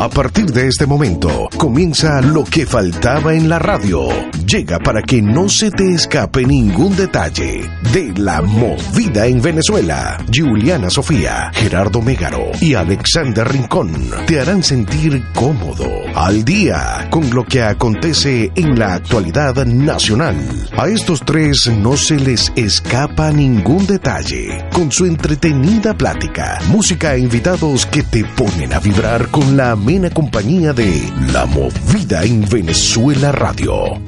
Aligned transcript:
A 0.00 0.08
partir 0.08 0.46
de 0.46 0.66
este 0.66 0.86
momento, 0.86 1.50
comienza 1.58 2.22
lo 2.22 2.42
que 2.42 2.64
faltaba 2.64 3.34
en 3.34 3.50
la 3.50 3.58
radio. 3.58 4.08
Llega 4.46 4.78
para 4.78 5.02
que 5.02 5.20
no 5.20 5.50
se 5.50 5.70
te 5.70 5.92
escape 5.92 6.46
ningún 6.46 6.96
detalle 6.96 7.68
de 7.92 8.10
la 8.16 8.40
movida 8.40 9.26
en 9.26 9.42
Venezuela. 9.42 10.16
Juliana 10.34 10.88
Sofía, 10.88 11.50
Gerardo 11.52 12.00
Mégaro 12.00 12.50
y 12.62 12.72
Alexander 12.72 13.46
Rincón 13.46 13.92
te 14.26 14.40
harán 14.40 14.62
sentir 14.62 15.22
cómodo, 15.34 15.86
al 16.14 16.46
día, 16.46 17.06
con 17.10 17.28
lo 17.28 17.44
que 17.44 17.62
acontece 17.62 18.50
en 18.54 18.78
la 18.78 18.94
actualidad 18.94 19.66
nacional. 19.66 20.34
A 20.78 20.88
estos 20.88 21.20
tres 21.26 21.70
no 21.76 21.98
se 21.98 22.18
les 22.18 22.50
escapa 22.56 23.32
ningún 23.32 23.86
detalle, 23.86 24.64
con 24.72 24.90
su 24.90 25.04
entretenida 25.04 25.92
plática, 25.92 26.58
música 26.68 27.14
e 27.14 27.20
invitados 27.20 27.84
que 27.84 28.02
te 28.02 28.24
ponen 28.24 28.72
a 28.72 28.80
vibrar 28.80 29.28
con 29.28 29.58
la 29.58 29.76
amena 29.90 30.10
compañía 30.10 30.72
de 30.72 31.02
La 31.32 31.46
Movida 31.46 32.22
en 32.22 32.48
Venezuela 32.48 33.32
Radio. 33.32 34.00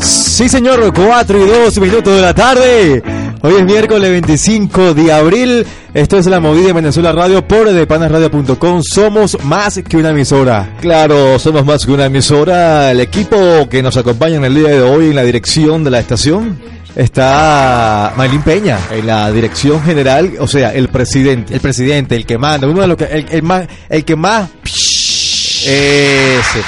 Sí, 0.00 0.48
señor, 0.48 0.92
4 0.94 1.44
y 1.44 1.50
2 1.50 1.80
minutos 1.80 2.14
de 2.14 2.22
la 2.22 2.32
tarde. 2.32 3.02
Hoy 3.42 3.54
es 3.54 3.64
miércoles 3.64 4.08
25 4.08 4.94
de 4.94 5.12
abril. 5.12 5.66
Esto 5.92 6.18
es 6.18 6.26
la 6.26 6.38
movida 6.38 6.68
en 6.68 6.76
Venezuela 6.76 7.10
Radio 7.10 7.46
por 7.46 7.68
depanasradio.com. 7.68 8.82
Somos 8.84 9.36
más 9.42 9.80
que 9.82 9.96
una 9.96 10.10
emisora. 10.10 10.76
Claro, 10.80 11.36
somos 11.40 11.66
más 11.66 11.84
que 11.84 11.90
una 11.90 12.06
emisora. 12.06 12.92
El 12.92 13.00
equipo 13.00 13.36
que 13.68 13.82
nos 13.82 13.96
acompaña 13.96 14.36
en 14.36 14.44
el 14.44 14.54
día 14.54 14.68
de 14.68 14.82
hoy 14.82 15.06
en 15.06 15.16
la 15.16 15.24
dirección 15.24 15.82
de 15.82 15.90
la 15.90 15.98
estación 15.98 16.60
está 16.96 18.12
Maylin 18.16 18.42
Peña. 18.42 18.78
En 18.90 19.06
la 19.06 19.30
dirección 19.30 19.82
general, 19.82 20.32
o 20.38 20.46
sea, 20.46 20.72
el 20.72 20.88
presidente. 20.88 21.54
El 21.54 21.60
presidente, 21.60 22.16
el 22.16 22.26
que 22.26 22.38
manda, 22.38 22.66
uno 22.66 22.82
de 22.82 22.86
los 22.86 22.96
que, 22.96 23.04
el, 23.04 23.26
el 23.30 23.42
más, 23.42 23.66
el 23.88 24.04
que 24.04 24.16
más. 24.16 24.48
Ese 24.64 26.62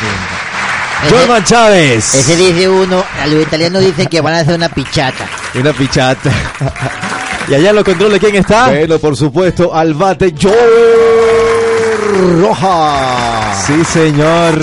Jorman 1.10 1.44
Chávez. 1.44 2.14
Ese 2.14 2.36
dice 2.36 2.68
uno, 2.68 3.04
a 3.20 3.26
los 3.26 3.42
italianos 3.42 3.82
dicen 3.82 4.06
que 4.06 4.20
van 4.20 4.34
a 4.34 4.38
hacer 4.40 4.54
una 4.54 4.68
pichata. 4.68 5.28
Una 5.54 5.72
pichata. 5.72 6.30
y 7.48 7.54
allá 7.54 7.72
lo 7.72 7.84
controla 7.84 8.18
quién 8.18 8.36
está. 8.36 8.68
Bueno, 8.68 8.98
por 8.98 9.16
supuesto, 9.16 9.74
al 9.74 9.94
bate 9.94 10.34
Joe 10.40 10.54
Roja. 12.40 13.54
Sí, 13.66 13.84
señor. 13.84 14.60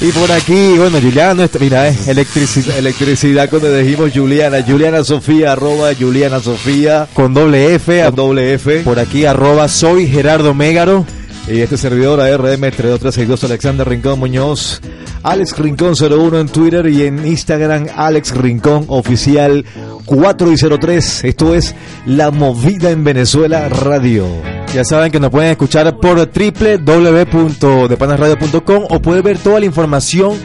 Y 0.00 0.12
por 0.12 0.30
aquí, 0.30 0.78
bueno, 0.78 1.00
Juliana, 1.00 1.48
mira, 1.58 1.88
es 1.88 2.06
electricidad, 2.06 2.78
electricidad 2.78 3.50
cuando 3.50 3.74
dijimos 3.74 4.12
Juliana, 4.14 4.62
Juliana 4.64 5.02
Sofía, 5.02 5.52
arroba 5.52 5.90
Juliana 5.98 6.38
Sofía. 6.38 7.08
Con 7.14 7.34
doble 7.34 7.74
F. 7.74 8.04
Con 8.04 8.14
doble 8.14 8.54
F. 8.54 8.80
Por 8.82 9.00
aquí, 9.00 9.24
arroba 9.24 9.66
soy 9.66 10.06
Gerardo 10.06 10.54
Mégaro. 10.54 11.04
Y 11.48 11.62
este 11.62 11.76
servidor 11.76 12.20
ARM 12.20 12.60
32362 12.60 13.44
Alexander 13.44 13.88
Rincón 13.88 14.18
Muñoz, 14.20 14.80
Alex 15.22 15.58
Rincón 15.58 15.94
01 15.98 16.40
en 16.40 16.48
Twitter 16.48 16.86
y 16.86 17.04
en 17.04 17.26
Instagram 17.26 17.86
Alex 17.96 18.36
Rincón 18.36 18.84
Oficial 18.88 19.64
4 20.04 20.52
y 20.52 20.56
03. 20.78 21.24
Esto 21.24 21.54
es 21.54 21.74
La 22.06 22.30
Movida 22.30 22.90
en 22.90 23.02
Venezuela 23.02 23.68
Radio. 23.68 24.57
Ya 24.74 24.84
saben 24.84 25.10
que 25.10 25.18
nos 25.18 25.30
pueden 25.30 25.50
escuchar 25.50 25.98
por 25.98 26.18
www.depanasradio.com 26.18 28.84
o 28.88 29.00
pueden 29.00 29.22
ver 29.22 29.38
toda 29.38 29.60
la 29.60 29.66
información 29.66 30.36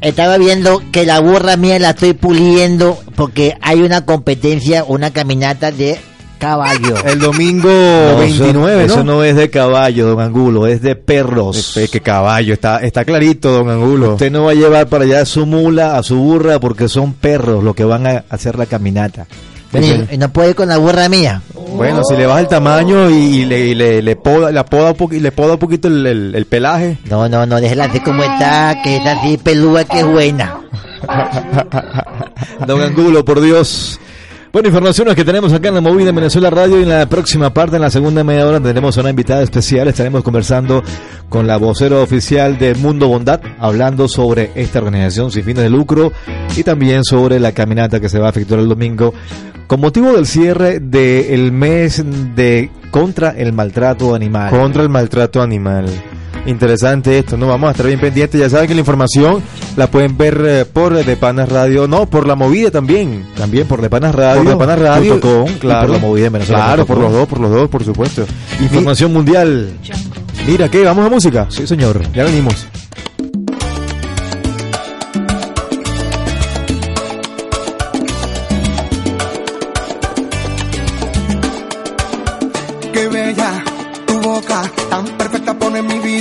estaba 0.00 0.38
viendo 0.38 0.80
que 0.92 1.04
la 1.04 1.18
burra 1.18 1.56
mía 1.56 1.80
la 1.80 1.90
estoy 1.90 2.12
puliendo 2.12 2.96
porque 3.16 3.56
hay 3.60 3.82
una 3.82 4.04
competencia, 4.04 4.84
una 4.84 5.10
caminata 5.10 5.72
de 5.72 5.98
caballo. 6.38 6.94
El 7.04 7.18
domingo 7.18 7.68
no, 7.68 8.18
29, 8.18 8.22
eso, 8.22 8.52
¿no? 8.52 8.68
Eso 8.68 9.04
no 9.04 9.24
es 9.24 9.36
de 9.36 9.50
caballo, 9.50 10.06
don 10.06 10.20
Angulo, 10.20 10.66
es 10.66 10.80
de 10.80 10.96
perros. 10.96 11.76
Es 11.76 11.90
que 11.90 12.00
caballo, 12.00 12.54
está, 12.54 12.78
está 12.78 13.04
clarito, 13.04 13.52
don 13.52 13.68
Angulo. 13.68 14.12
Usted 14.12 14.30
no 14.30 14.44
va 14.44 14.52
a 14.52 14.54
llevar 14.54 14.88
para 14.88 15.04
allá 15.04 15.20
a 15.22 15.26
su 15.26 15.46
mula, 15.46 15.96
a 15.96 16.02
su 16.02 16.16
burra, 16.16 16.58
porque 16.60 16.88
son 16.88 17.12
perros 17.12 17.62
los 17.62 17.74
que 17.74 17.84
van 17.84 18.06
a 18.06 18.24
hacer 18.30 18.56
la 18.58 18.66
caminata. 18.66 19.26
Bueno, 19.70 20.06
y 20.10 20.16
no 20.16 20.30
puede 20.32 20.50
ir 20.50 20.56
con 20.56 20.68
la 20.68 20.78
burra 20.78 21.08
mía. 21.08 21.42
Bueno, 21.74 22.02
si 22.02 22.16
le 22.16 22.26
baja 22.26 22.40
el 22.40 22.48
tamaño 22.48 23.10
y, 23.10 23.14
y 23.14 23.44
le, 23.44 23.66
y 23.66 23.74
le, 23.74 24.00
le, 24.00 24.16
poda, 24.16 24.50
la 24.50 24.64
poda 24.64 24.94
un 24.98 25.14
y 25.14 25.20
le 25.20 25.30
poda 25.30 25.54
un 25.54 25.58
poquito 25.58 25.88
el, 25.88 26.06
el, 26.06 26.34
el, 26.34 26.46
pelaje. 26.46 26.96
No, 27.10 27.28
no, 27.28 27.44
no, 27.44 27.60
déjela 27.60 27.84
así 27.84 28.00
como 28.00 28.22
está, 28.22 28.80
que 28.82 28.96
es 28.96 29.06
así 29.06 29.36
peluda 29.36 29.84
que 29.84 30.00
es 30.00 30.06
buena. 30.06 30.58
Don 32.66 32.80
Angulo, 32.80 33.24
por 33.24 33.40
Dios. 33.42 34.00
Bueno, 34.50 34.68
informaciones 34.68 35.14
que 35.14 35.26
tenemos 35.26 35.52
acá 35.52 35.68
en 35.68 35.74
la 35.74 35.80
movida 35.82 36.08
en 36.08 36.16
Venezuela 36.16 36.48
Radio 36.48 36.80
y 36.80 36.82
en 36.82 36.88
la 36.88 37.06
próxima 37.06 37.52
parte, 37.52 37.76
en 37.76 37.82
la 37.82 37.90
segunda 37.90 38.24
media 38.24 38.46
hora, 38.46 38.58
tendremos 38.58 38.96
a 38.96 39.02
una 39.02 39.10
invitada 39.10 39.42
especial. 39.42 39.88
Estaremos 39.88 40.22
conversando 40.22 40.82
con 41.28 41.46
la 41.46 41.58
vocera 41.58 41.96
oficial 41.98 42.58
de 42.58 42.74
Mundo 42.74 43.08
Bondad, 43.08 43.42
hablando 43.58 44.08
sobre 44.08 44.50
esta 44.54 44.78
organización 44.78 45.30
sin 45.30 45.44
fines 45.44 45.64
de 45.64 45.70
lucro 45.70 46.12
y 46.56 46.62
también 46.62 47.04
sobre 47.04 47.38
la 47.38 47.52
caminata 47.52 48.00
que 48.00 48.08
se 48.08 48.18
va 48.18 48.28
a 48.28 48.30
efectuar 48.30 48.60
el 48.60 48.68
domingo 48.68 49.12
con 49.66 49.80
motivo 49.80 50.14
del 50.14 50.24
cierre 50.24 50.80
del 50.80 51.52
mes 51.52 52.02
de 52.34 52.70
contra 52.90 53.30
el 53.30 53.52
maltrato 53.52 54.14
animal. 54.14 54.48
Contra 54.48 54.82
el 54.82 54.88
maltrato 54.88 55.42
animal. 55.42 55.86
Interesante 56.48 57.18
esto, 57.18 57.36
¿no? 57.36 57.46
Vamos 57.46 57.68
a 57.68 57.70
estar 57.72 57.86
bien 57.86 58.00
pendientes. 58.00 58.40
Ya 58.40 58.48
saben 58.48 58.66
que 58.66 58.74
la 58.74 58.80
información 58.80 59.42
la 59.76 59.90
pueden 59.90 60.16
ver 60.16 60.42
eh, 60.46 60.64
por 60.64 60.94
De 61.04 61.16
Panas 61.16 61.46
Radio, 61.50 61.86
no, 61.86 62.08
por 62.08 62.26
la 62.26 62.36
movida 62.36 62.70
también. 62.70 63.26
También 63.36 63.66
por 63.66 63.82
De 63.82 63.90
Panas 63.90 64.14
Radio. 64.14 64.42
Por 64.44 64.52
De 64.52 64.56
Panas 64.56 64.78
Radio. 64.78 65.20
Com, 65.20 65.46
claro. 65.58 65.88
por 65.88 65.96
la 65.96 65.98
movida 66.00 66.26
en 66.28 66.32
Venezuela. 66.32 66.64
Claro, 66.64 66.86
por 66.86 66.96
los 66.96 67.12
dos, 67.12 67.28
por 67.28 67.40
los 67.40 67.50
dos, 67.50 67.68
por 67.68 67.84
supuesto. 67.84 68.24
Información 68.60 69.12
mundial. 69.12 69.74
Mira, 70.46 70.70
¿qué? 70.70 70.84
¿Vamos 70.84 71.04
a 71.04 71.10
música? 71.10 71.46
Sí, 71.50 71.66
señor. 71.66 72.00
Ya 72.14 72.24
venimos. 72.24 72.66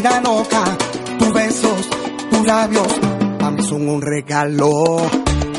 Vida 0.07 0.21
loca. 0.21 0.63
Tus 1.19 1.33
besos, 1.33 1.89
tus 2.29 2.45
labios, 2.45 2.87
a 3.41 3.51
mí 3.51 3.63
son 3.63 3.89
un 3.89 4.01
regalo. 4.01 5.01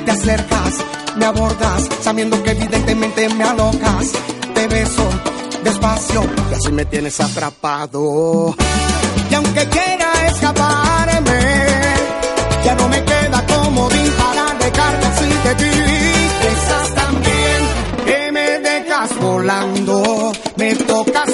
Te 0.04 0.10
acercas, 0.10 0.75
me 1.16 1.26
abordas, 1.26 1.88
sabiendo 2.00 2.42
que 2.42 2.50
evidentemente 2.53 3.28
me 3.31 3.44
alocas. 3.44 4.12
Te 4.54 4.66
beso 4.66 5.09
despacio 5.64 6.22
y 6.50 6.54
así 6.54 6.72
me 6.72 6.84
tienes 6.84 7.20
atrapado. 7.20 8.54
Y 9.31 9.34
aunque 9.34 9.69
quiera 9.69 10.26
escaparme, 10.26 11.41
ya 12.65 12.75
no 12.75 12.88
me 12.88 13.04
queda 13.04 13.44
comodín 13.47 14.12
para 14.12 14.54
dejarte 14.54 15.06
así 15.06 15.28
de 15.44 15.54
ti. 15.54 15.78
Piensas 16.41 16.94
también 16.94 17.60
que 18.06 18.32
me 18.32 18.59
dejas 18.60 19.20
volando, 19.20 20.32
me 20.56 20.75
tocas 20.75 21.28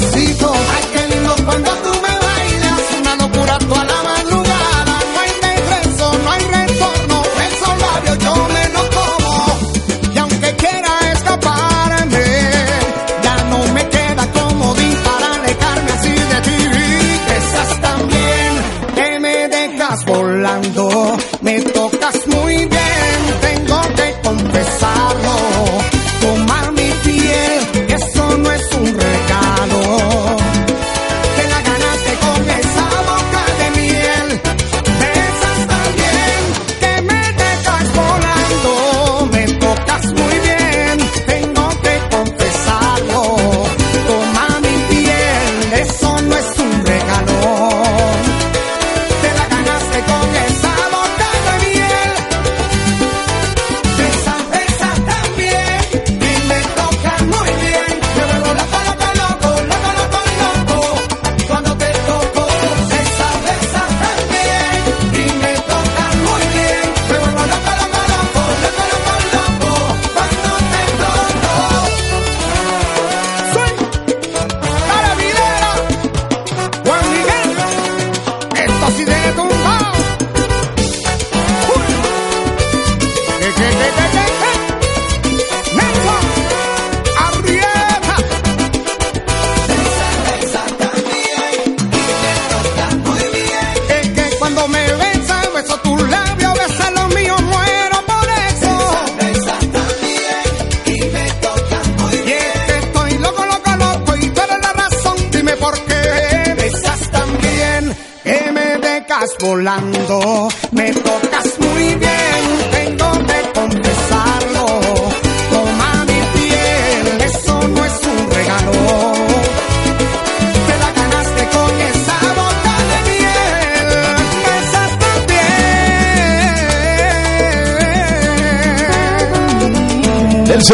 ese 0.00 0.39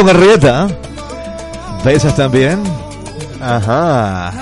Arrieta. 0.08 0.68
Besas 1.84 2.16
también. 2.16 2.58
Ajá. 3.40 4.32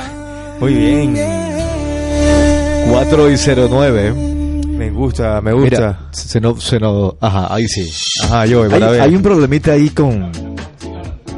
Muy 0.61 0.75
bien. 0.75 1.19
4 2.91 3.31
y 3.31 3.37
09. 3.37 4.13
Me 4.13 4.91
gusta, 4.91 5.41
me 5.41 5.53
gusta. 5.53 5.69
Mira, 5.77 5.99
se 6.11 6.41
nos, 6.41 6.63
se 6.63 6.79
nos, 6.79 7.15
ajá, 7.21 7.53
ahí 7.55 7.67
sí. 7.69 7.89
Ajá, 8.25 8.45
yo, 8.47 8.65
Hay, 8.65 8.71
para 8.71 8.91
ver. 8.91 9.01
hay 9.03 9.15
un 9.15 9.23
problemita 9.23 9.73
ahí 9.73 9.89
con, 9.91 10.31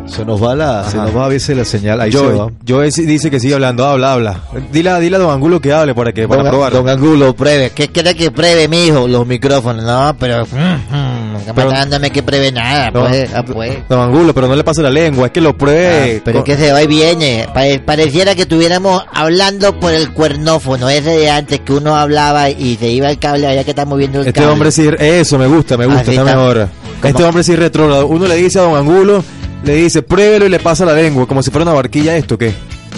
se 0.07 0.25
nos 0.25 0.43
va 0.43 0.55
la, 0.55 0.85
se 0.89 0.97
nos 0.97 1.15
va 1.15 1.27
a 1.27 1.29
veces 1.29 1.55
la 1.57 1.65
señal, 1.65 2.01
ahí 2.01 2.11
se 2.13 2.19
va. 2.19 2.49
Yo, 2.65 2.83
yo 2.83 2.83
dice 2.83 3.31
que 3.31 3.39
sigue 3.39 3.55
hablando, 3.55 3.85
habla, 3.85 4.15
habla. 4.15 4.41
Dile, 4.73 4.99
dile 5.01 5.17
a 5.17 5.19
Don 5.19 5.31
Angulo 5.31 5.61
que 5.61 5.73
hable 5.73 5.95
para 5.95 6.13
que 6.13 6.27
para 6.27 6.43
Don, 6.43 6.51
probar. 6.51 6.73
don 6.73 6.89
Angulo, 6.89 7.37
pruebe. 7.37 7.71
¿Qué 7.75 7.89
quiere 7.89 8.15
que 8.15 8.31
pruebe, 8.31 8.69
mijo? 8.69 9.07
Los 9.07 9.27
micrófonos. 9.27 9.85
No, 9.85 10.17
pero... 10.19 10.47
mm, 10.47 10.95
mm, 10.97 11.16
Pero- 11.55 11.71
dándome 11.71 12.11
que 12.11 12.23
pruebe 12.23 12.53
nada, 12.53 12.91
No, 12.91 13.01
pues. 13.07 13.31
ah, 13.35 13.43
pues. 13.45 13.73
Don 13.89 14.01
Angulo, 14.01 14.35
pero 14.35 14.49
no 14.49 14.57
le 14.57 14.65
pase 14.65 14.83
la 14.83 14.91
lengua, 14.91 15.27
es 15.27 15.33
que 15.33 15.41
lo 15.41 15.57
pruebe. 15.57 16.17
Ah, 16.19 16.23
pero 16.25 16.43
con- 16.43 16.51
es 16.51 16.57
que 16.59 16.65
se 16.67 16.73
va 16.73 16.83
y 16.83 16.87
viene. 16.87 17.47
Pare- 17.53 17.79
pareciera 17.81 18.35
que 18.35 18.43
estuviéramos 18.43 19.03
hablando 19.13 19.79
por 19.79 19.93
el 19.93 20.13
cuernófono, 20.13 20.89
ese 20.89 21.11
de 21.11 21.31
antes 21.31 21.61
que 21.61 21.73
uno 21.73 21.97
hablaba 21.97 22.51
y 22.51 22.77
se 22.77 22.89
iba 22.91 23.11
el 23.11 23.19
cable, 23.19 23.47
allá 23.47 23.65
que 23.65 23.71
está 23.71 23.85
moviendo 23.85 24.21
el 24.21 24.27
Este 24.29 24.41
cable. 24.41 24.53
hombre 24.53 24.71
sí, 24.73 24.89
eso 24.99 25.39
me 25.39 25.47
gusta, 25.47 25.77
me 25.77 25.87
gusta, 25.87 26.01
Así 26.03 26.11
está 26.13 26.25
mejor. 26.25 26.69
Este 27.03 27.25
hombre 27.25 27.43
sí 27.45 27.55
retrógrado. 27.57 28.07
Uno 28.07 28.27
le 28.27 28.37
dice 28.37 28.59
a 28.59 28.63
Don 28.63 28.77
Angulo, 28.77 29.23
le 29.65 29.75
dice, 29.75 30.03
pruébelo 30.03 30.47
y 30.47 30.49
le 30.49 30.59
pasa 30.61 30.85
la 30.85 30.93
lengua, 30.95 31.27
como 31.27 31.43
si 31.43 31.51
fuera 31.51 31.63
una 31.65 31.73
barquilla 31.75 32.17
esto, 32.17 32.37
¿qué? 32.39 32.53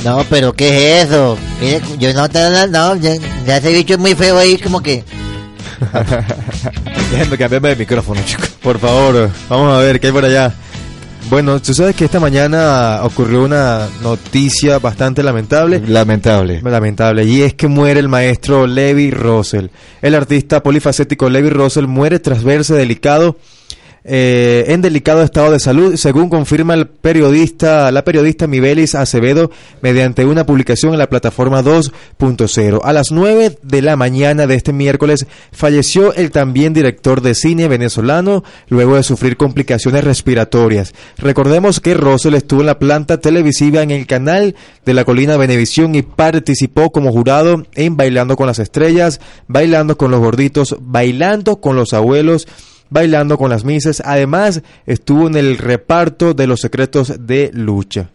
No, 0.05 0.25
pero 0.31 0.53
¿qué 0.53 1.01
es 1.01 1.07
eso? 1.09 1.37
Mire, 1.61 1.81
yo 1.99 2.13
no 2.15 2.29
te 2.29 2.39
no, 2.69 2.95
ya, 2.97 3.15
ya 3.47 3.57
ese 3.57 3.73
bicho 3.73 3.95
es 3.95 3.99
muy 4.01 4.15
feo 4.15 4.39
ahí, 4.39 4.57
como 4.59 4.81
que... 4.81 5.03
Déjenme 7.11 7.39
cambiarme 7.39 7.69
de 7.71 7.77
micrófono, 7.77 8.21
chicos. 8.25 8.49
Por 8.63 8.79
favor, 8.79 9.31
vamos 9.49 9.75
a 9.75 9.79
ver 9.79 10.01
qué 10.01 10.09
hay 10.09 10.13
por 10.13 10.25
allá. 10.25 10.55
Bueno, 11.31 11.61
tú 11.61 11.75
sabes 11.75 11.95
que 11.95 12.07
esta 12.07 12.21
mañana 12.21 13.01
ocurrió 13.03 13.45
una 13.45 13.87
noticia 14.03 14.79
bastante 14.79 15.23
lamentable. 15.23 15.83
Lamentable. 15.87 16.63
Lamentable, 16.63 17.25
y 17.25 17.43
es 17.43 17.53
que 17.53 17.69
muere 17.69 18.01
el 18.01 18.09
maestro 18.09 18.67
Levi 18.67 19.11
Russell. 19.11 19.67
El 20.01 20.15
artista 20.15 20.63
polifacético 20.63 21.29
Levi 21.29 21.51
Russell 21.51 21.87
muere 21.87 22.19
tras 22.19 22.43
verse 22.43 22.75
delicado 22.75 23.37
eh, 24.11 24.65
en 24.69 24.81
delicado 24.81 25.23
estado 25.23 25.53
de 25.53 25.61
salud, 25.61 25.97
según 25.97 26.31
confirma 26.31 26.73
el 26.73 26.87
periodista, 26.87 27.93
la 27.93 28.05
periodista 28.05 28.47
Mibelis 28.47 28.95
Acevedo 28.95 29.51
mediante 29.83 30.25
una 30.25 30.47
publicación 30.47 30.95
en 30.95 30.99
la 30.99 31.11
plataforma 31.11 31.63
2.0. 31.63 32.81
A 32.83 32.93
las 32.95 33.13
9 33.13 33.59
de 33.63 33.83
la 33.83 33.97
mañana 33.97 34.47
de 34.47 34.55
este 34.55 34.73
miércoles 34.73 35.27
falleció 35.53 36.15
el 36.15 36.31
también 36.31 36.73
director 36.73 37.21
de 37.21 37.35
cine 37.35 37.69
venezolano 37.69 38.45
luego 38.69 38.97
de 38.97 39.03
sufrir 39.03 39.37
complicaciones 39.37 40.05
respiratorias. 40.05 40.95
Recordemos 41.19 41.81
que 41.81 41.95
Russell 41.95 42.35
estuvo 42.35 42.61
en 42.61 42.67
la 42.67 42.79
planta 42.79 43.21
televisiva 43.21 43.83
en 43.83 43.91
el 43.91 44.07
canal 44.07 44.57
de 44.87 44.95
la 44.95 45.05
colina 45.05 45.37
Venevisión 45.37 45.95
y 45.95 46.03
participó 46.03 46.91
como 46.91 47.13
jurado 47.13 47.67
en 47.75 47.97
Bailando 47.97 48.37
con 48.37 48.47
las 48.47 48.59
Estrellas, 48.59 49.21
Bailando 49.47 49.99
con 49.99 50.11
los 50.11 50.21
Gorditos, 50.21 50.77
Bailando 50.81 51.61
con 51.61 51.77
los 51.77 51.93
Abuelos, 51.93 52.47
bailando 52.91 53.39
con 53.39 53.51
las 53.51 53.65
misas. 53.65 54.03
Además, 54.05 54.63
estuvo 54.87 55.27
en 55.27 55.37
el 55.37 55.59
reparto 55.59 56.35
de 56.35 56.47
los 56.47 56.61
secretos 56.61 57.27
de 57.27 57.51
lucha. 57.53 58.11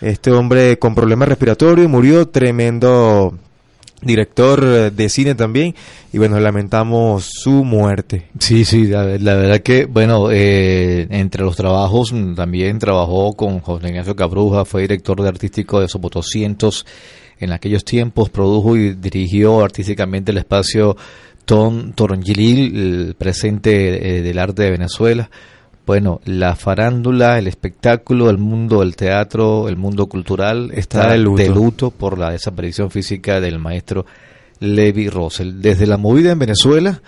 Este 0.00 0.30
hombre 0.30 0.78
con 0.78 0.94
problemas 0.94 1.28
respiratorios 1.28 1.88
murió, 1.88 2.28
tremendo 2.28 3.38
director 4.02 4.62
eh, 4.64 4.90
de 4.90 5.08
cine 5.08 5.34
también. 5.34 5.74
Y 6.12 6.18
bueno, 6.18 6.38
lamentamos 6.38 7.28
su 7.30 7.64
muerte. 7.64 8.28
Sí, 8.38 8.64
sí, 8.64 8.86
la, 8.86 9.04
la 9.18 9.34
verdad 9.34 9.60
que, 9.60 9.86
bueno, 9.86 10.30
eh, 10.30 11.06
entre 11.10 11.44
los 11.44 11.56
trabajos 11.56 12.12
mm, 12.12 12.34
también 12.34 12.78
trabajó 12.78 13.34
con 13.34 13.60
José 13.60 13.88
Ignacio 13.88 14.16
Cabruja, 14.16 14.64
fue 14.64 14.82
director 14.82 15.20
de 15.20 15.28
artístico 15.28 15.80
de 15.80 15.88
Sopo 15.88 16.08
200 16.08 16.86
en 17.38 17.52
aquellos 17.52 17.84
tiempos, 17.84 18.30
produjo 18.30 18.76
y 18.76 18.94
dirigió 18.94 19.62
artísticamente 19.62 20.32
el 20.32 20.38
espacio 20.38 20.96
Tom 21.46 21.92
Torongilil, 21.92 22.76
el 22.76 23.14
presente 23.14 24.18
eh, 24.18 24.22
del 24.22 24.38
arte 24.38 24.64
de 24.64 24.72
Venezuela. 24.72 25.30
Bueno, 25.86 26.20
la 26.24 26.56
farándula, 26.56 27.38
el 27.38 27.46
espectáculo, 27.46 28.28
el 28.28 28.38
mundo 28.38 28.80
del 28.80 28.96
teatro, 28.96 29.68
el 29.68 29.76
mundo 29.76 30.08
cultural 30.08 30.72
está 30.74 31.02
Está 31.02 31.12
de 31.12 31.18
luto. 31.18 31.42
de 31.42 31.48
luto 31.48 31.90
por 31.92 32.18
la 32.18 32.32
desaparición 32.32 32.90
física 32.90 33.40
del 33.40 33.60
maestro 33.60 34.04
Levi 34.58 35.08
Russell. 35.08 35.60
Desde 35.60 35.86
la 35.86 35.96
movida 35.96 36.32
en 36.32 36.40
Venezuela, 36.40 37.00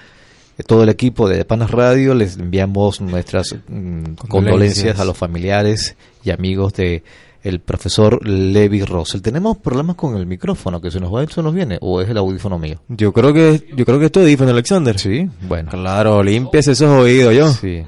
eh, 0.57 0.63
todo 0.63 0.85
el 0.85 0.89
equipo 0.89 1.29
de 1.29 1.45
Panas 1.45 1.73
Radio 1.73 2.15
les 2.15 2.37
enviamos 2.37 3.01
nuestras 3.01 3.57
mm, 3.67 4.15
condolencias 4.29 5.01
a 5.01 5.05
los 5.05 5.19
familiares 5.19 5.97
y 6.23 6.31
amigos 6.31 6.75
de 6.75 7.03
el 7.43 7.61
profesor 7.61 8.27
Levi 8.27 8.83
Russell. 8.83 9.21
Tenemos 9.21 9.59
problemas 9.59 9.97
con 9.97 10.17
el 10.17 10.27
micrófono, 10.27 10.81
que 10.81 10.91
se 10.91 11.01
nos 11.01 11.15
va 11.15 11.25
y 11.25 11.27
se 11.29 11.43
nos 11.43 11.55
viene, 11.55 11.79
o 11.81 12.01
es 12.01 12.09
el 12.09 12.17
audífono 12.17 12.59
mío. 12.59 12.81
Yo 12.89 13.13
creo 13.13 13.33
que, 13.33 13.69
yo 13.77 13.85
creo 13.85 13.99
que 13.99 14.07
es 14.07 14.13
diferente, 14.13 14.53
Alexander. 14.53 14.99
Sí, 14.99 15.29
bueno. 15.49 15.71
Claro, 15.71 16.23
limpias 16.23 16.69
esos 16.69 16.89
oídos, 16.89 17.35
yo. 17.35 17.53
Sí. 17.53 17.83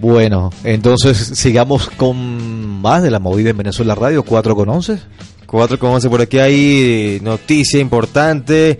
Bueno, 0.00 0.50
entonces 0.64 1.16
sigamos 1.34 1.90
con 1.90 2.80
más 2.80 3.02
de 3.02 3.10
la 3.10 3.18
movida 3.18 3.50
en 3.50 3.56
Venezuela 3.58 3.94
Radio, 3.94 4.22
4 4.22 4.56
con 4.56 4.68
11. 4.68 4.98
4 5.46 5.78
con 5.78 5.90
11 5.90 6.08
por 6.08 6.20
aquí 6.20 6.38
hay 6.38 7.18
noticia 7.22 7.80
importante 7.80 8.78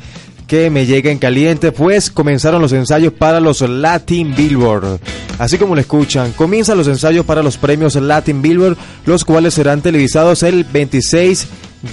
que 0.51 0.69
me 0.69 0.85
llega 0.85 1.13
en 1.13 1.19
caliente, 1.19 1.71
pues 1.71 2.11
comenzaron 2.11 2.61
los 2.61 2.73
ensayos 2.73 3.13
para 3.13 3.39
los 3.39 3.61
Latin 3.61 4.35
Billboard. 4.35 4.99
Así 5.39 5.59
como 5.59 5.77
lo 5.77 5.81
escuchan, 5.81 6.33
comienzan 6.33 6.77
los 6.77 6.89
ensayos 6.89 7.25
para 7.25 7.41
los 7.41 7.57
premios 7.57 7.95
Latin 7.95 8.43
Billboard, 8.43 8.77
los 9.07 9.25
cuales 9.25 9.55
serán 9.55 9.81
televisados 9.81 10.43
el 10.43 10.65
26 10.65 11.47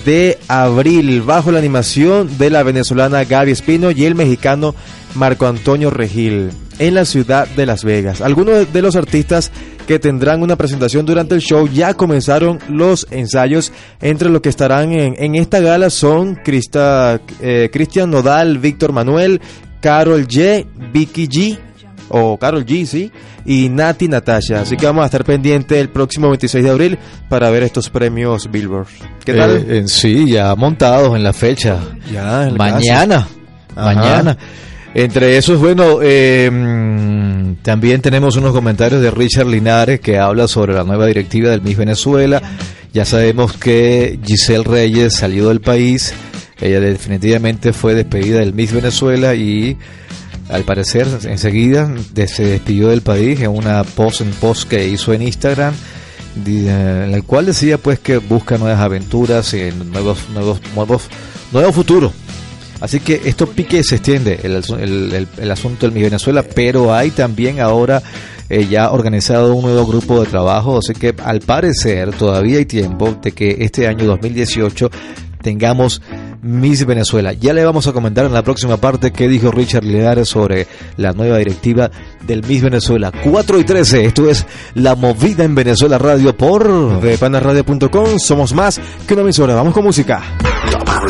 de 0.06 0.40
abril 0.48 1.22
bajo 1.22 1.52
la 1.52 1.60
animación 1.60 2.36
de 2.40 2.50
la 2.50 2.64
venezolana 2.64 3.26
Gaby 3.26 3.52
Espino 3.52 3.92
y 3.92 4.06
el 4.06 4.16
mexicano 4.16 4.74
Marco 5.14 5.46
Antonio 5.46 5.92
Regil 5.92 6.50
en 6.80 6.96
la 6.96 7.06
ciudad 7.06 7.48
de 7.48 7.68
Las 7.68 7.84
Vegas. 7.84 8.22
Algunos 8.22 8.74
de 8.74 8.82
los 8.82 8.96
artistas 8.96 9.52
que 9.88 9.98
tendrán 10.00 10.44
una 10.44 10.56
presentación 10.58 11.06
durante 11.06 11.34
el 11.34 11.42
show 11.42 11.68
ya 11.68 11.94
comenzaron 11.94 12.60
los 12.70 13.08
ensayos. 13.10 13.72
Entre 14.02 14.30
los 14.30 14.42
que 14.42 14.50
estarán 14.50 14.92
en, 14.92 15.36
esta 15.36 15.60
gala 15.62 15.90
son 15.90 16.36
Crista, 16.36 17.22
eh, 17.42 17.70
Cristian 17.72 18.12
Nodal, 18.12 18.60
Víctor 18.60 18.92
Manuel, 18.92 19.42
Carol 19.80 20.28
G, 20.28 20.66
Vicky 20.94 21.28
G, 21.28 21.60
o 22.10 22.38
Carol 22.38 22.66
G, 22.66 22.86
sí, 22.86 23.12
y 23.46 23.70
Nati 23.70 24.08
Natasha. 24.10 24.62
Así 24.62 24.76
que 24.76 24.86
vamos 24.86 25.04
a 25.04 25.06
estar 25.06 25.24
pendientes 25.24 25.78
el 25.78 25.90
próximo 25.90 26.30
26 26.30 26.64
de 26.64 26.70
abril 26.70 27.00
para 27.30 27.50
ver 27.50 27.64
estos 27.64 27.90
premios 27.90 28.52
Billboard. 28.52 28.88
¿Qué 29.24 29.34
tal? 29.34 29.66
Eh, 29.68 29.84
sí, 29.88 30.30
ya 30.30 30.54
montados 30.56 31.16
en 31.16 31.24
la 31.24 31.34
fecha. 31.34 31.80
Ya, 32.12 32.52
mañana. 32.56 33.28
Mañana. 33.74 34.38
Entre 34.98 35.38
esos, 35.38 35.60
bueno, 35.60 36.00
eh, 36.02 36.50
también 37.62 38.02
tenemos 38.02 38.36
unos 38.36 38.52
comentarios 38.52 39.00
de 39.00 39.12
Richard 39.12 39.46
Linares 39.46 40.00
que 40.00 40.18
habla 40.18 40.48
sobre 40.48 40.74
la 40.74 40.84
nueva 40.84 41.06
directiva 41.06 41.52
del 41.52 41.62
Miss 41.62 41.78
Venezuela. 41.78 42.42
Ya 42.94 43.06
sabemos 43.06 43.54
que 43.54 44.20
Giselle 44.26 44.64
Reyes 44.64 45.14
salió 45.14 45.50
del 45.50 45.62
país. 45.62 46.16
Ella 46.60 46.80
definitivamente 46.80 47.74
fue 47.74 47.94
despedida 47.94 48.40
del 48.40 48.56
Miss 48.56 48.74
Venezuela 48.74 49.36
y 49.36 49.78
al 50.50 50.64
parecer 50.64 51.06
enseguida 51.26 51.94
se 52.26 52.46
despidió 52.46 52.88
del 52.88 53.02
país 53.02 53.40
en 53.42 53.52
una 53.52 53.84
post 53.84 54.22
en 54.22 54.32
post 54.32 54.68
que 54.68 54.88
hizo 54.88 55.14
en 55.14 55.22
Instagram 55.22 55.76
en 56.44 57.14
el 57.14 57.24
cual 57.24 57.46
decía 57.46 57.78
pues 57.78 58.00
que 58.00 58.18
busca 58.18 58.58
nuevas 58.58 58.80
aventuras 58.80 59.54
y 59.54 59.70
nuevos 59.92 60.28
nuevos 60.34 60.60
nuevos 60.74 61.04
nuevo 61.52 61.72
futuro 61.72 62.12
así 62.82 63.00
que 63.00 63.22
esto 63.26 63.48
pique 63.48 63.84
se 63.84 63.96
extiende 63.96 64.40
el, 64.44 64.64
el, 64.80 65.28
el, 65.38 65.52
asunto 65.52 65.86
del 65.86 65.94
mi 65.94 66.02
Venezuela 66.02 66.44
pero 66.44 66.94
hay 66.94 67.12
también 67.12 67.60
ahora 67.60 68.02
eh, 68.50 68.68
ya 68.68 68.92
organizado 68.92 69.54
un 69.56 69.64
nuevo 69.64 69.86
grupo 69.86 70.22
de 70.22 70.28
trabajo 70.30 70.78
así 70.78 70.94
que 70.94 71.14
al 71.24 71.40
parecer 71.42 72.14
todavía 72.14 72.58
hay 72.60 72.66
tiempo 72.66 73.18
de 73.22 73.32
que 73.32 73.58
este 73.60 73.88
año 73.88 74.06
2018 74.06 74.90
tengamos 75.42 76.02
Miss 76.42 76.86
Venezuela. 76.86 77.34
Ya 77.34 77.54
le 77.54 77.64
vamos 77.64 77.88
a 77.88 77.94
comentar 77.94 78.26
en 78.26 78.34
la 78.34 78.44
próxima 78.44 78.78
parte 78.78 79.12
qué 79.12 79.28
dijo 79.28 79.52
Richard 79.52 79.84
Leares 79.84 80.28
sobre 80.28 80.68
la 80.98 81.14
nueva 81.14 81.38
directiva 81.38 81.90
del 82.26 82.44
Miss 82.44 82.62
Venezuela. 82.62 83.12
4 83.24 83.60
y 83.60 83.64
13, 83.64 84.06
esto 84.06 84.30
es 84.30 84.46
La 84.76 84.96
Movida 84.96 85.44
en 85.44 85.56
Venezuela 85.56 85.98
Radio 85.98 86.36
por 86.36 87.02
repanarradio.com. 87.02 88.20
Somos 88.20 88.54
más 88.54 88.80
que 89.08 89.14
una 89.14 89.24
emisora. 89.24 89.56
Vamos 89.56 89.74
con 89.74 89.84
música. 89.84 90.22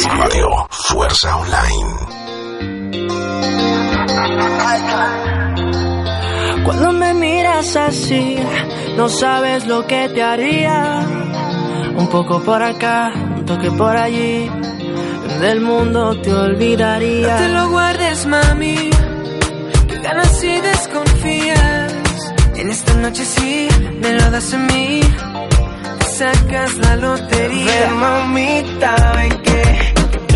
Radio, 0.06 0.68
Fuerza 0.70 1.38
Online. 1.38 1.96
Cuando 6.64 6.92
me 6.94 7.14
miras 7.16 7.76
así, 7.76 8.38
no 8.96 9.10
sabes 9.10 9.66
lo 9.66 9.88
que 9.88 10.08
te 10.10 10.22
haría. 10.22 11.00
Un 11.98 12.08
poco 12.10 12.42
por 12.44 12.62
acá, 12.62 13.12
un 13.16 13.46
toque 13.46 13.72
por 13.72 13.98
allí 13.98 14.50
del 15.42 15.62
mundo 15.62 16.20
te 16.22 16.34
olvidaría. 16.34 17.28
No 17.28 17.38
te 17.38 17.50
lo 17.50 17.70
guardes, 17.70 18.26
mami, 18.28 18.90
que 19.88 20.00
ganas 20.00 20.44
y 20.44 20.62
desconfías. 20.62 21.94
En 22.56 22.70
esta 22.70 22.94
noche 22.96 23.26
sí, 23.26 23.68
me 24.02 24.14
lo 24.14 24.32
das 24.32 24.54
a 24.54 24.58
mí, 24.58 25.02
sacas 26.12 26.78
la 26.78 26.96
lotería. 26.98 27.66
Ven, 27.66 27.94
mamita, 27.98 29.14
ven 29.16 29.42
que 29.42 29.87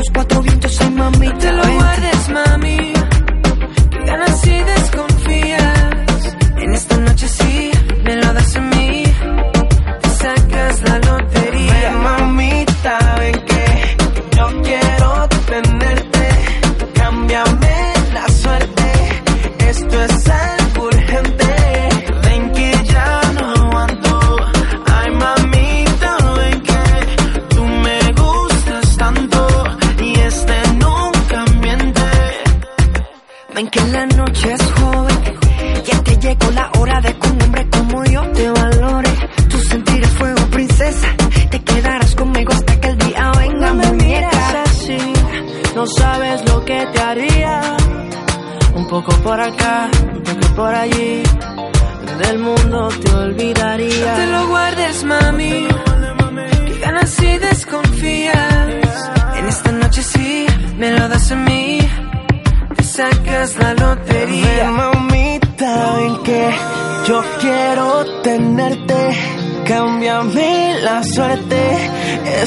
Los 0.00 0.10
cuatro 0.14 0.40
vientos, 0.40 0.80
ay, 0.80 0.90
mami. 0.92 1.28
te 1.28 1.52
lo 1.52 1.74
guardes, 1.74 2.28
mami. 2.30 2.92
Que 3.90 4.04
ganas 4.06 4.40
desconfías. 4.40 6.36
En 6.56 6.72
esta 6.72 6.96
noche 6.96 7.28
sí, 7.28 7.70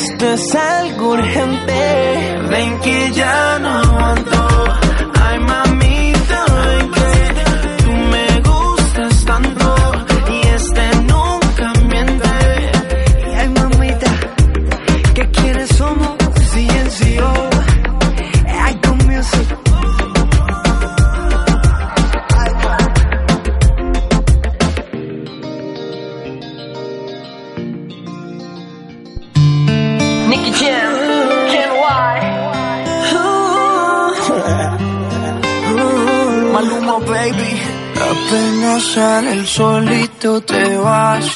esto 0.03 0.33
es 0.33 0.55
algo 0.55 1.11
urgente. 1.11 2.02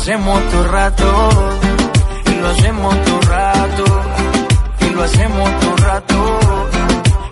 hacemos 0.00 0.50
todo 0.50 0.64
rato, 0.68 1.30
y 2.24 2.40
lo 2.40 2.48
hacemos 2.48 3.04
todo 3.04 3.20
rato, 3.20 3.84
y 4.80 4.94
lo 4.94 5.02
hacemos 5.02 5.60
todo 5.60 5.76
rato, 5.76 6.40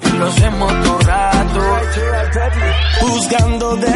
y 0.02 0.18
lo 0.18 0.26
hacemos 0.26 0.72
todo 0.84 0.98
rato. 0.98 1.60
Buscando 3.00 3.76
de 3.76 3.92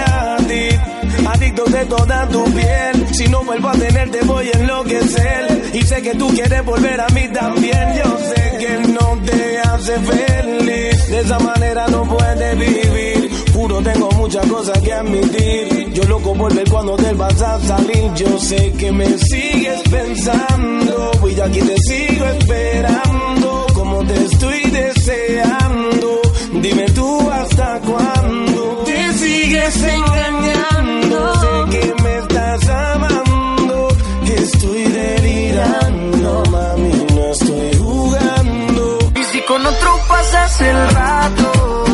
ti, 0.49 1.26
adicto 1.26 1.64
de 1.64 1.85
toda 1.85 2.29
tu 2.29 2.45
piel. 2.45 3.14
Si 3.14 3.29
no 3.29 3.45
vuelvo 3.45 3.69
a 3.69 3.73
tenerte 3.73 4.21
voy 4.25 4.49
a 4.49 4.59
enloquecer. 4.59 5.71
Y 5.75 5.83
sé 5.83 6.02
que 6.02 6.14
tú 6.14 6.29
quieres 6.29 6.64
volver 6.64 7.00
a 7.00 7.09
mí 7.09 7.29
también. 7.29 7.95
Yo 8.02 8.19
sé 8.19 8.57
que 8.59 8.88
no 8.88 9.19
te 9.26 9.59
hace 9.61 9.99
feliz. 10.00 11.09
De 11.09 11.21
esa 11.21 11.38
manera 11.38 11.87
no 11.88 12.05
puedes 12.05 12.59
vivir. 12.59 13.32
Puro 13.62 13.81
tengo 13.81 14.11
muchas 14.16 14.45
cosas 14.49 14.76
que 14.81 14.92
admitir. 14.92 15.92
Yo 15.92 16.02
loco 16.09 16.35
volver 16.35 16.69
cuando 16.69 16.97
te 16.97 17.12
vas 17.12 17.40
a 17.40 17.61
salir. 17.61 18.12
Yo 18.16 18.37
sé 18.40 18.73
que 18.73 18.90
me 18.90 19.07
sigues 19.19 19.81
pensando. 19.88 21.12
Y 21.31 21.40
aquí 21.40 21.61
te 21.61 21.78
sigo 21.78 22.25
esperando. 22.26 23.66
Como 23.73 24.04
te 24.04 24.25
estoy 24.25 24.62
deseando. 24.62 26.23
Dime 26.61 26.87
tú 26.87 27.31
hasta 27.31 27.78
cuándo 27.83 28.83
te 28.85 29.12
sigues 29.12 29.76
engañando. 29.76 31.35
Sé 31.40 31.78
que 31.78 32.02
me 32.02 32.19
estás 32.19 32.69
amando. 32.69 33.88
Estoy 34.26 34.83
delirando, 34.87 36.42
mami, 36.50 37.07
no 37.14 37.31
estoy 37.31 37.78
jugando. 37.78 38.99
Y 39.14 39.25
si 39.25 39.40
con 39.42 39.64
otro 39.64 39.90
pasas 40.09 40.61
el 40.62 40.88
rato, 40.95 41.85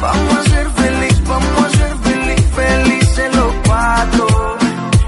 vamos 0.00 0.35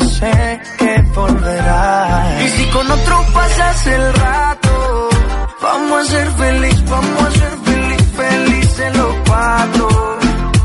sé 0.00 0.60
que 0.78 1.02
volverás. 1.14 2.42
Y 2.42 2.48
si 2.48 2.64
con 2.70 2.90
otro 2.90 3.24
pasas 3.34 3.86
el 3.86 4.14
rato, 4.14 5.08
vamos 5.60 6.00
a 6.00 6.10
ser 6.10 6.30
feliz, 6.32 6.84
vamos 6.90 7.22
a 7.22 7.30
ser 7.30 7.58
feliz, 7.64 8.02
felices 8.16 8.96
los 8.96 9.14
cuatro. 9.26 9.88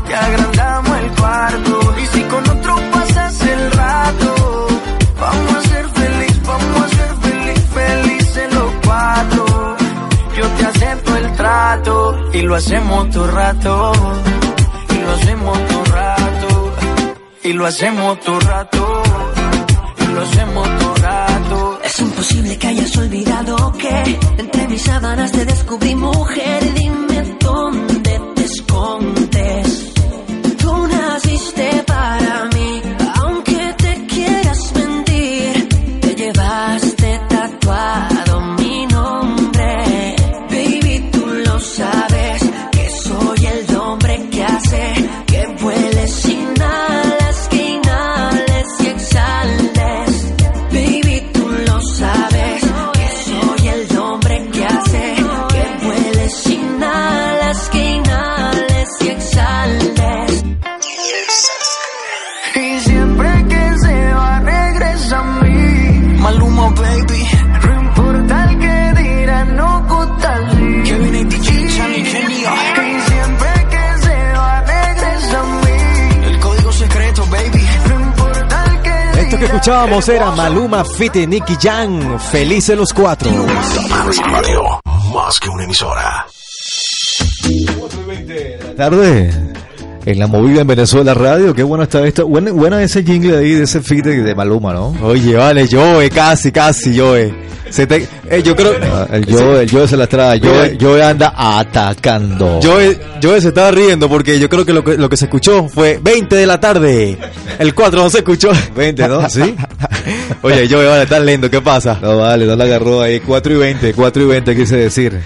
Te 0.06 0.14
agrandamos 0.14 0.98
el 0.98 1.10
cuarto. 1.12 1.94
Y 2.02 2.06
si 2.06 2.22
con 2.24 2.48
otro 2.48 2.76
pasas 2.92 3.42
el 3.42 3.72
rato, 3.72 4.68
vamos 5.20 5.54
a 5.56 5.62
ser 5.62 5.88
feliz, 5.88 6.42
vamos 6.46 6.82
a 6.82 6.88
ser 6.88 7.12
feliz, 7.22 7.64
felices 7.74 8.54
los 8.54 8.72
cuatro. 8.84 9.76
Yo 10.36 10.48
te 10.48 10.66
acepto 10.66 11.16
el 11.16 11.32
trato 11.32 12.30
y 12.32 12.42
lo 12.42 12.54
hacemos 12.54 13.10
todo 13.10 13.26
rato. 13.28 13.92
Y 14.90 14.98
lo 15.02 15.12
hacemos. 15.12 15.67
Y 17.48 17.54
lo 17.54 17.64
hacemos 17.64 18.20
todo 18.20 18.38
rato. 18.40 19.02
Y 20.02 20.12
lo 20.12 20.20
hacemos 20.20 20.78
todo 20.80 20.94
rato. 20.96 21.80
Es 21.82 21.98
imposible 21.98 22.58
que 22.58 22.66
hayas 22.66 22.94
olvidado 22.98 23.72
que 23.72 24.18
entre 24.36 24.68
mis 24.68 24.82
sábanas 24.82 25.32
te 25.32 25.46
descubrí 25.46 25.94
mujer. 25.94 26.74
Dime 26.74 27.38
que 79.38 79.44
escuchábamos 79.44 80.08
era 80.08 80.30
Maluma 80.32 80.84
Fit 80.84 81.16
y 81.16 81.26
Nicky 81.26 81.56
Jam, 81.60 82.18
felices 82.18 82.76
los 82.76 82.92
cuatro. 82.92 83.30
Panas 83.88 84.16
Radio, 84.30 84.62
más 85.14 85.38
que 85.38 85.48
una 85.48 85.64
emisora. 85.64 86.26
tarde 88.76 89.30
en 90.10 90.18
la 90.18 90.26
movida 90.26 90.62
en 90.62 90.66
Venezuela 90.66 91.12
Radio. 91.12 91.54
Qué 91.54 91.62
bueno 91.62 91.84
está 91.84 92.06
esto. 92.06 92.26
Buena, 92.26 92.50
buena 92.50 92.82
ese 92.82 93.04
jingle 93.04 93.36
ahí 93.36 93.52
de 93.52 93.64
ese 93.64 93.82
feed 93.82 94.04
de, 94.04 94.34
Maluma, 94.34 94.72
¿no? 94.72 94.94
Oye, 95.02 95.36
vale, 95.36 95.68
Joe, 95.70 96.08
casi, 96.08 96.50
casi, 96.50 96.98
Joe. 96.98 97.30
Se 97.68 97.86
te- 97.86 98.08
eh, 98.30 98.42
yo 98.42 98.56
creo. 98.56 98.72
Ah, 98.90 99.06
El 99.12 99.26
Joe, 99.30 99.62
el 99.64 99.70
Joe 99.70 99.86
se 99.86 99.98
las 99.98 100.08
trae. 100.08 100.40
Joe. 100.40 100.78
Joe 100.80 101.02
anda 101.02 101.34
atacando. 101.36 102.58
Joe, 102.62 102.98
Joe 103.22 103.38
se 103.42 103.48
estaba 103.48 103.70
riendo 103.70 104.08
porque 104.08 104.38
yo 104.40 104.48
creo 104.48 104.64
que 104.64 104.72
lo, 104.72 104.82
que 104.82 104.96
lo 104.96 105.10
que 105.10 105.18
se 105.18 105.26
escuchó 105.26 105.68
fue 105.68 106.00
20 106.02 106.34
de 106.34 106.46
la 106.46 106.58
tarde. 106.58 107.18
El 107.58 107.74
4 107.74 108.02
no 108.02 108.08
se 108.08 108.18
escuchó. 108.18 108.50
20, 108.74 109.06
¿no? 109.08 109.28
¿Sí? 109.28 109.54
Oye, 110.42 110.66
Joe, 110.70 110.86
vale, 110.86 111.02
estás 111.02 111.22
lento, 111.22 111.50
¿qué 111.50 111.60
pasa? 111.60 111.98
No, 112.00 112.16
vale, 112.16 112.46
no 112.46 112.56
la 112.56 112.64
agarró 112.64 113.02
ahí. 113.02 113.20
4 113.20 113.52
y 113.52 113.56
20, 113.58 113.92
4 113.92 114.22
y 114.22 114.26
20 114.26 114.56
quise 114.56 114.76
decir. 114.76 115.20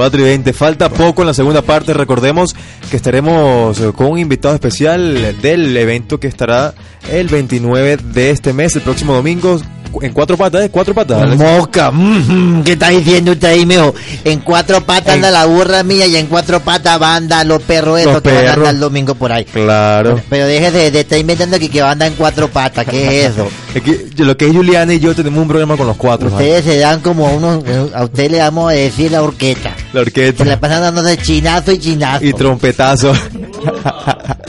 4 0.00 0.18
y 0.18 0.24
20. 0.24 0.54
Falta 0.54 0.88
poco 0.88 1.20
en 1.20 1.26
la 1.26 1.34
segunda 1.34 1.60
parte. 1.60 1.92
Recordemos 1.92 2.56
que 2.90 2.96
estaremos 2.96 3.78
eh, 3.78 3.92
con 3.94 4.06
un 4.06 4.18
invitado 4.18 4.54
especial 4.54 5.38
del 5.42 5.76
evento 5.76 6.18
que 6.18 6.26
estará 6.26 6.72
el 7.10 7.28
29 7.28 7.98
de 7.98 8.30
este 8.30 8.54
mes, 8.54 8.74
el 8.76 8.80
próximo 8.80 9.12
domingo, 9.12 9.60
en 10.02 10.12
cuatro 10.12 10.36
patas, 10.36 10.64
¿eh? 10.64 10.68
Cuatro 10.70 10.94
patas. 10.94 11.22
Alex. 11.22 11.36
Moca, 11.38 11.90
mm, 11.90 12.62
¿qué 12.64 12.72
está 12.72 12.88
diciendo 12.90 13.32
usted 13.32 13.48
ahí, 13.48 13.66
mijo? 13.66 13.94
En 14.24 14.40
cuatro 14.40 14.80
patas 14.84 15.08
En- 15.08 15.24
anda 15.24 15.30
la 15.30 15.46
burra 15.46 15.82
mía 15.82 16.06
y 16.06 16.16
en 16.16 16.26
cuatro 16.26 16.60
patas 16.60 16.98
van 16.98 17.10
a 17.12 17.16
andar 17.16 17.46
los 17.46 17.62
perros 17.62 17.98
Los 18.02 18.10
esos 18.10 18.22
que 18.22 18.32
van 18.32 18.46
a 18.46 18.52
andar 18.54 18.74
el 18.74 18.80
domingo 18.80 19.14
por 19.14 19.32
ahí. 19.32 19.44
Claro. 19.44 20.20
Pero 20.28 20.46
deje 20.46 20.70
de, 20.70 20.90
de 20.90 21.00
estar 21.00 21.18
inventando 21.18 21.58
que, 21.58 21.68
que 21.68 21.82
va 21.82 21.88
a 21.88 21.92
andar 21.92 22.08
en 22.08 22.14
cuatro 22.14 22.48
patas, 22.48 22.86
¿qué 22.86 23.24
es 23.24 23.32
eso? 23.32 23.48
Es 23.74 23.82
que 23.82 24.10
lo 24.24 24.36
que 24.36 24.46
es 24.48 24.52
Juliana 24.52 24.92
y 24.94 24.98
yo 24.98 25.14
tenemos 25.14 25.40
un 25.40 25.46
problema 25.46 25.76
con 25.76 25.86
los 25.86 25.96
cuatro. 25.96 26.28
¿vale? 26.28 26.44
Ustedes 26.44 26.64
se 26.64 26.78
dan 26.80 26.98
como 27.00 27.32
unos, 27.32 27.62
a 27.94 28.02
usted 28.02 28.28
le 28.28 28.38
vamos 28.38 28.68
a 28.70 28.74
decir 28.74 29.12
la 29.12 29.22
orquesta. 29.22 29.76
La 29.92 30.04
Se 30.04 30.44
la 30.44 30.58
pasan 30.58 30.80
dándose 30.82 31.16
chinazo 31.18 31.70
y 31.70 31.78
chinazo. 31.78 32.24
y 32.24 32.32
trompetazo. 32.32 33.12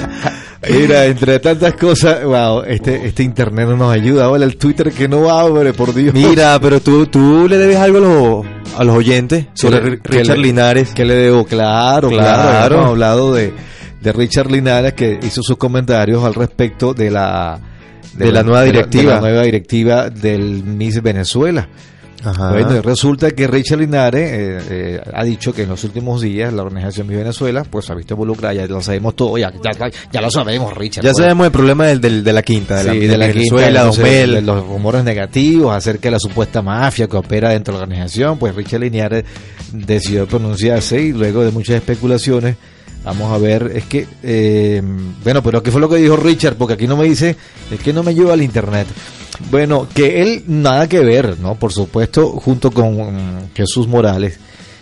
Mira, 0.70 1.06
entre 1.06 1.40
tantas 1.40 1.74
cosas, 1.74 2.24
wow, 2.24 2.62
este, 2.68 3.08
este 3.08 3.24
internet 3.24 3.68
no 3.68 3.78
nos 3.78 3.94
ayuda. 3.94 4.26
Ahora 4.26 4.44
el 4.46 4.58
Twitter 4.58 4.92
que 4.92 5.08
no 5.08 5.30
abre, 5.30 5.74
por 5.74 5.94
Dios. 5.94 6.14
Mira, 6.14 6.60
pero 6.62 6.80
tú, 6.80 7.08
tú 7.08 7.48
le 7.50 7.58
debes 7.58 7.78
algo 7.78 7.98
a 7.98 8.02
los, 8.02 8.46
a 8.80 8.84
los 8.84 8.96
oyentes 8.96 9.48
sobre 9.54 9.84
le- 9.84 10.00
que 10.00 10.20
Richard 10.20 10.38
Linares. 10.38 10.94
que 10.94 11.04
le 11.04 11.16
debo? 11.16 11.46
Claro, 11.46 12.10
Claro. 12.10 12.42
claro. 12.50 12.76
Hemos 12.76 12.88
hablado 12.90 13.34
de, 13.34 13.54
de 14.02 14.12
Richard 14.14 14.52
Linares 14.52 14.94
que 14.94 15.20
hizo 15.24 15.42
sus 15.42 15.58
comentarios 15.58 16.24
al 16.24 16.36
respecto 16.36 16.94
de 16.94 17.10
la 17.10 17.60
De 18.16 18.32
la 18.32 18.44
nueva 18.44 18.62
de 18.62 18.68
directiva. 18.68 19.04
de 19.04 19.16
la 19.16 19.22
nueva 19.22 19.42
directiva 19.44 20.10
del 20.12 20.64
Miss 20.64 21.02
Venezuela. 21.02 21.68
Ajá. 22.24 22.52
Bueno, 22.52 22.76
y 22.76 22.80
resulta 22.82 23.32
que 23.32 23.48
Richard 23.48 23.80
Linares 23.80 24.30
eh, 24.32 24.60
eh, 24.70 25.02
ha 25.14 25.24
dicho 25.24 25.54
que 25.54 25.64
en 25.64 25.70
los 25.70 25.84
últimos 25.84 26.22
días 26.22 26.54
la 26.54 26.62
organización 26.64 27.08
Miss 27.08 27.18
Venezuela 27.18 27.64
pues 27.70 27.90
ha 27.90 27.96
visto 27.96 28.14
involucrada, 28.14 28.54
ya 28.54 28.68
lo 28.68 28.82
sabemos 28.82 29.16
todo, 29.16 29.38
ya, 29.38 29.52
ya, 29.52 29.90
ya 30.12 30.22
lo 30.22 30.30
sabemos, 30.30 30.74
Richard. 30.78 31.04
ya 31.04 31.12
pues. 31.12 31.18
sabemos 31.24 31.46
el 31.48 31.52
problema 31.52 31.88
del, 31.88 32.00
del- 32.02 32.24
de 32.24 32.34
la 32.34 32.44
quinta, 32.44 32.78
de 32.78 32.84
la, 32.84 32.94
de 32.94 33.08
de 33.08 33.18
la 33.18 33.28
Venezuela, 33.28 33.90
quinta, 33.90 34.08
de 34.36 34.42
los 34.42 34.68
rumores 34.68 35.04
negativos 35.04 35.76
acerca 35.76 36.08
de 36.10 36.12
la 36.12 36.20
supuesta 36.20 36.62
mafia 36.62 37.08
que 37.08 37.18
opera 37.18 37.50
dentro 37.50 37.74
de 37.74 37.80
la 37.80 37.84
organización, 37.86 38.38
pues 38.38 38.54
Richard 38.56 38.82
Linares 38.82 39.26
decidió 39.74 40.28
pronunciarse 40.28 41.02
y 41.02 41.14
luego 41.14 41.44
de 41.44 41.52
muchas 41.52 41.78
especulaciones, 41.78 42.56
vamos 43.04 43.32
a 43.34 43.38
ver, 43.40 43.72
es 43.74 43.86
que, 43.86 44.06
eh, 44.22 44.82
bueno, 45.24 45.42
pero 45.42 45.64
¿qué 45.64 45.72
fue 45.72 45.82
lo 45.82 45.90
que 45.90 45.96
dijo 45.98 46.18
Richard? 46.18 46.56
Porque 46.56 46.76
aquí 46.76 46.88
no 46.88 46.98
me 46.98 47.06
dice, 47.06 47.36
es 47.72 47.80
que 47.80 47.94
no 47.94 48.04
me 48.04 48.14
lleva 48.14 48.34
al 48.34 48.42
internet. 48.44 48.86
Bueno, 49.50 49.88
que 49.94 50.22
él 50.22 50.44
nada 50.48 50.88
que 50.88 51.00
ver, 51.00 51.40
¿no? 51.40 51.56
Por 51.56 51.72
supuesto, 51.72 52.32
junto 52.32 52.72
con 52.72 53.50
Jesús 53.54 53.88
Morales. 53.88 54.40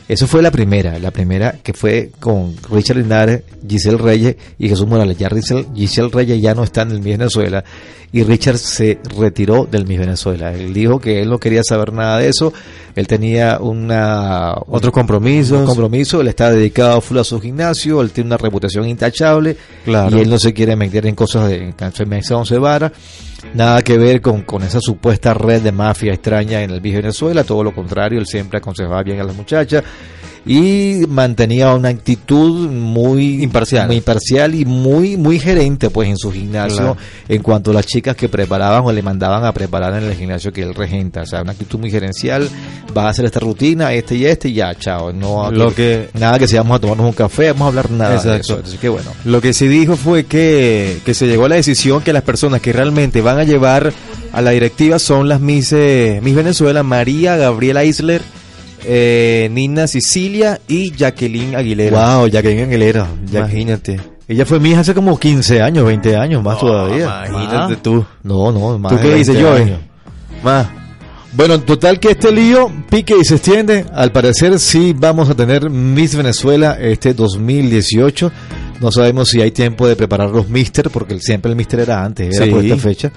Eso 0.08 0.26
fue 0.26 0.41
la 0.41 0.50
primera, 0.50 0.98
la 0.98 1.12
primera 1.12 1.60
que 1.62 1.72
fue 1.74 2.10
con 2.19 2.56
Richard 2.72 2.98
Linares, 2.98 3.43
Giselle 3.67 3.98
Reyes 3.98 4.36
y 4.58 4.67
Jesús 4.67 4.88
Morales. 4.88 5.17
Ya 5.17 5.30
Giselle, 5.30 5.67
Giselle 5.76 6.10
Reyes 6.12 6.41
ya 6.41 6.56
no 6.56 6.63
está 6.63 6.82
en 6.82 6.91
el 6.91 7.00
Venezuela 7.00 7.63
y 8.12 8.24
Richard 8.24 8.58
se 8.58 9.00
retiró 9.17 9.67
del 9.69 9.86
Miss 9.86 10.00
Venezuela. 10.00 10.54
Él 10.54 10.74
dijo 10.74 11.00
que 11.00 11.22
él 11.22 11.30
no 11.30 11.38
quería 11.39 11.62
saber 11.63 11.93
nada 11.93 12.17
de 12.17 12.30
eso. 12.30 12.52
Él 12.95 13.08
tenía 13.08 13.60
una 13.60 14.56
Otros 14.67 14.91
compromisos. 14.91 15.60
un 15.60 15.65
compromiso, 15.65 16.22
él 16.22 16.28
está 16.28 16.52
dedicado 16.52 17.00
full 17.02 17.19
a 17.19 17.24
su 17.24 17.39
gimnasio, 17.39 18.02
él 18.02 18.12
tiene 18.12 18.30
una 18.30 18.38
reputación 18.38 18.88
intachable 18.88 19.56
Claro. 19.86 20.17
y 20.17 20.22
él 20.22 20.30
no 20.30 20.39
se 20.39 20.54
quiere 20.54 20.76
meter 20.76 21.06
en 21.06 21.15
cosas 21.15 21.50
de 21.50 21.74
enfermedad 21.80 22.32
once 22.32 22.58
nada 23.54 23.82
que 23.82 23.98
ver 23.98 24.22
con, 24.22 24.41
con 24.41 24.63
esa 24.63 24.80
supuesta 24.82 25.34
red 25.34 25.62
de 25.62 25.72
mafia 25.72 26.13
extraña 26.13 26.62
en 26.62 26.72
el 26.72 26.82
Miss 26.82 26.95
Venezuela, 26.95 27.43
todo 27.43 27.63
lo 27.63 27.74
contrario, 27.74 28.19
él 28.19 28.26
siempre 28.26 28.58
aconsejaba 28.58 29.02
bien 29.04 29.19
a 29.19 29.24
las 29.24 29.36
muchachas 29.36 29.84
y 30.45 31.02
mantenía 31.10 31.73
una 31.73 31.89
actitud 31.89 32.69
muy 32.69 33.43
Imparcial. 33.43 33.88
muy 33.88 33.97
imparcial 33.97 34.56
y 34.56 34.65
muy 34.65 35.17
muy 35.17 35.38
gerente 35.39 35.89
pues 35.89 36.10
en 36.10 36.17
su 36.17 36.32
gimnasio 36.32 36.78
Claro. 36.78 36.97
en 37.28 37.41
cuanto 37.41 37.71
a 37.71 37.73
las 37.73 37.86
chicas 37.86 38.15
que 38.15 38.30
preparaban 38.30 38.84
o 38.86 38.91
le 38.91 39.02
mandaban 39.02 39.43
a 39.45 39.52
preparar 39.54 39.95
en 40.02 40.10
el 40.10 40.15
gimnasio 40.15 40.52
que 40.54 40.62
él 40.63 40.73
regenta, 40.73 41.21
o 41.21 41.25
sea, 41.25 41.41
una 41.41 41.52
actitud 41.52 41.80
muy 41.80 41.91
gerencial, 41.91 42.49
vas 42.93 43.06
a 43.06 43.10
hacer 43.10 43.25
esta 43.25 43.39
rutina, 43.39 43.93
este 43.93 44.15
y 44.15 44.25
este 44.25 44.49
y 44.49 44.54
ya, 44.54 44.73
chao, 44.75 45.12
no 45.13 45.52
Lo 45.52 45.73
que- 45.75 46.10
nada 46.13 46.39
que 46.39 46.47
si 46.47 46.56
vamos 46.56 46.78
a 46.78 46.80
tomarnos 46.80 47.08
un 47.08 47.13
café, 47.13 47.47
vamos 47.52 47.65
a 47.65 47.67
hablar 47.67 47.91
nada 47.91 48.12
de 48.12 48.15
Exacto. 48.17 48.54
eso, 48.54 48.62
así 48.65 48.78
que 48.78 48.89
bueno. 48.89 49.12
Lo 49.25 49.41
que 49.41 49.54
sí 49.54 49.67
dijo 49.67 49.95
fue 49.97 50.25
que, 50.25 50.99
que 51.06 51.13
se 51.13 51.28
llegó 51.28 51.45
a 51.45 51.49
la 51.49 51.56
decisión 51.56 52.02
que 52.02 52.13
las 52.13 52.23
personas 52.23 52.62
que 52.62 52.71
realmente 52.73 53.21
van 53.21 53.39
a 53.39 53.43
llevar 53.43 53.91
a 54.32 54.41
la 54.41 54.52
directiva 54.52 54.99
son 54.99 55.28
las 55.28 55.41
Miss, 55.41 55.73
eh, 55.73 56.19
Miss 56.23 56.36
Venezuela, 56.36 56.84
María 56.84 57.36
Gabriela 57.36 57.84
Isler, 57.84 58.21
eh, 58.86 59.50
Nina 59.52 59.88
Sicilia 59.88 60.60
y 60.68 60.92
Jacqueline 60.92 61.56
Aguilera. 61.56 62.18
Wow, 62.18 62.28
Jacqueline 62.28 62.63
Aguilera. 62.63 63.08
Imagínate. 63.32 64.00
Ella 64.28 64.46
fue 64.46 64.60
mi 64.60 64.70
hija 64.72 64.82
hace 64.82 64.94
como 64.94 65.18
15 65.18 65.62
años, 65.62 65.86
20 65.86 66.15
años, 66.15 66.44
más 66.44 66.60
todavía. 66.60 67.26
imagínate 67.28 67.74
Ah. 67.74 67.80
tú. 67.82 68.06
No, 68.24 68.52
no, 68.52 68.78
más 68.78 68.92
¿Tú 68.92 69.00
qué 69.02 69.15
dices, 69.15 69.36
20 69.36 69.44
Joey? 69.50 69.62
años. 69.63 69.80
Más. 70.44 70.68
Bueno, 71.34 71.54
en 71.56 71.62
total 71.62 72.00
que 72.00 72.12
este 72.12 72.32
lío 72.32 72.72
pique 72.89 73.15
y 73.20 73.24
se 73.24 73.36
extiende. 73.36 73.86
Al 73.94 74.12
parecer 74.12 74.58
sí 74.60 74.94
vamos 74.98 75.30
a 75.30 75.36
tener 75.36 75.70
Miss 75.70 76.15
Venezuela 76.15 76.78
este 76.80 77.13
2018. 77.13 78.32
No 78.80 78.92
sabemos 78.92 79.28
si 79.30 79.42
hay 79.42 79.52
tiempo 79.52 79.88
de 79.88 79.96
preparar 79.96 80.30
los 80.30 80.48
Mister, 80.50 80.89
porque 80.89 81.20
siempre 81.20 81.50
el 81.52 81.58
Mister 81.58 81.82
era 81.82 82.04
antes, 82.04 82.36
era 82.36 82.46
Sí. 82.46 82.52
por 82.52 82.63
esta 82.63 82.78
fecha. 82.78 83.12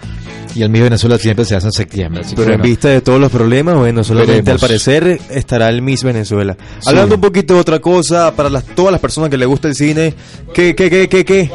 Y 0.55 0.63
el 0.63 0.69
Miss 0.69 0.83
Venezuela 0.83 1.17
siempre 1.19 1.45
se 1.45 1.55
hace 1.57 1.69
en 1.69 1.73
septiembre. 1.73 2.23
Pero 2.37 2.53
en 2.53 2.61
vista 2.61 2.89
de 2.89 3.01
todos 3.01 3.19
los 3.21 3.31
problemas, 3.31 3.77
bueno, 3.77 4.05
solamente 4.05 4.33
Veremos. 4.43 4.63
al 4.63 4.69
parecer 4.69 5.21
estará 5.31 5.69
el 5.71 5.81
Miss 5.81 6.03
Venezuela. 6.05 6.57
Sí. 6.81 6.89
Hablando 6.91 7.15
un 7.15 7.21
poquito 7.23 7.55
de 7.55 7.61
otra 7.61 7.79
cosa, 7.79 8.35
para 8.35 8.51
las, 8.51 8.65
todas 8.65 8.93
las 8.93 9.01
personas 9.01 9.31
que 9.31 9.39
les 9.39 9.49
gusta 9.49 9.69
el 9.69 9.75
cine, 9.75 10.15
¿qué, 10.53 10.75
qué, 10.75 10.91
qué, 10.91 11.09
qué, 11.09 11.25
qué? 11.25 11.51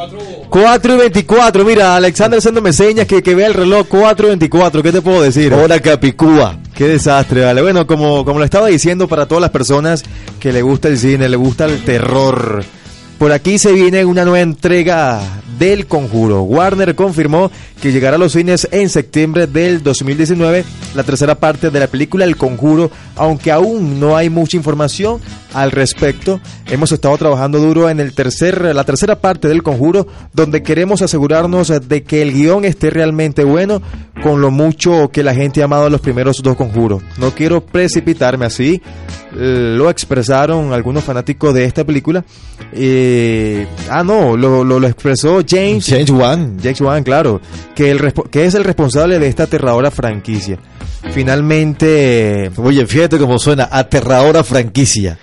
4 0.50 0.96
y 0.96 0.98
24, 0.98 1.66
mira, 1.66 1.96
Alexander 1.96 2.40
haciéndome 2.40 2.72
señas 2.74 3.06
que, 3.06 3.22
que 3.22 3.36
vea 3.36 3.48
el 3.48 3.54
reloj 3.54 3.86
4 3.88 4.26
y 4.26 4.30
24, 4.30 4.82
¿qué 4.82 4.92
te 4.94 5.02
puedo 5.02 5.22
decir? 5.22 5.54
Hora 5.54 5.80
Capicúa. 5.80 6.58
Qué 6.74 6.88
desastre, 6.88 7.42
vale. 7.42 7.62
Bueno, 7.62 7.86
como, 7.86 8.24
como 8.24 8.40
lo 8.40 8.46
estaba 8.46 8.68
diciendo, 8.68 9.08
para 9.08 9.26
todas 9.28 9.42
las 9.42 9.52
personas 9.52 10.04
que 10.40 10.52
le 10.54 10.62
gusta 10.62 10.88
el 10.88 10.98
cine, 10.98 11.28
le 11.28 11.36
gusta 11.36 11.66
el 11.66 11.84
terror, 11.84 12.64
por 13.18 13.32
aquí 13.32 13.58
se 13.58 13.72
viene 13.72 14.06
una 14.06 14.24
nueva 14.24 14.42
entrega 14.42 15.20
del 15.58 15.88
Conjuro. 15.88 16.44
Warner 16.44 16.96
confirmó 16.96 17.52
que 17.82 17.92
llegará 17.92 18.16
a 18.16 18.20
los 18.20 18.34
cines 18.34 18.68
en 18.72 18.90
septiembre 18.90 19.48
del 19.48 19.84
2019 19.84 20.66
la 20.96 21.04
tercera 21.04 21.36
parte 21.36 21.70
de 21.70 21.80
la 21.80 21.88
película 21.88 22.26
El 22.26 22.38
Conjuro, 22.38 22.90
aunque 23.16 23.52
aún 23.52 24.00
no 24.00 24.16
hay 24.18 24.30
mucha 24.30 24.58
información 24.58 25.20
al 25.54 25.72
respecto. 25.72 26.40
Hemos 26.70 26.92
estado 26.92 27.18
trabajando 27.18 27.60
duro 27.60 27.90
en 27.90 28.00
el 28.00 28.14
tercer, 28.14 28.76
la 28.76 28.84
tercera 28.84 29.20
parte 29.20 29.48
del 29.48 29.64
Conjuro, 29.64 30.08
donde 30.34 30.64
queremos 30.64 31.02
asegurarnos 31.02 31.72
de 31.88 32.04
que 32.04 32.22
el 32.22 32.34
guion 32.34 32.66
esté 32.66 32.90
realmente 32.90 33.44
bueno, 33.44 33.82
con 34.24 34.42
lo 34.42 34.52
mucho 34.52 35.10
que 35.10 35.24
la 35.24 35.34
gente 35.34 35.62
ha 35.62 35.66
amado 35.66 35.90
los 35.90 36.02
primeros 36.02 36.42
dos 36.42 36.56
Conjuros. 36.56 37.04
No 37.18 37.32
quiero 37.32 37.66
precipitarme 37.66 38.46
así, 38.46 38.82
lo 39.34 39.90
expresaron 39.90 40.74
algunos 40.74 41.04
fanáticos 41.04 41.54
de 41.54 41.66
esta 41.66 41.84
película. 41.84 42.24
Eh, 42.74 43.68
ah, 43.90 44.04
no, 44.04 44.36
lo, 44.36 44.64
lo, 44.64 44.80
lo 44.80 44.88
expresó 44.88 45.42
James. 45.48 45.86
Change 45.86 46.12
One. 46.12 46.58
James 46.62 46.82
Wan, 46.82 47.04
claro, 47.04 47.42
que, 47.76 47.92
el, 47.92 48.14
que 48.30 48.46
es 48.46 48.56
el 48.56 48.64
responsable 48.64 49.20
de 49.20 49.28
esta 49.28 49.44
aterradora 49.44 49.92
franquicia. 49.92 50.58
Finalmente, 51.12 52.52
Oye, 52.58 52.86
fíjate 52.86 53.18
cómo 53.18 53.40
suena, 53.40 53.70
aterradora 53.72 54.44
franquicia. 54.44 55.18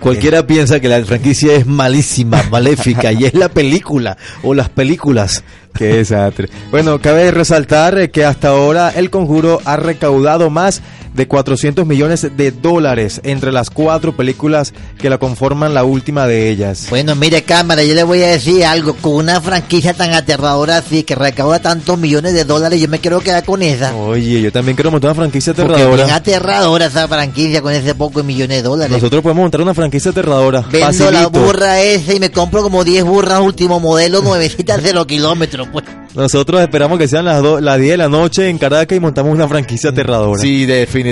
Cualquiera 0.00 0.46
piensa 0.46 0.80
que 0.80 0.88
la 0.88 1.02
franquicia 1.02 1.54
es 1.54 1.66
malísima, 1.66 2.42
maléfica, 2.50 3.10
y 3.12 3.24
es 3.24 3.34
la 3.34 3.48
película 3.48 4.18
o 4.42 4.52
las 4.52 4.68
películas. 4.68 5.42
Qué 5.74 5.86
desastre. 5.86 6.48
Bueno, 6.70 7.00
cabe 7.00 7.30
resaltar 7.30 7.98
eh, 7.98 8.10
que 8.10 8.24
hasta 8.24 8.48
ahora 8.48 8.90
el 8.90 9.08
conjuro 9.08 9.60
ha 9.64 9.76
recaudado 9.76 10.50
más 10.50 10.82
de 11.14 11.26
400 11.28 11.86
millones 11.86 12.28
de 12.36 12.50
dólares 12.50 13.20
entre 13.24 13.52
las 13.52 13.70
cuatro 13.70 14.16
películas 14.16 14.74
que 14.98 15.08
la 15.08 15.18
conforman 15.18 15.72
la 15.72 15.84
última 15.84 16.26
de 16.26 16.50
ellas. 16.50 16.88
Bueno, 16.90 17.14
mire, 17.14 17.42
cámara, 17.42 17.82
yo 17.84 17.94
le 17.94 18.02
voy 18.02 18.22
a 18.22 18.28
decir 18.28 18.64
algo. 18.64 18.94
Con 18.94 19.14
una 19.14 19.40
franquicia 19.40 19.94
tan 19.94 20.12
aterradora 20.12 20.78
así, 20.78 21.04
que 21.04 21.14
recauda 21.14 21.60
tantos 21.60 21.98
millones 21.98 22.34
de 22.34 22.44
dólares, 22.44 22.80
yo 22.80 22.88
me 22.88 22.98
quiero 22.98 23.20
quedar 23.20 23.44
con 23.44 23.62
esa. 23.62 23.94
Oye, 23.94 24.40
yo 24.42 24.50
también 24.52 24.74
quiero 24.76 24.90
montar 24.90 25.10
una 25.12 25.14
franquicia 25.22 25.54
Porque 25.54 25.74
bien 25.74 25.86
aterradora. 25.88 26.14
aterradora 26.16 26.86
esa 26.86 27.06
franquicia 27.08 27.62
con 27.62 27.72
ese 27.72 27.94
poco 27.94 28.20
de 28.20 28.26
millones 28.26 28.56
de 28.58 28.62
dólares. 28.62 28.92
Nosotros 28.92 29.22
podemos 29.22 29.42
montar 29.42 29.60
una 29.60 29.74
franquicia 29.74 30.10
aterradora. 30.10 30.64
Vendo 30.70 31.10
la 31.12 31.28
burra 31.28 31.80
esa 31.80 32.12
y 32.14 32.18
me 32.20 32.30
compro 32.32 32.62
como 32.62 32.82
10 32.82 33.04
burras 33.04 33.40
último 33.40 33.78
modelo, 33.78 34.20
nuevecitas 34.20 34.80
cero 34.82 35.06
kilómetros, 35.06 35.68
pues. 35.72 35.84
Nosotros 36.14 36.60
esperamos 36.60 36.98
que 36.98 37.08
sean 37.08 37.24
las, 37.24 37.42
do- 37.42 37.60
las 37.60 37.78
10 37.78 37.90
de 37.92 37.96
la 37.96 38.08
noche 38.08 38.48
en 38.48 38.56
Caracas 38.58 38.96
y 38.96 39.00
montamos 39.00 39.32
una 39.32 39.48
franquicia 39.48 39.90
aterradora. 39.90 40.40
Sí, 40.40 40.64
definitivamente 40.64 41.03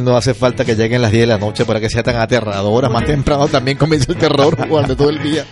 no 0.00 0.16
hace 0.16 0.34
falta 0.34 0.64
que 0.64 0.74
lleguen 0.76 1.02
las 1.02 1.10
10 1.10 1.22
de 1.22 1.26
la 1.26 1.38
noche 1.38 1.64
para 1.64 1.80
que 1.80 1.90
sea 1.90 2.02
tan 2.02 2.16
aterradora. 2.16 2.88
Más 2.88 3.04
temprano 3.04 3.48
también 3.48 3.76
comienza 3.76 4.12
el 4.12 4.18
terror 4.18 4.56
durante 4.68 4.94
todo 4.94 5.10
el 5.10 5.22
día. 5.22 5.44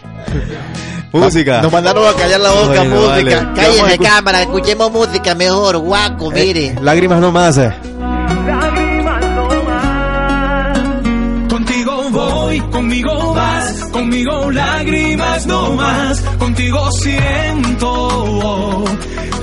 Música. 1.13 1.61
Nos 1.63 1.73
mandaron 1.73 2.07
a 2.07 2.13
callar 2.13 2.41
la 2.41 2.51
boca, 2.51 2.67
Bueno, 2.83 2.97
música. 2.97 3.53
vale. 3.57 3.97
Escu- 3.99 4.03
cámara, 4.03 4.43
escuchemos 4.43 4.91
música 4.93 5.35
mejor, 5.35 5.79
guaco, 5.79 6.31
mire. 6.31 6.75
Lágrimas 6.81 7.21
no 7.21 7.31
más. 7.33 7.59
eh. 7.59 7.73
Contigo 11.49 12.11
voy, 12.11 12.61
conmigo 12.61 13.35
vas, 13.35 13.85
conmigo 13.93 14.51
lágrimas 14.51 15.47
no 15.47 15.73
más, 15.75 16.21
contigo 16.39 16.91
siento 16.93 18.85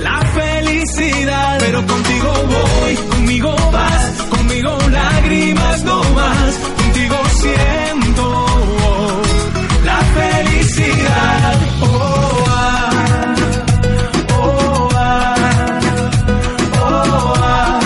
la 0.00 0.20
felicidad, 0.34 1.56
pero 1.58 1.86
contigo 1.86 2.32
voy, 2.48 2.98
conmigo 3.32 3.56
vas, 3.72 4.12
conmigo 4.28 4.78
lágrimas 4.90 5.84
no 5.84 6.02
más, 6.14 6.54
contigo 6.76 7.16
siento 7.40 8.46
la 9.84 9.98
felicidad. 10.18 11.58
Oh, 11.80 12.44
oh, 14.38 14.88
oh, 16.82 17.80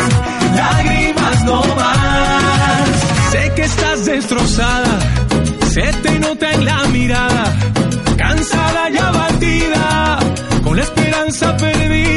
lágrimas 0.56 1.44
no 1.44 1.62
más. 1.76 2.88
Sé 3.30 3.52
que 3.54 3.62
estás 3.62 4.04
destrozada, 4.04 4.98
se 5.72 5.92
te 6.02 6.18
nota 6.18 6.50
en 6.54 6.64
la 6.64 6.82
mirada, 6.88 7.54
cansada 8.16 8.90
y 8.90 8.96
abatida, 8.96 10.18
con 10.64 10.76
la 10.76 10.82
esperanza 10.82 11.56
perdida, 11.56 12.15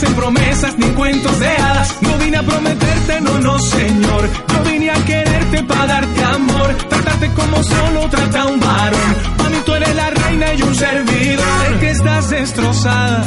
no 0.00 0.02
crees 0.02 0.02
en 0.02 0.14
promesas 0.14 0.78
ni 0.78 0.84
en 0.86 0.94
cuentos 0.94 1.38
de 1.38 1.48
hadas, 1.48 1.96
no 2.02 2.18
vine 2.18 2.36
a 2.36 2.42
prometerte, 2.42 3.20
no, 3.20 3.38
no 3.38 3.58
Señor. 3.58 4.30
Yo 4.48 4.70
vine 4.70 4.90
a 4.90 5.04
quererte 5.04 5.62
para 5.64 5.86
darte 5.86 6.24
amor, 6.24 6.74
tratarte 6.88 7.30
como 7.34 7.62
solo 7.62 8.08
trata 8.08 8.46
un 8.46 8.60
varón. 8.60 9.30
Mí 9.50 9.58
tú 9.64 9.74
eres 9.74 9.94
la 9.96 10.10
reina 10.10 10.54
y 10.54 10.62
un 10.62 10.74
servidor. 10.74 11.44
Sé 11.68 11.78
que 11.80 11.90
estás 11.90 12.30
destrozada, 12.30 13.24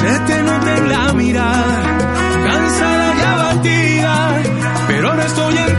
se 0.00 0.18
te 0.20 0.42
nota 0.42 0.76
en 0.76 0.88
la 0.88 1.12
mirada, 1.12 1.98
cansada 2.44 3.14
y 3.14 3.20
abatida, 3.20 4.42
pero 4.88 5.10
ahora 5.10 5.26
estoy 5.26 5.56
en 5.56 5.71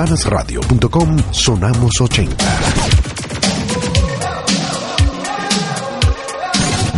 En 0.00 0.06
depanasradio.com 0.06 1.16
sonamos 1.30 2.00
80. 2.00 2.34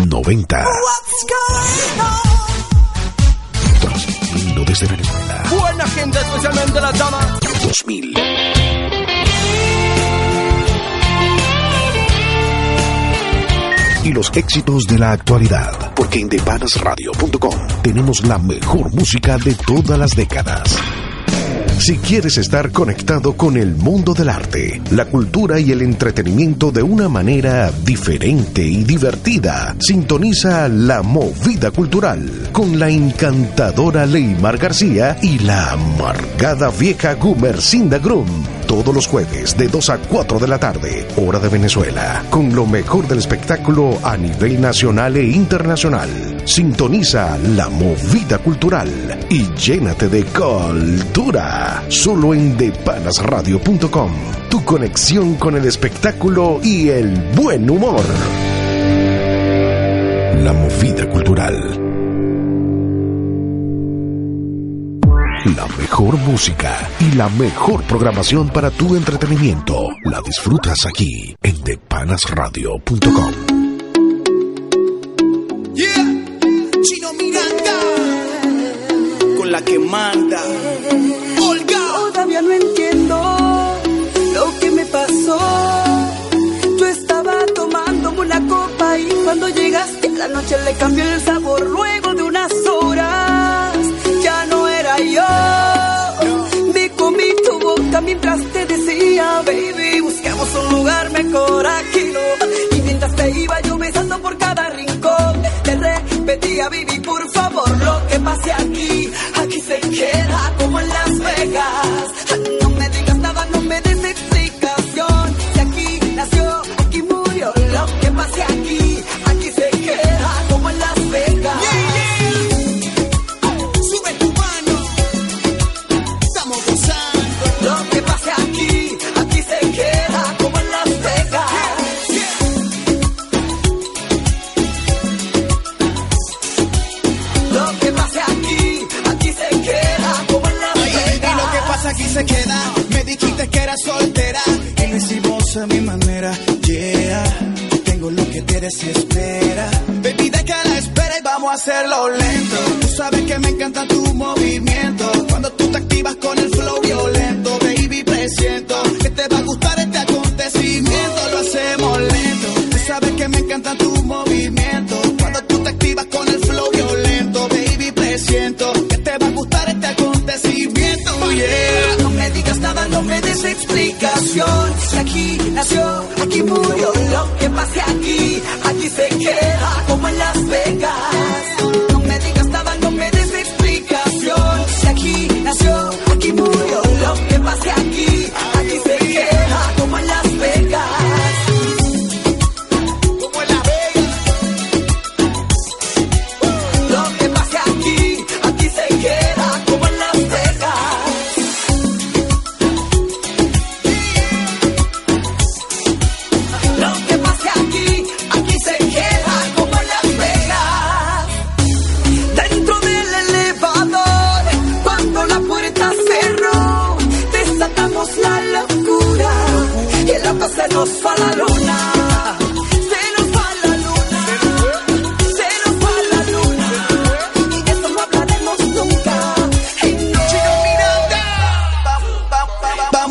90. 0.06 0.64
Transmitiendo 3.80 4.64
desde 4.64 4.86
Venezuela. 4.86 5.42
Buena 5.50 5.86
gente, 5.88 6.18
especialmente 6.20 6.80
la 6.80 6.92
dama. 6.92 7.38
2000. 7.64 8.14
Y 14.04 14.12
los 14.12 14.30
éxitos 14.32 14.84
de 14.84 14.98
la 15.00 15.10
actualidad. 15.10 15.92
Porque 15.96 16.20
en 16.20 16.28
depanasradio.com 16.28 17.66
tenemos 17.82 18.24
la 18.24 18.38
mejor 18.38 18.94
música 18.94 19.38
de 19.38 19.56
todas 19.56 19.98
las 19.98 20.14
décadas. 20.14 20.78
Si 21.84 21.96
quieres 21.96 22.38
estar 22.38 22.70
conectado 22.70 23.36
con 23.36 23.56
el 23.56 23.74
mundo 23.74 24.14
del 24.14 24.28
arte, 24.28 24.80
la 24.92 25.06
cultura 25.06 25.58
y 25.58 25.72
el 25.72 25.82
entretenimiento 25.82 26.70
de 26.70 26.80
una 26.80 27.08
manera 27.08 27.72
diferente 27.84 28.62
y 28.62 28.84
divertida, 28.84 29.74
sintoniza 29.80 30.68
La 30.68 31.02
Movida 31.02 31.72
Cultural 31.72 32.50
con 32.52 32.78
la 32.78 32.88
encantadora 32.88 34.06
Leymar 34.06 34.58
García 34.58 35.18
y 35.22 35.40
la 35.40 35.72
amargada 35.72 36.70
vieja 36.70 37.14
Gumercinda 37.14 37.98
Grum. 37.98 38.28
Todos 38.72 38.94
los 38.94 39.06
jueves 39.06 39.54
de 39.54 39.68
2 39.68 39.90
a 39.90 39.98
4 39.98 40.38
de 40.38 40.48
la 40.48 40.58
tarde, 40.58 41.06
hora 41.16 41.38
de 41.38 41.50
Venezuela, 41.50 42.24
con 42.30 42.54
lo 42.54 42.64
mejor 42.64 43.06
del 43.06 43.18
espectáculo 43.18 43.98
a 44.02 44.16
nivel 44.16 44.62
nacional 44.62 45.14
e 45.18 45.24
internacional. 45.24 46.08
Sintoniza 46.46 47.36
La 47.54 47.68
Movida 47.68 48.38
Cultural 48.38 48.88
y 49.28 49.52
llénate 49.56 50.08
de 50.08 50.24
cultura. 50.24 51.84
Solo 51.88 52.32
en 52.32 52.56
depanasradio.com. 52.56 54.10
Tu 54.48 54.64
conexión 54.64 55.34
con 55.34 55.54
el 55.54 55.66
espectáculo 55.66 56.58
y 56.62 56.88
el 56.88 57.12
buen 57.36 57.68
humor. 57.68 58.00
La 60.42 60.54
Movida 60.54 61.10
Cultural. 61.10 61.91
La 65.44 65.66
mejor 65.76 66.16
música 66.18 66.88
y 67.00 67.16
la 67.16 67.28
mejor 67.28 67.82
programación 67.82 68.48
para 68.50 68.70
tu 68.70 68.94
entretenimiento 68.94 69.88
la 70.04 70.20
disfrutas 70.22 70.86
aquí 70.86 71.34
en 71.42 71.60
depanasradio.com. 71.64 73.32
Yeah, 75.74 75.94
Chino 76.82 77.12
Miranda, 77.14 77.76
con 79.36 79.50
la 79.50 79.62
que 79.62 79.78
manda. 79.80 80.40
Olga, 81.40 81.78
Todavía 82.12 82.42
no 82.42 82.52
entiendo 82.52 83.16
lo 84.34 84.60
que 84.60 84.70
me 84.70 84.84
pasó. 84.86 85.38
Yo 86.78 86.86
estaba 86.86 87.44
tomando 87.52 88.12
una 88.12 88.46
copa 88.46 88.96
y 88.96 89.08
cuando 89.24 89.48
llegaste 89.48 90.08
la 90.10 90.28
noche 90.28 90.56
le 90.64 90.74
cambió 90.74 91.04
el 91.04 91.20
sabor. 91.20 91.60
Luego 91.62 92.01
mientras 98.12 98.44
te 98.52 98.66
decía, 98.66 99.42
baby, 99.46 100.00
busquemos 100.02 100.48
un 100.54 100.76
lugar 100.76 101.10
mejor 101.12 101.66
aquí 101.66 102.12
no. 102.12 102.76
Y 102.76 102.82
mientras 102.82 103.16
te 103.16 103.30
iba 103.30 103.60
yo 103.62 103.78
besando 103.78 104.20
por 104.20 104.36
cada 104.36 104.68
rincón, 104.68 105.42
te 105.62 105.76
repetía, 105.76 106.68
baby, 106.68 107.00
por 107.00 107.30
favor, 107.30 107.70
lo 107.78 108.06
que 108.08 108.20
pase 108.20 108.52
aquí, 108.52 109.10
aquí 109.36 109.60
se 109.60 109.80
queda 109.80 110.54
como 110.58 110.78
en 110.80 110.88
Las 110.88 111.18
Vegas. 111.18 112.61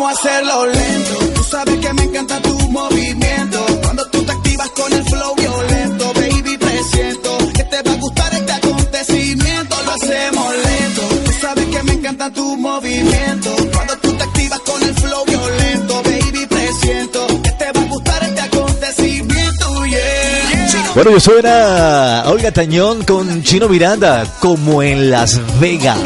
Vamos 0.02 0.18
a 0.18 0.20
hacerlo 0.20 0.66
lento. 0.66 1.34
Tú 1.36 1.44
sabes 1.44 1.78
que 1.78 1.94
me 1.94 2.04
encanta 2.06 2.42
tu 2.42 2.58
movimiento. 2.72 3.66
Cuando 3.84 4.04
tú 4.08 4.24
te 4.24 4.32
activas 4.32 4.70
con 4.72 4.92
el 4.92 5.04
flow 5.04 5.36
violento, 5.36 6.14
baby, 6.16 6.58
presiento 6.58 7.38
que 7.54 7.64
te 7.66 7.84
va 7.84 7.92
a 7.92 7.96
gustar 7.98 8.34
este 8.34 8.52
acontecimiento. 8.52 9.76
Lo 9.86 9.92
hacemos 9.92 10.54
lento. 10.56 11.02
Tú 11.24 11.32
sabes 11.40 11.66
que 11.68 11.84
me 11.84 11.92
encanta 11.92 12.34
tu 12.34 12.58
movimiento. 12.58 13.56
Cuando 13.72 13.98
tú 13.98 14.12
te 14.14 14.24
activas 14.24 14.60
con 14.62 14.82
el 14.82 14.96
flow 14.96 15.26
violento, 15.26 16.02
baby, 16.04 16.48
presiento 16.48 17.28
que 17.44 17.52
te 17.52 17.72
va 17.72 17.82
a 17.82 17.86
gustar 17.86 18.24
este 18.24 18.42
acontecimiento. 18.42 19.86
Yeah. 19.86 20.92
Bueno, 20.96 21.16
eso 21.16 21.38
era 21.38 22.24
Olga 22.26 22.52
Tañón 22.52 23.04
con 23.04 23.44
Chino 23.44 23.70
Miranda, 23.70 24.26
como 24.40 24.82
en 24.82 25.12
Las 25.12 25.40
Vegas. 25.60 26.00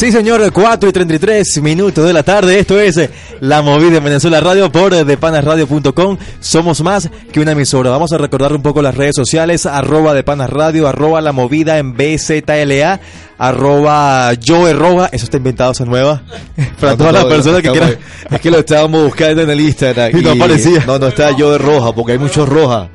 Sí, 0.00 0.10
señor, 0.10 0.50
4 0.50 0.88
y 0.88 0.92
33 0.92 1.60
minutos 1.60 2.06
de 2.06 2.14
la 2.14 2.22
tarde. 2.22 2.58
Esto 2.58 2.80
es 2.80 2.96
eh, 2.96 3.10
La 3.40 3.60
Movida 3.60 3.98
en 3.98 4.04
Venezuela 4.04 4.40
Radio 4.40 4.72
por 4.72 4.94
eh, 4.94 5.04
depanasradio.com. 5.04 6.16
Somos 6.40 6.80
más 6.80 7.10
que 7.30 7.38
una 7.38 7.52
emisora. 7.52 7.90
Vamos 7.90 8.10
a 8.14 8.16
recordar 8.16 8.54
un 8.54 8.62
poco 8.62 8.80
las 8.80 8.94
redes 8.94 9.14
sociales. 9.14 9.66
Arroba 9.66 10.14
depanasradio, 10.14 10.88
arroba 10.88 11.20
La 11.20 11.32
Movida 11.32 11.76
en 11.76 11.92
BZLA, 11.92 12.98
arroba 13.36 14.32
Joe 14.42 14.72
Roja. 14.72 15.10
Eso 15.12 15.26
está 15.26 15.36
inventado, 15.36 15.72
esa 15.72 15.84
nueva. 15.84 16.22
Para 16.80 16.96
todas 16.96 17.12
las 17.12 17.26
personas 17.26 17.60
que 17.60 17.70
quieran. 17.70 17.98
Es 18.30 18.40
que 18.40 18.50
lo 18.50 18.60
estábamos 18.60 19.04
buscando 19.04 19.42
en 19.42 19.50
el 19.50 19.60
Instagram. 19.60 20.12
Y 20.18 20.22
no 20.22 20.30
aparecía. 20.30 20.82
No, 20.86 20.98
no 20.98 21.08
está 21.08 21.36
yo 21.36 21.52
de 21.52 21.58
roja, 21.58 21.92
porque 21.92 22.12
hay 22.12 22.18
muchos 22.18 22.48
rojas. 22.48 22.88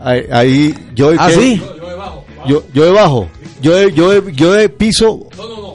Ahí, 0.00 0.24
ahí 0.32 0.74
yo 0.92 1.12
¿Ah, 1.18 1.28
¿qué? 1.28 1.34
sí? 1.34 1.62
Yo, 2.48 2.64
yo 2.74 2.84
de 2.84 2.90
bajo. 2.90 3.28
Yo 3.62 3.88
yo 3.90 4.10
de, 4.10 4.32
yo 4.34 4.52
de 4.52 4.68
piso. 4.68 5.20
De 5.30 5.65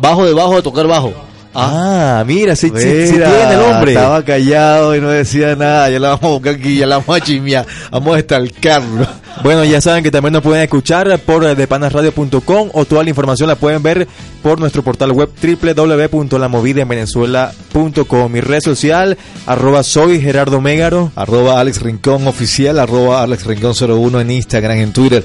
bajo 0.00 0.56
de 0.56 0.62
tocar 0.62 0.86
bajo. 0.86 1.12
Ah, 1.58 2.22
mira, 2.26 2.54
sí, 2.54 2.70
sí, 2.74 3.06
sí 3.06 3.14
Mira, 3.14 3.30
tiene 3.30 3.54
el 3.54 3.60
hombre. 3.60 3.92
Estaba 3.92 4.22
callado 4.22 4.94
y 4.94 5.00
no 5.00 5.08
decía 5.08 5.56
nada. 5.56 5.88
Ya 5.88 5.98
la 5.98 6.10
vamos 6.10 6.24
a 6.24 6.28
buscar 6.28 6.56
aquí, 6.56 6.76
ya 6.76 6.86
la 6.86 6.98
vamos 6.98 7.16
a 7.16 7.20
chimia. 7.24 7.64
Vamos 7.90 8.14
a 8.14 8.18
estalcarlo. 8.18 9.06
Bueno, 9.42 9.64
ya 9.64 9.80
saben 9.80 10.04
que 10.04 10.10
también 10.10 10.34
nos 10.34 10.42
pueden 10.42 10.62
escuchar 10.62 11.18
por 11.20 11.44
eh, 11.44 11.54
depanasradio.com 11.54 12.68
o 12.72 12.84
toda 12.84 13.04
la 13.04 13.08
información 13.08 13.48
la 13.48 13.56
pueden 13.56 13.82
ver 13.82 14.06
por 14.42 14.60
nuestro 14.60 14.82
portal 14.82 15.12
web 15.12 15.30
www.lamovidaenvenezuela.com. 15.42 18.32
Mi 18.32 18.40
red 18.40 18.60
social, 18.60 19.16
arroba 19.46 19.82
soy 19.82 20.20
Gerardo 20.20 20.60
Mégaro. 20.60 21.10
Arroba 21.16 21.58
Alex 21.60 21.80
Rincón 21.80 22.26
oficial, 22.26 22.78
arroba 22.78 23.22
Alex 23.22 23.46
Rincón 23.46 23.72
01 23.78 24.20
en 24.20 24.30
Instagram, 24.30 24.76
en 24.78 24.92
Twitter. 24.92 25.24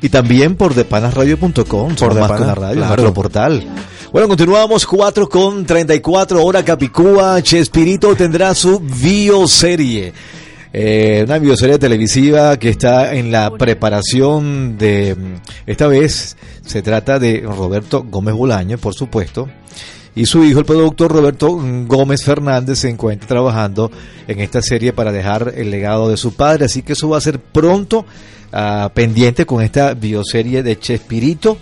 Y 0.00 0.10
también 0.10 0.54
por 0.56 0.74
depanasradio.com, 0.74 1.94
por 1.96 2.14
De 2.14 2.20
más 2.20 2.30
que 2.32 2.42
una 2.42 2.54
radio, 2.54 2.76
claro. 2.76 2.88
nuestro 2.88 3.14
portal. 3.14 3.64
Bueno, 4.12 4.28
continuamos 4.28 4.86
4 4.86 5.28
con 5.28 5.66
34 5.66 6.44
hora 6.44 6.64
Capicúa. 6.64 7.42
Chespirito 7.42 8.14
tendrá 8.14 8.54
su 8.54 8.78
bioserie. 8.78 10.12
Eh, 10.72 11.24
una 11.26 11.38
bioserie 11.38 11.78
televisiva 11.78 12.56
que 12.56 12.68
está 12.68 13.14
en 13.14 13.32
la 13.32 13.50
preparación 13.50 14.78
de... 14.78 15.16
Esta 15.66 15.88
vez 15.88 16.36
se 16.64 16.82
trata 16.82 17.18
de 17.18 17.40
Roberto 17.40 18.04
Gómez 18.08 18.34
Bolaño, 18.34 18.78
por 18.78 18.94
supuesto. 18.94 19.48
Y 20.14 20.26
su 20.26 20.44
hijo, 20.44 20.60
el 20.60 20.66
productor 20.66 21.10
Roberto 21.10 21.58
Gómez 21.86 22.22
Fernández, 22.22 22.78
se 22.78 22.88
encuentra 22.88 23.26
trabajando 23.26 23.90
en 24.28 24.40
esta 24.40 24.62
serie 24.62 24.92
para 24.92 25.10
dejar 25.10 25.52
el 25.56 25.70
legado 25.70 26.08
de 26.08 26.16
su 26.16 26.32
padre. 26.34 26.66
Así 26.66 26.82
que 26.82 26.92
eso 26.92 27.08
va 27.08 27.18
a 27.18 27.22
ser 27.22 27.40
pronto 27.40 28.06
ah, 28.52 28.92
pendiente 28.94 29.46
con 29.46 29.62
esta 29.62 29.94
bioserie 29.94 30.62
de 30.62 30.78
Chespirito. 30.78 31.58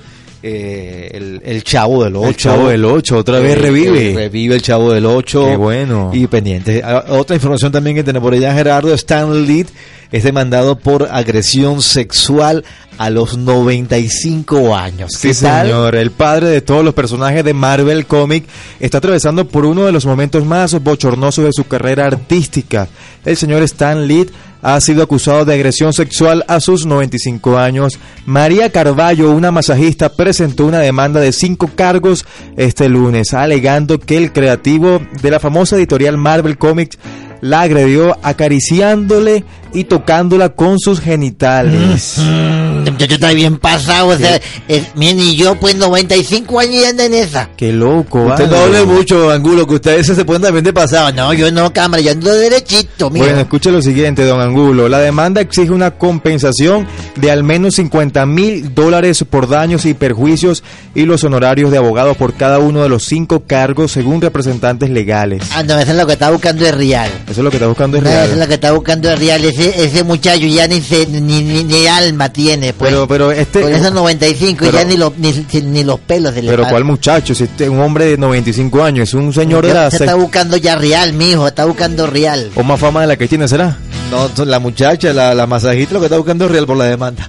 Eh, 0.47 1.11
el, 1.15 1.41
el 1.43 1.65
Chavo 1.65 2.05
del 2.05 2.17
8. 2.17 2.29
El 2.29 2.37
Chavo 2.37 2.69
del 2.69 2.85
Ocho, 2.85 3.17
otra 3.17 3.39
vez 3.41 3.57
revive. 3.57 4.13
revive 4.15 4.57
el 4.57 4.61
Chavo 4.63 4.93
del 4.93 5.07
8. 5.07 5.47
Qué 5.47 5.57
bueno. 5.57 6.11
Y 6.13 6.27
pendiente. 6.27 6.83
Ah, 6.85 7.07
Otra 7.09 7.35
información 7.35 7.73
también 7.73 7.97
que 7.97 8.05
tenemos 8.05 8.27
por 8.27 8.35
allá, 8.35 8.53
Gerardo, 8.53 8.93
Stan 8.93 9.47
Lee 9.47 9.65
es 10.13 10.23
demandado 10.23 10.77
por 10.79 11.09
agresión 11.11 11.81
sexual 11.81 12.63
a 12.99 13.09
los 13.09 13.39
95 13.39 14.77
años. 14.77 15.13
Sí, 15.19 15.33
señor. 15.33 15.95
El 15.97 16.11
padre 16.11 16.49
de 16.49 16.61
todos 16.61 16.85
los 16.85 16.93
personajes 16.95 17.43
de 17.43 17.55
Marvel 17.55 18.07
Comic 18.07 18.45
está 18.81 18.99
atravesando 18.99 19.49
por 19.49 19.65
uno 19.65 19.87
de 19.87 19.93
los 19.93 20.05
momentos 20.05 20.45
más 20.45 20.81
bochornosos 20.83 21.47
de 21.47 21.53
su 21.53 21.65
carrera 21.67 22.07
artística. 22.07 22.87
El 23.25 23.37
señor 23.39 23.63
Stan 23.63 24.07
Lee 24.07 24.29
ha 24.65 24.81
sido 24.81 25.03
acusado 25.03 25.45
de 25.45 25.53
agresión 25.53 25.93
sexual 25.93 26.43
a 26.49 26.59
sus 26.59 26.87
95 26.87 27.59
años. 27.59 27.99
María 28.25 28.73
Carballo, 28.73 29.31
una 29.31 29.51
masajista, 29.51 30.09
presentó 30.09 30.65
una 30.65 30.79
demanda 30.79 31.21
de 31.21 31.33
cinco 31.33 31.71
cargos 31.75 32.25
este 32.57 32.89
lunes, 32.89 33.35
alegando 33.35 34.01
que 34.01 34.17
el 34.17 34.33
creativo 34.33 35.03
de 35.21 35.31
la 35.31 35.39
famosa 35.39 35.77
editorial 35.77 36.17
Marvel 36.17 36.57
Comics 36.57 36.99
la 37.43 37.61
agredió 37.61 38.17
acariciándole 38.23 39.45
y 39.75 39.85
tocándola 39.85 40.51
con 40.51 40.79
sus 40.79 41.01
genitales. 41.01 42.19
Muchacho 42.19 43.15
está 43.15 43.33
bien 43.33 43.59
pasado, 43.59 44.09
o 44.09 44.17
sea, 44.17 44.41
es, 44.69 44.95
miren, 44.95 45.19
y 45.21 45.37
yo 45.37 45.59
pues 45.59 45.75
95 45.75 46.61
años 46.61 46.75
y 46.75 46.85
anda 46.85 47.05
en 47.05 47.15
esa. 47.15 47.51
Qué 47.57 47.73
loco, 47.73 48.27
Usted 48.27 48.49
no 48.49 48.57
hable 48.57 48.85
mucho, 48.85 49.31
Angulo, 49.31 49.67
que 49.67 49.75
ustedes 49.75 50.07
se 50.07 50.25
pueden 50.25 50.43
también 50.43 50.65
de 50.65 50.73
pasado. 50.73 51.13
No, 51.13 51.33
yo 51.33 51.51
no, 51.51 51.73
cámara, 51.73 52.03
yo 52.03 52.13
ando 52.13 52.33
derechito, 52.33 53.11
mira. 53.11 53.27
Bueno, 53.27 53.41
escuche 53.41 53.71
lo 53.73 53.83
siguiente, 53.83 54.25
don 54.25 54.41
Angulo. 54.41 54.89
La 54.89 54.99
demanda 54.99 55.41
exige 55.41 55.71
una 55.73 55.93
compensación 55.93 56.87
de 57.17 57.31
al 57.31 57.43
menos 57.43 57.75
50 57.77 58.27
mil 58.27 58.75
dólares 58.75 59.25
por 59.29 59.49
daños 59.49 59.87
y 59.87 59.95
perjuicios 59.95 60.63
y 60.95 61.05
los 61.05 61.25
honorarios 61.25 61.71
de 61.71 61.79
abogado 61.79 62.15
por 62.15 62.35
cada 62.35 62.59
uno 62.59 62.83
de 62.83 62.89
los 62.89 63.05
cinco 63.05 63.45
cargos 63.47 63.93
según 63.93 64.21
representantes 64.21 64.91
legales. 64.91 65.43
Ah, 65.55 65.63
no, 65.63 65.79
eso 65.79 65.91
es 65.93 65.97
lo 65.97 66.07
que 66.07 66.13
está 66.13 66.31
buscando 66.31 66.65
es 66.67 66.75
real. 66.75 67.11
Eso 67.25 67.41
es 67.41 67.45
lo 67.45 67.51
que 67.51 67.57
está 67.57 67.67
buscando 67.67 67.97
es 67.97 68.03
No, 68.05 68.11
eso 68.11 68.21
es 68.21 68.27
real. 68.29 68.41
lo 68.41 68.47
que 68.47 68.55
está 68.55 68.73
buscando 68.73 69.11
es 69.11 69.19
real. 69.19 69.45
Ese, 69.45 69.64
ese 69.67 70.05
muchacho 70.05 70.47
ya 70.47 70.67
ni, 70.69 70.81
se- 70.81 71.07
ni, 71.07 71.21
ni, 71.43 71.65
ni 71.65 71.87
alma 71.87 72.29
tiene, 72.31 72.73
pues. 72.73 72.91
Pero, 72.91 73.07
pero 73.09 73.33
este... 73.33 73.61
Con 73.63 73.73
esos 73.75 73.93
95 73.93 74.65
ya 74.67 74.71
pero- 74.71 74.89
ni, 74.89 74.97
lo- 74.97 75.13
ni, 75.17 75.33
ni 75.63 75.85
los 75.85 76.01
pelos 76.01 76.35
se 76.35 76.43
le 76.43 76.49
Pero 76.51 76.63
paran. 76.63 76.73
cuál 76.75 76.85
muchacho, 76.85 77.35
si 77.35 77.45
este 77.45 77.65
es 77.65 77.71
un 77.71 77.81
hombre 77.81 78.07
de 78.07 78.17
95 78.19 78.83
años, 78.83 79.09
es 79.09 79.15
un 79.15 79.33
señor 79.33 79.63
de 79.67 79.73
Ya 79.73 79.83
la 79.85 79.91
se 79.91 79.99
está 79.99 80.15
buscando 80.15 80.57
ya 80.57 80.77
real, 80.77 81.13
mijo, 81.13 81.47
está 81.49 81.65
buscando 81.65 82.07
real. 82.07 82.51
o 82.55 82.63
más 82.63 82.79
fama 82.81 83.03
de 83.03 83.07
la 83.09 83.17
que 83.17 83.29
tiene, 83.29 83.47
¿será? 83.49 83.77
No, 84.11 84.31
la 84.45 84.59
muchacha, 84.59 85.13
la, 85.13 85.35
la 85.35 85.47
masajista, 85.47 85.95
lo 85.95 86.01
que 86.01 86.07
está 86.07 86.17
buscando 86.17 86.45
es 86.47 86.51
real 86.51 86.67
por 86.67 86.77
la 86.77 86.85
demanda. 86.85 87.29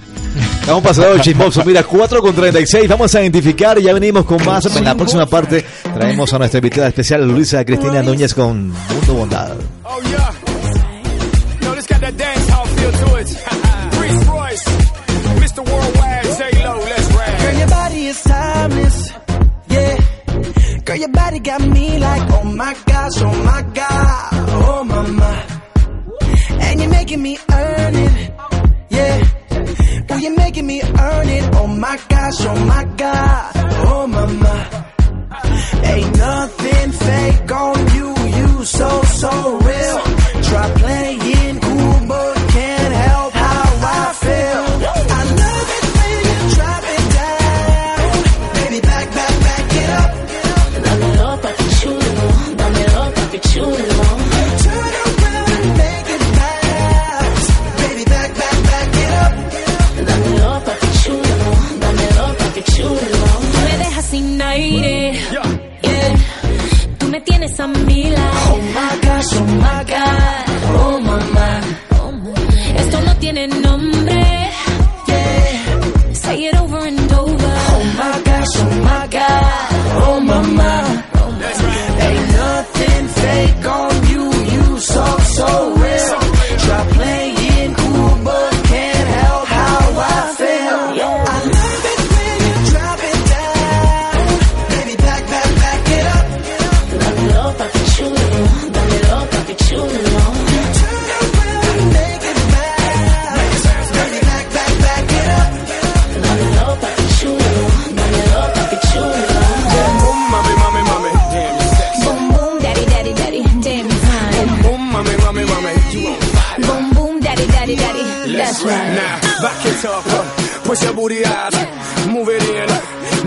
Hemos 0.68 0.82
pasado 0.82 1.14
el 1.14 1.20
chismoso. 1.20 1.62
Mira, 1.64 1.84
4 1.84 2.20
con 2.20 2.34
36. 2.34 2.88
Vamos 2.88 3.14
a 3.14 3.20
identificar. 3.22 3.78
Ya 3.78 3.92
venimos 3.94 4.24
con 4.24 4.44
más. 4.44 4.66
En 4.66 4.84
la 4.84 4.96
próxima 4.96 5.24
parte 5.24 5.64
traemos 5.94 6.32
a 6.34 6.38
nuestra 6.38 6.58
invitada 6.58 6.88
especial, 6.88 7.24
Luisa 7.26 7.64
Cristina 7.64 8.02
Núñez, 8.02 8.34
con 8.34 8.70
Mundo 8.70 9.14
Bondad. 9.14 9.52
Oh 9.84 10.00
yeah. 10.02 10.32
Got 11.96 12.12
that 12.12 12.18
dance 12.18 12.48
hall 12.50 12.66
feel 12.66 12.92
to 12.92 13.16
it. 13.16 13.26
Reese 14.02 14.28
Royce, 14.28 14.45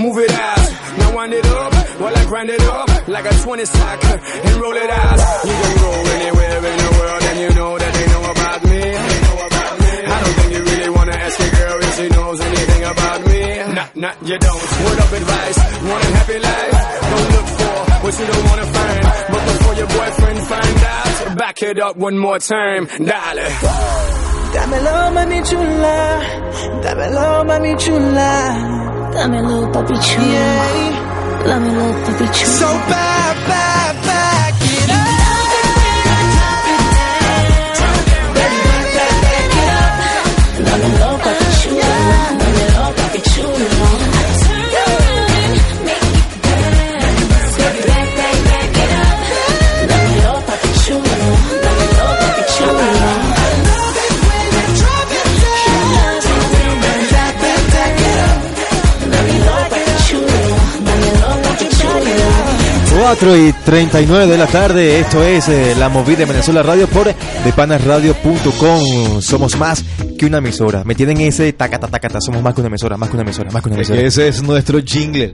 move 0.10 0.24
it 0.24 0.32
out. 0.32 0.98
Now 0.98 1.16
wind 1.16 1.34
it 1.34 1.46
up 1.46 1.74
while 2.02 2.18
I 2.18 2.26
grind 2.26 2.50
it 2.50 2.62
up 2.62 3.08
like 3.08 3.26
a 3.26 3.34
20 3.44 3.66
sack 3.66 4.04
and 4.46 4.56
roll 4.62 4.76
it 4.76 4.90
out. 4.90 5.20
You 5.46 5.56
can 5.62 5.76
go 5.86 5.92
anywhere 6.18 6.58
in 6.58 6.78
the 6.86 6.92
world 7.00 7.24
and 7.30 7.38
you 7.44 7.50
know 7.60 7.78
that 7.78 7.94
they 7.94 8.08
know 8.14 8.24
about 8.34 8.60
me. 8.72 8.82
I 10.14 10.18
don't 10.24 10.36
think 10.40 10.52
you 10.56 10.64
really 10.72 10.90
wanna 10.90 11.16
ask 11.26 11.40
your 11.40 11.54
girl 11.62 11.78
if 11.88 11.94
she 11.98 12.08
knows 12.10 12.40
anything 12.42 12.84
about 12.94 13.20
me. 13.28 13.42
Nah, 13.78 13.88
nah, 14.04 14.14
you 14.30 14.38
don't. 14.40 14.64
Word 14.86 15.00
of 15.06 15.14
advice, 15.14 15.58
want 15.90 16.04
a 16.04 16.10
happy 16.18 16.40
life. 16.50 16.74
Don't 17.12 17.30
look 17.36 17.48
for 17.60 17.78
what 18.04 18.14
you 18.20 18.26
don't 18.32 18.46
wanna 18.50 18.68
find. 18.78 19.04
But 19.34 19.42
before 19.50 19.76
your 19.82 19.90
boyfriend 19.98 20.40
find 20.52 20.78
out, 20.96 21.38
back 21.38 21.62
it 21.62 21.80
up 21.80 21.96
one 21.98 22.18
more 22.18 22.40
time, 22.40 22.86
darling. 23.10 23.56
Dámelo, 24.54 24.96
mami 25.14 25.40
chula. 25.50 26.00
Dámelo, 26.84 27.46
mami 27.46 27.72
chula. 27.84 28.99
Got 29.14 29.30
me 29.32 29.42
little 29.42 29.72
puppy 29.72 29.96
chew. 29.96 30.22
Yeah. 30.22 31.44
Let 31.46 31.62
me 31.62 31.70
little 31.70 31.94
puppy 32.06 32.26
chew. 32.28 32.46
So 32.46 32.68
bad, 32.68 33.36
bad, 33.48 33.96
back 34.06 34.54
it 34.62 34.90
up. 34.90 35.00
Back 40.66 40.84
it 40.84 41.02
up. 41.02 41.09
4 63.10 63.38
y 63.38 63.54
39 63.66 64.28
de 64.28 64.38
la 64.38 64.46
tarde, 64.46 65.00
esto 65.00 65.24
es 65.24 65.50
eh, 65.50 65.74
La 65.76 65.90
Movida 65.90 66.20
de 66.20 66.26
Venezuela 66.26 66.62
Radio 66.62 66.88
por 66.88 67.12
depanasradio.com. 67.44 69.20
Somos 69.20 69.58
más 69.58 69.84
que 70.16 70.28
una 70.28 70.38
emisora. 70.38 70.84
Me 70.84 70.94
tienen 70.94 71.20
ese 71.22 71.52
tacata 71.54 71.88
tacata, 71.88 72.22
somos 72.22 72.44
más 72.44 72.54
que 72.54 72.62
una 72.62 72.68
emisora, 72.68 72.98
más 72.98 73.10
que 73.10 73.16
una 73.16 73.24
emisora, 73.24 73.50
más 73.50 73.64
que 73.64 73.70
una 73.70 73.78
emisora. 73.78 74.02
Ese 74.02 74.28
es 74.28 74.44
nuestro 74.44 74.80
jingle. 74.82 75.34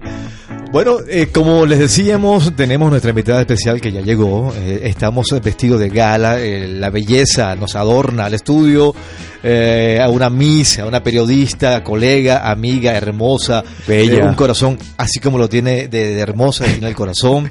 Bueno, 0.76 0.98
eh, 1.08 1.30
como 1.32 1.66
les 1.66 1.80
decíamos, 1.80 2.54
tenemos 2.54 2.90
nuestra 2.90 3.12
invitada 3.12 3.40
especial 3.40 3.80
que 3.80 3.94
ya 3.94 4.02
llegó. 4.02 4.54
Eh, 4.58 4.82
estamos 4.84 5.28
vestidos 5.42 5.80
de 5.80 5.88
gala. 5.88 6.38
eh, 6.42 6.68
la 6.68 6.90
belleza 6.90 7.56
nos 7.56 7.78
adorna 7.78 8.26
al 8.26 8.34
estudio. 8.34 8.94
eh, 9.42 10.02
a 10.04 10.10
una 10.10 10.30
miss, 10.30 10.80
a 10.80 10.86
una 10.86 11.02
periodista, 11.02 11.82
colega, 11.82 12.52
amiga, 12.52 12.92
hermosa. 12.92 13.64
Bella. 13.88 14.26
un 14.26 14.36
corazón 14.36 14.78
así 14.98 15.22
como 15.22 15.38
lo 15.38 15.48
tiene 15.48 15.88
de, 15.88 16.14
de 16.14 16.20
hermosa 16.20 16.66
en 16.66 16.84
el 16.84 16.94
corazón. 16.94 17.50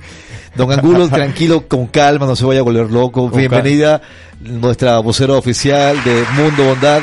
Don 0.55 0.71
Angulo, 0.71 1.09
tranquilo, 1.09 1.67
con 1.67 1.87
calma, 1.87 2.27
no 2.27 2.37
se 2.37 2.45
vaya 2.45 2.61
a 2.61 2.63
volver 2.63 2.91
loco. 2.91 3.31
Con 3.31 3.39
Bienvenida, 3.39 4.03
nuestra 4.43 4.99
vocera 4.99 5.33
oficial 5.33 5.97
de 6.05 6.25
Mundo 6.37 6.63
Bondad. 6.63 7.01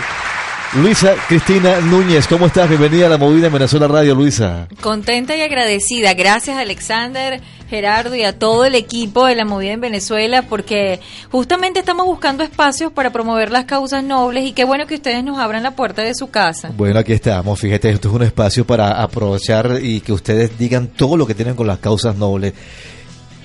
Luisa 0.73 1.15
Cristina 1.27 1.81
Núñez, 1.81 2.27
¿cómo 2.27 2.45
estás? 2.45 2.69
Bienvenida 2.69 3.07
a 3.07 3.09
la 3.09 3.17
movida 3.17 3.47
en 3.47 3.53
Venezuela 3.53 3.89
Radio, 3.89 4.15
Luisa. 4.15 4.69
Contenta 4.79 5.35
y 5.35 5.41
agradecida. 5.41 6.13
Gracias 6.13 6.55
Alexander, 6.55 7.41
Gerardo 7.69 8.15
y 8.15 8.23
a 8.23 8.39
todo 8.39 8.63
el 8.63 8.75
equipo 8.75 9.25
de 9.25 9.35
la 9.35 9.43
movida 9.43 9.73
en 9.73 9.81
Venezuela 9.81 10.43
porque 10.43 11.01
justamente 11.29 11.81
estamos 11.81 12.05
buscando 12.05 12.41
espacios 12.41 12.93
para 12.93 13.09
promover 13.09 13.51
las 13.51 13.65
causas 13.65 14.01
nobles 14.01 14.45
y 14.45 14.53
qué 14.53 14.63
bueno 14.63 14.87
que 14.87 14.95
ustedes 14.95 15.25
nos 15.25 15.39
abran 15.39 15.61
la 15.61 15.75
puerta 15.75 16.03
de 16.03 16.15
su 16.15 16.29
casa. 16.29 16.71
Bueno, 16.77 16.99
aquí 16.99 17.11
estamos. 17.11 17.59
Fíjate, 17.59 17.89
esto 17.89 18.07
es 18.07 18.15
un 18.15 18.23
espacio 18.23 18.65
para 18.65 19.01
aprovechar 19.03 19.77
y 19.81 19.99
que 19.99 20.13
ustedes 20.13 20.57
digan 20.57 20.87
todo 20.87 21.17
lo 21.17 21.27
que 21.27 21.35
tienen 21.35 21.55
con 21.55 21.67
las 21.67 21.79
causas 21.79 22.15
nobles. 22.15 22.53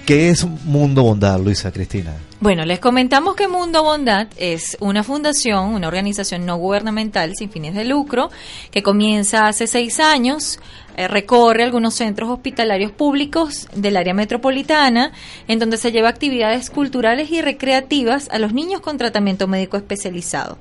¿Qué 0.07 0.31
es 0.31 0.45
Mundo 0.45 1.03
Bondad, 1.03 1.41
Luisa 1.41 1.73
Cristina? 1.73 2.13
Bueno, 2.39 2.65
les 2.65 2.79
comentamos 2.79 3.35
que 3.35 3.49
Mundo 3.49 3.83
Bondad 3.83 4.29
es 4.37 4.77
una 4.79 5.03
fundación, 5.03 5.75
una 5.75 5.89
organización 5.89 6.47
no 6.47 6.59
gubernamental 6.59 7.35
sin 7.35 7.51
fines 7.51 7.75
de 7.75 7.85
lucro 7.85 8.31
que 8.71 8.85
comienza 8.85 9.49
hace 9.49 9.67
seis 9.67 9.99
años, 9.99 10.61
eh, 10.97 11.09
recorre 11.09 11.65
algunos 11.65 11.95
centros 11.95 12.31
hospitalarios 12.31 12.93
públicos 12.93 13.67
del 13.75 13.97
área 13.97 14.15
metropolitana, 14.15 15.11
en 15.49 15.59
donde 15.59 15.77
se 15.77 15.91
lleva 15.91 16.09
actividades 16.09 16.71
culturales 16.71 17.33
y 17.33 17.43
recreativas 17.43 18.29
a 18.31 18.39
los 18.39 18.53
niños 18.53 18.83
con 18.83 18.99
tratamiento 18.99 19.49
médico 19.49 19.77
especializado. 19.77 20.57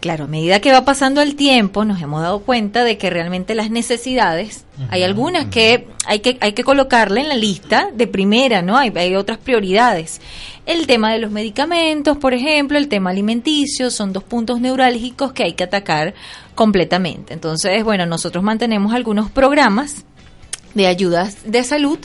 Claro, 0.00 0.24
a 0.24 0.28
medida 0.28 0.60
que 0.60 0.72
va 0.72 0.86
pasando 0.86 1.20
el 1.20 1.36
tiempo, 1.36 1.84
nos 1.84 2.00
hemos 2.00 2.22
dado 2.22 2.40
cuenta 2.40 2.84
de 2.84 2.96
que 2.96 3.10
realmente 3.10 3.54
las 3.54 3.70
necesidades, 3.70 4.64
hay 4.88 5.02
algunas 5.02 5.46
que 5.46 5.88
hay 6.06 6.20
que 6.20 6.38
hay 6.40 6.54
que 6.54 6.64
colocarle 6.64 7.20
en 7.20 7.28
la 7.28 7.34
lista 7.34 7.90
de 7.92 8.06
primera, 8.06 8.62
¿no? 8.62 8.78
Hay, 8.78 8.90
hay 8.96 9.14
otras 9.14 9.36
prioridades. 9.36 10.22
El 10.64 10.86
tema 10.86 11.12
de 11.12 11.18
los 11.18 11.30
medicamentos, 11.30 12.16
por 12.16 12.32
ejemplo, 12.32 12.78
el 12.78 12.88
tema 12.88 13.10
alimenticio, 13.10 13.90
son 13.90 14.14
dos 14.14 14.24
puntos 14.24 14.58
neurálgicos 14.60 15.32
que 15.32 15.42
hay 15.42 15.52
que 15.52 15.64
atacar 15.64 16.14
completamente. 16.54 17.34
Entonces, 17.34 17.84
bueno, 17.84 18.06
nosotros 18.06 18.42
mantenemos 18.42 18.94
algunos 18.94 19.30
programas 19.30 20.06
de 20.74 20.86
ayudas 20.86 21.38
de 21.44 21.64
salud, 21.64 21.98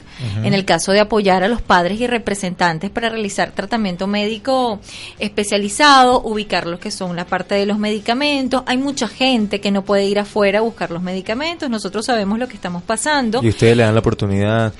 en 0.43 0.53
el 0.53 0.66
caso 0.66 0.91
de 0.91 0.99
apoyar 0.99 1.43
a 1.43 1.47
los 1.47 1.61
padres 1.61 1.99
y 1.99 2.07
representantes 2.07 2.89
para 2.89 3.09
realizar 3.09 3.51
tratamiento 3.51 4.07
médico 4.07 4.80
especializado, 5.20 6.22
ubicar 6.22 6.66
lo 6.66 6.80
que 6.80 6.91
son 6.91 7.16
la 7.16 7.26
parte 7.26 7.55
de 7.55 7.66
los 7.66 7.78
medicamentos. 7.78 8.63
Hay 8.66 8.78
mucha 8.78 9.07
gente 9.07 9.61
que 9.61 9.72
no 9.72 9.84
puede 9.84 10.05
ir 10.05 10.20
afuera 10.20 10.59
a 10.59 10.61
buscar 10.61 10.91
los 10.91 11.01
medicamentos, 11.01 11.70
nosotros 11.70 12.05
sabemos 12.05 12.39
lo 12.39 12.47
que 12.47 12.55
estamos 12.55 12.84
pasando. 12.84 13.41
Y 13.43 13.49
ustedes 13.49 13.78
le 13.78 13.84
dan 13.84 13.93
la 13.93 13.99
oportunidad. 13.99 14.74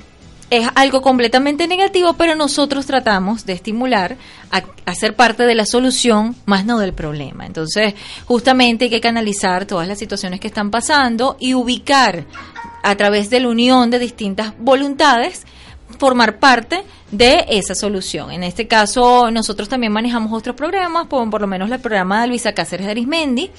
Es 0.56 0.70
algo 0.76 1.02
completamente 1.02 1.68
negativo, 1.68 2.14
pero 2.14 2.34
nosotros 2.34 2.86
tratamos 2.86 3.46
de 3.46 3.52
estimular 3.52 4.16
a, 4.52 4.94
ser 4.96 5.14
parte 5.14 5.44
de 5.44 5.54
la 5.54 5.66
solución, 5.66 6.34
más 6.46 6.66
no 6.66 6.80
del 6.80 6.94
problema. 6.94 7.46
Entonces, 7.46 7.94
justamente 8.24 8.86
hay 8.86 8.90
que 8.90 9.02
canalizar 9.02 9.66
todas 9.66 9.86
las 9.86 10.00
situaciones 10.00 10.40
que 10.40 10.48
están 10.48 10.72
pasando 10.72 11.36
y 11.42 11.56
ubicar 11.56 12.26
a 12.84 12.96
través 12.96 13.30
de 13.30 13.42
la 13.42 13.50
unión 13.50 13.90
de 13.90 14.00
distintas 14.00 14.54
voluntades 14.58 15.46
formar 16.00 16.40
parte 16.40 16.84
de 17.12 17.46
esa 17.50 17.76
solución. 17.76 18.32
En 18.32 18.44
este 18.44 18.68
caso, 18.68 19.30
nosotros 19.32 19.70
también 19.70 19.92
manejamos 19.94 20.34
otros 20.34 20.56
programas, 20.56 21.08
por, 21.08 21.30
por 21.30 21.40
lo 21.42 21.48
menos 21.48 21.70
el 21.72 21.80
programa 21.80 22.22
de 22.22 22.28
Luisa 22.28 22.54
Cáceres 22.54 22.86
de 22.88 22.92
Arismendi. 22.92 23.52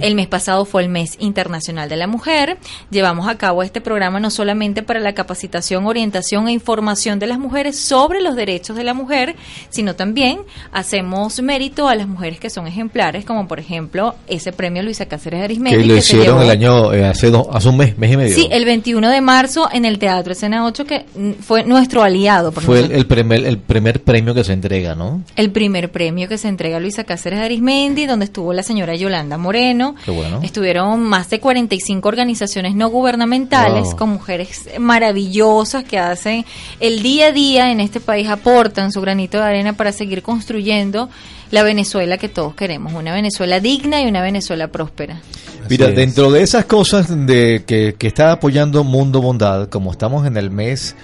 El 0.00 0.14
mes 0.14 0.28
pasado 0.28 0.64
fue 0.64 0.82
el 0.82 0.88
mes 0.88 1.16
internacional 1.18 1.88
de 1.88 1.96
la 1.96 2.06
mujer. 2.06 2.56
Llevamos 2.90 3.28
a 3.28 3.36
cabo 3.36 3.62
este 3.62 3.80
programa 3.80 4.20
no 4.20 4.30
solamente 4.30 4.82
para 4.82 5.00
la 5.00 5.12
capacitación, 5.12 5.86
orientación 5.86 6.46
e 6.48 6.52
información 6.52 7.18
de 7.18 7.26
las 7.26 7.38
mujeres 7.38 7.78
sobre 7.78 8.20
los 8.20 8.36
derechos 8.36 8.76
de 8.76 8.84
la 8.84 8.94
mujer, 8.94 9.34
sino 9.70 9.94
también 9.96 10.38
hacemos 10.72 11.40
mérito 11.42 11.88
a 11.88 11.94
las 11.94 12.06
mujeres 12.06 12.38
que 12.40 12.48
son 12.50 12.66
ejemplares, 12.66 13.24
como 13.24 13.48
por 13.48 13.58
ejemplo 13.60 14.14
ese 14.28 14.52
premio 14.52 14.82
Luisa 14.82 15.06
Cáceres 15.06 15.40
de 15.40 15.44
Arismendi. 15.44 15.78
Que 15.78 15.84
lo 15.84 15.96
hicieron 15.96 16.42
el 16.42 16.50
año, 16.50 16.92
eh, 16.92 17.04
hace, 17.06 17.30
dos- 17.30 17.48
hace 17.52 17.68
un 17.68 17.76
mes, 17.76 17.98
mes 17.98 18.12
y 18.12 18.16
medio. 18.16 18.34
Sí, 18.34 18.48
el 18.50 18.64
21 18.64 19.10
de 19.10 19.20
marzo 19.20 19.68
en 19.72 19.84
el 19.84 19.98
Teatro 19.98 20.32
Escena 20.32 20.64
8, 20.64 20.84
que 20.84 21.06
mm, 21.14 21.32
fue 21.42 21.64
nuestro 21.64 22.02
aliado. 22.02 22.52
por 22.52 22.62
Fue 22.62 22.83
el, 22.90 23.06
primer, 23.06 23.44
el 23.44 23.58
primer 23.58 24.02
premio 24.02 24.34
que 24.34 24.44
se 24.44 24.52
entrega, 24.52 24.94
¿no? 24.94 25.22
el 25.36 25.50
primer 25.50 25.90
premio 25.90 26.28
que 26.28 26.38
se 26.38 26.48
entrega 26.48 26.76
a 26.76 26.80
Luisa 26.80 27.04
Cáceres 27.04 27.38
de 27.38 27.44
Arismendi, 27.44 28.06
donde 28.06 28.26
estuvo 28.26 28.52
la 28.52 28.62
señora 28.62 28.94
Yolanda 28.94 29.38
Moreno. 29.38 29.94
Qué 30.04 30.10
bueno. 30.10 30.40
Estuvieron 30.42 31.02
más 31.02 31.30
de 31.30 31.40
45 31.40 32.08
organizaciones 32.08 32.74
no 32.74 32.88
gubernamentales 32.88 33.84
Wow. 33.88 33.96
con 33.96 34.08
mujeres 34.10 34.68
maravillosas 34.78 35.84
que 35.84 35.98
hacen 35.98 36.44
el 36.80 37.02
día 37.02 37.26
a 37.28 37.32
día 37.32 37.70
en 37.70 37.80
este 37.80 38.00
país, 38.00 38.28
aportan 38.28 38.92
su 38.92 39.00
granito 39.00 39.38
de 39.38 39.44
arena 39.44 39.72
para 39.74 39.92
seguir 39.92 40.22
construyendo 40.22 41.08
la 41.50 41.62
Venezuela 41.62 42.18
que 42.18 42.28
todos 42.28 42.54
queremos, 42.54 42.92
una 42.94 43.12
Venezuela 43.12 43.60
digna 43.60 44.00
y 44.02 44.06
una 44.06 44.22
Venezuela 44.22 44.68
próspera. 44.68 45.20
Mira, 45.68 45.88
es. 45.88 45.96
dentro 45.96 46.30
de 46.30 46.42
esas 46.42 46.64
cosas 46.64 47.08
de 47.26 47.64
que, 47.66 47.94
que 47.98 48.06
está 48.06 48.32
apoyando 48.32 48.84
Mundo 48.84 49.22
Bondad, 49.22 49.68
como 49.68 49.92
estamos 49.92 50.26
en 50.26 50.36
el 50.36 50.50
mes 50.50 50.94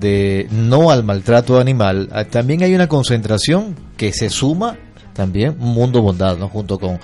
de 0.00 0.48
no 0.50 0.90
al 0.90 1.04
maltrato 1.04 1.58
animal, 1.60 2.08
ah, 2.12 2.24
también 2.24 2.62
hay 2.62 2.74
una 2.74 2.88
concentración 2.88 3.76
que 3.96 4.12
se 4.12 4.30
suma 4.30 4.76
también 5.12 5.56
Mundo 5.58 6.00
Bondad, 6.02 6.38
¿no? 6.38 6.48
junto 6.48 6.78
con 6.78 6.98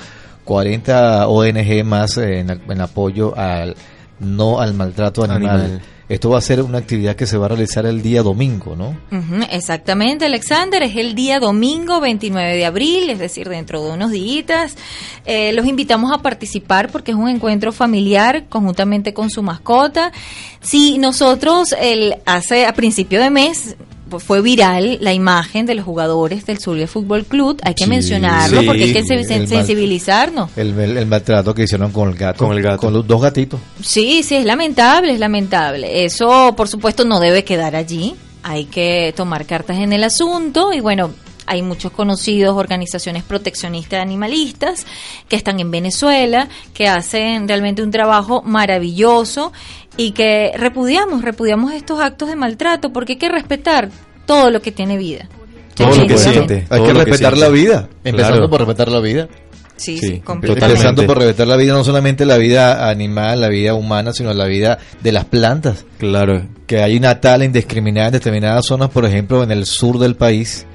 40 0.44 1.28
ONG 1.28 1.84
más 1.84 2.16
en, 2.18 2.50
en 2.50 2.80
apoyo 2.80 3.36
al 3.36 3.76
no 4.18 4.60
al 4.60 4.74
maltrato. 4.74 5.24
Animal. 5.24 5.80
Esto 6.08 6.30
va 6.30 6.38
a 6.38 6.40
ser 6.40 6.62
una 6.62 6.78
actividad 6.78 7.16
que 7.16 7.26
se 7.26 7.36
va 7.36 7.46
a 7.46 7.48
realizar 7.48 7.84
el 7.84 8.00
día 8.00 8.22
domingo, 8.22 8.76
¿no? 8.76 8.96
Ujú, 9.10 9.44
exactamente, 9.50 10.26
Alexander, 10.26 10.82
es 10.84 10.94
el 10.96 11.16
día 11.16 11.40
domingo 11.40 12.00
29 12.00 12.56
de 12.56 12.64
abril, 12.64 13.10
es 13.10 13.18
decir, 13.18 13.48
dentro 13.48 13.82
de 13.82 13.90
unos 13.90 14.12
días. 14.12 14.76
Eh, 15.24 15.52
los 15.52 15.66
invitamos 15.66 16.12
a 16.12 16.18
participar 16.18 16.90
porque 16.90 17.10
es 17.10 17.16
un 17.16 17.28
encuentro 17.28 17.72
familiar 17.72 18.46
conjuntamente 18.48 19.12
con 19.12 19.30
su 19.30 19.42
mascota. 19.42 20.12
Si 20.60 20.98
nosotros 20.98 21.74
el, 21.78 22.16
hace 22.24 22.66
a 22.66 22.74
principio 22.74 23.20
de 23.20 23.30
mes 23.30 23.76
fue 24.18 24.40
viral 24.40 24.98
la 25.00 25.12
imagen 25.12 25.66
de 25.66 25.74
los 25.74 25.84
jugadores 25.84 26.46
del 26.46 26.58
Zulia 26.58 26.86
Fútbol 26.86 27.24
Club. 27.24 27.58
Hay 27.62 27.74
que 27.74 27.84
Sí, 27.84 27.90
mencionarlo 27.90 28.60
sí, 28.60 28.66
porque 28.66 28.84
hay 28.84 28.92
que 28.92 29.02
sen- 29.02 29.18
el 29.30 29.40
mal- 29.40 29.48
sensibilizarnos. 29.48 30.50
El, 30.56 30.78
el- 30.78 30.96
el 30.96 31.06
maltrato 31.06 31.54
que 31.54 31.64
hicieron 31.64 31.90
con 31.92 32.08
el 32.10 32.14
gato. 32.14 32.46
Con 32.46 32.56
el 32.56 32.62
gato. 32.62 32.78
Con 32.78 32.92
los 32.92 33.06
dos 33.06 33.20
gatitos. 33.22 33.60
Sí, 33.82 34.22
sí, 34.22 34.36
es 34.36 34.44
lamentable, 34.44 35.12
es 35.12 35.18
lamentable. 35.20 36.04
Eso, 36.04 36.54
por 36.56 36.68
supuesto, 36.68 37.04
no 37.04 37.20
debe 37.20 37.44
quedar 37.44 37.74
allí. 37.76 38.14
Hay 38.42 38.66
que 38.66 39.12
tomar 39.16 39.44
cartas 39.46 39.78
en 39.78 39.92
el 39.92 40.04
asunto 40.04 40.72
y 40.72 40.80
bueno, 40.80 41.10
hay 41.46 41.62
muchos 41.62 41.92
conocidos 41.92 42.56
organizaciones 42.56 43.22
proteccionistas 43.22 44.00
animalistas 44.00 44.86
que 45.28 45.36
están 45.36 45.60
en 45.60 45.70
Venezuela, 45.70 46.48
que 46.74 46.88
hacen 46.88 47.48
realmente 47.48 47.82
un 47.82 47.90
trabajo 47.90 48.42
maravilloso 48.42 49.52
y 49.96 50.12
que 50.12 50.52
repudiamos, 50.56 51.22
repudiamos 51.22 51.72
estos 51.72 52.00
actos 52.00 52.28
de 52.28 52.36
maltrato 52.36 52.92
porque 52.92 53.14
hay 53.14 53.18
que 53.18 53.28
respetar 53.28 53.90
todo 54.26 54.50
lo 54.50 54.60
que 54.60 54.72
tiene 54.72 54.96
vida. 54.96 55.28
Todo 55.74 55.94
lo 55.94 56.06
que 56.06 56.18
siente. 56.18 56.66
Hay 56.70 56.82
que 56.82 56.92
respetar 56.92 57.36
la 57.36 57.48
vida. 57.48 57.88
Empezando 58.02 58.36
Claro. 58.36 58.50
por 58.50 58.60
respetar 58.60 58.88
la 58.88 59.00
vida. 59.00 59.28
Sí, 59.76 59.98
Sí, 59.98 60.08
sí, 60.08 60.20
completamente. 60.20 60.72
Empezando 60.72 61.06
por 61.06 61.18
respetar 61.18 61.46
la 61.46 61.56
vida, 61.56 61.74
no 61.74 61.84
solamente 61.84 62.24
la 62.24 62.38
vida 62.38 62.88
animal, 62.88 63.42
la 63.42 63.48
vida 63.48 63.74
humana, 63.74 64.14
sino 64.14 64.32
la 64.32 64.46
vida 64.46 64.78
de 65.02 65.12
las 65.12 65.26
plantas. 65.26 65.84
Claro. 65.98 66.46
Que 66.66 66.82
hay 66.82 66.96
una 66.96 67.20
tala 67.20 67.44
indiscriminada 67.44 68.06
en 68.06 68.12
determinadas 68.14 68.64
zonas, 68.64 68.88
por 68.88 69.04
ejemplo, 69.04 69.42
en 69.42 69.50
el 69.50 69.66
sur 69.66 69.98
del 69.98 70.16
país. 70.16 70.66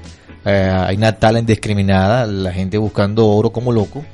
Eh, 0.44 0.70
hay 0.86 0.96
una 0.96 1.12
tala 1.12 1.38
indiscriminada, 1.38 2.26
la 2.26 2.52
gente 2.52 2.78
buscando 2.78 3.26
oro 3.28 3.50
como 3.50 3.72
loco 3.72 4.04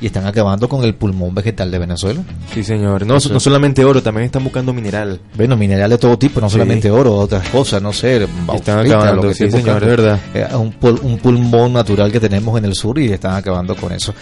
y 0.00 0.06
están 0.06 0.26
acabando 0.26 0.68
con 0.68 0.84
el 0.84 0.94
pulmón 0.94 1.34
vegetal 1.34 1.72
de 1.72 1.78
Venezuela. 1.80 2.20
Sí, 2.54 2.62
señor. 2.62 3.04
No, 3.04 3.14
no 3.14 3.40
solamente 3.40 3.84
oro, 3.84 4.00
también 4.00 4.26
están 4.26 4.44
buscando 4.44 4.72
mineral. 4.72 5.18
Bueno, 5.34 5.56
mineral 5.56 5.90
de 5.90 5.98
todo 5.98 6.16
tipo, 6.16 6.40
no 6.40 6.48
Sí. 6.48 6.52
solamente 6.52 6.88
oro, 6.88 7.16
otras 7.16 7.48
cosas, 7.48 7.82
no 7.82 7.92
sé, 7.92 8.24
bauxita, 8.46 8.78
acabando, 8.80 9.22
lo 9.24 9.28
que 9.30 9.34
sí, 9.34 9.50
señor, 9.50 9.82
es 9.82 9.88
verdad. 9.88 10.20
Eh, 10.34 10.46
un, 10.54 10.72
pul- 10.78 11.00
un 11.02 11.18
pulmón 11.18 11.72
natural 11.72 12.12
que 12.12 12.20
tenemos 12.20 12.56
en 12.56 12.66
el 12.66 12.74
sur 12.76 12.96
y 13.00 13.10
están 13.10 13.34
acabando 13.34 13.74
con 13.74 13.90
eso. 13.92 14.14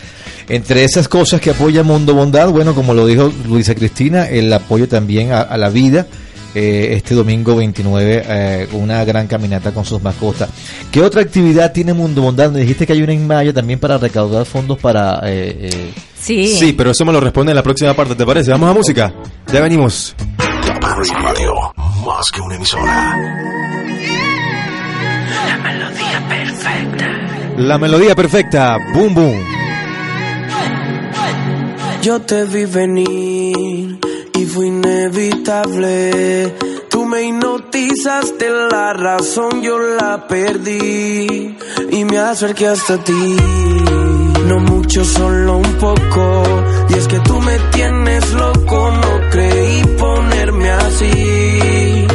Entre 0.48 0.82
esas 0.82 1.08
cosas 1.08 1.42
que 1.42 1.50
apoya 1.50 1.82
Mundo 1.82 2.14
Bondad, 2.14 2.48
bueno, 2.48 2.74
como 2.74 2.94
lo 2.94 3.06
dijo 3.06 3.30
Luisa 3.46 3.74
Cristina, 3.74 4.24
el 4.30 4.50
apoyo 4.54 4.88
también 4.88 5.32
a, 5.32 5.42
a 5.42 5.58
la 5.58 5.68
vida. 5.68 6.06
Eh, 6.58 6.94
este 6.96 7.14
domingo 7.14 7.54
29, 7.54 8.22
eh, 8.26 8.68
una 8.72 9.04
gran 9.04 9.26
caminata 9.26 9.72
con 9.72 9.84
sus 9.84 10.02
mascotas. 10.02 10.48
¿Qué 10.90 11.02
otra 11.02 11.20
actividad 11.20 11.72
tiene 11.72 11.92
Mundo 11.92 12.22
Bondad? 12.22 12.50
Me 12.50 12.60
dijiste 12.60 12.86
que 12.86 12.94
hay 12.94 13.02
una 13.02 13.12
en 13.12 13.26
Maya 13.26 13.52
también 13.52 13.78
para 13.78 13.98
recaudar 13.98 14.46
fondos 14.46 14.78
para... 14.78 15.20
eh, 15.24 15.68
eh, 15.72 15.92
Sí. 16.18 16.48
Sí, 16.48 16.72
pero 16.72 16.90
eso 16.90 17.04
me 17.04 17.12
lo 17.12 17.20
responde 17.20 17.52
en 17.52 17.56
la 17.56 17.62
próxima 17.62 17.94
parte, 17.94 18.16
¿te 18.16 18.26
parece? 18.26 18.50
Vamos 18.50 18.68
a 18.70 18.72
música. 18.74 19.12
Ya 19.52 19.60
venimos. 19.60 20.14
La 20.38 21.22
Radio, 21.22 21.52
más 22.04 22.30
que 22.32 22.40
una 22.40 22.56
emisora. 22.56 23.16
La 27.58 27.78
melodía 27.78 28.14
perfecta. 28.14 28.76
Boom, 28.92 29.14
boom. 29.14 29.40
Yo 32.02 32.20
te 32.20 32.44
vi 32.44 32.64
venir 32.66 33.98
y 34.36 34.46
fue 34.46 34.66
inevitable. 34.66 36.54
Tú 36.90 37.04
me 37.04 37.22
hipnotizaste, 37.24 38.50
la 38.70 38.92
razón 38.92 39.62
yo 39.62 39.78
la 39.78 40.26
perdí 40.26 41.56
y 41.90 42.04
me 42.04 42.18
acerqué 42.18 42.68
hasta 42.68 42.98
ti. 43.02 43.36
No 44.46 44.60
mucho, 44.60 45.04
solo 45.04 45.56
un 45.58 45.72
poco. 45.74 46.42
Y 46.88 46.94
es 46.94 47.08
que 47.08 47.18
tú 47.20 47.40
me 47.40 47.58
tienes 47.72 48.32
loco, 48.32 48.90
no 48.90 49.30
creí 49.30 49.82
ponerme 49.98 50.70
así. 50.70 52.06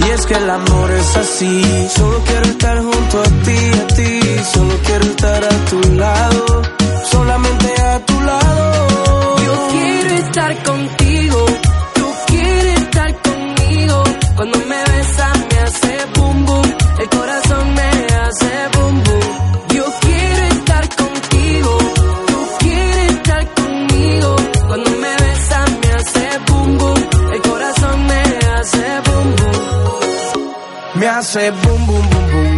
Y 0.00 0.10
es 0.14 0.26
que 0.26 0.34
el 0.34 0.50
amor 0.50 0.90
es 0.92 1.16
así. 1.16 1.88
Solo 1.96 2.18
quiero 2.24 2.42
estar 2.42 2.78
junto 2.78 3.20
a 3.20 3.24
ti, 3.44 3.58
a 3.80 3.86
ti. 3.88 4.20
Solo 4.54 4.74
quiero 4.86 5.04
estar 5.04 5.44
a 5.44 5.64
tu 5.70 5.80
lado. 5.94 6.62
Solamente 7.10 7.82
a 7.82 8.06
tu 8.06 8.20
lado. 8.20 9.36
Yo 9.44 9.68
quiero 9.72 10.14
estar 10.24 10.62
contigo, 10.62 11.01
hace 31.22 31.52
boom 31.52 31.86
boom 31.86 32.08
boom 32.10 32.30
boom 32.32 32.51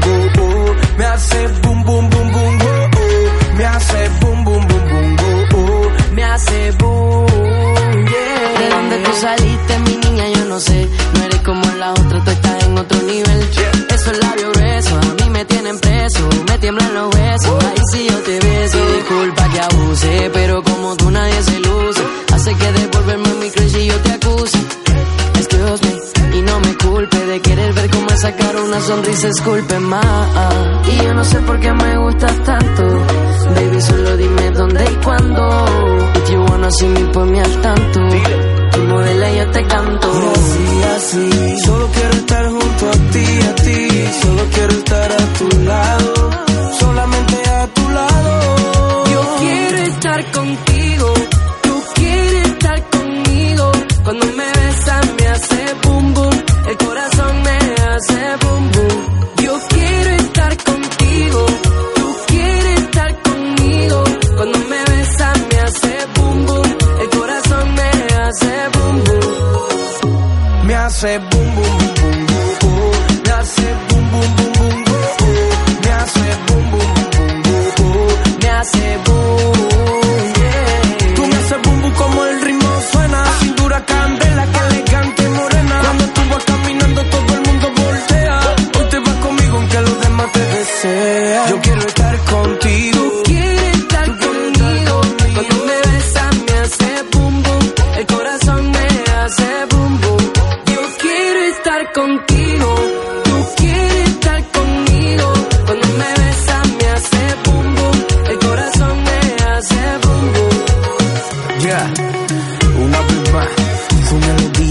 sonrisa, 29.24 29.28
esculpe 29.28 29.78
más. 29.80 30.86
Y 30.86 31.04
yo 31.04 31.14
no 31.14 31.24
sé 31.24 31.38
por 31.40 31.58
qué 31.60 31.72
me 31.72 31.98
gustas 31.98 32.42
tanto. 32.44 32.82
Baby, 33.54 33.80
solo 33.80 34.16
dime 34.16 34.50
dónde 34.50 34.84
y 34.84 35.04
cuándo. 35.04 35.66
If 36.16 36.30
you 36.30 36.44
wanna 36.44 36.70
see 36.70 36.88
me, 36.88 37.00
ponme 37.12 37.40
al 37.40 37.60
tanto. 37.60 38.00
Tu 38.72 38.80
modela 38.82 39.30
y 39.30 39.36
yo 39.38 39.50
te 39.50 39.66
canto. 39.66 40.08
Y 40.12 40.26
así, 40.34 40.82
así. 40.96 41.53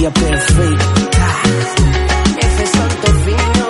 Melodía 0.04 0.12
perfecta. 0.12 1.28
Ese 2.39 2.68
santo 2.68 3.08
fino 3.26 3.68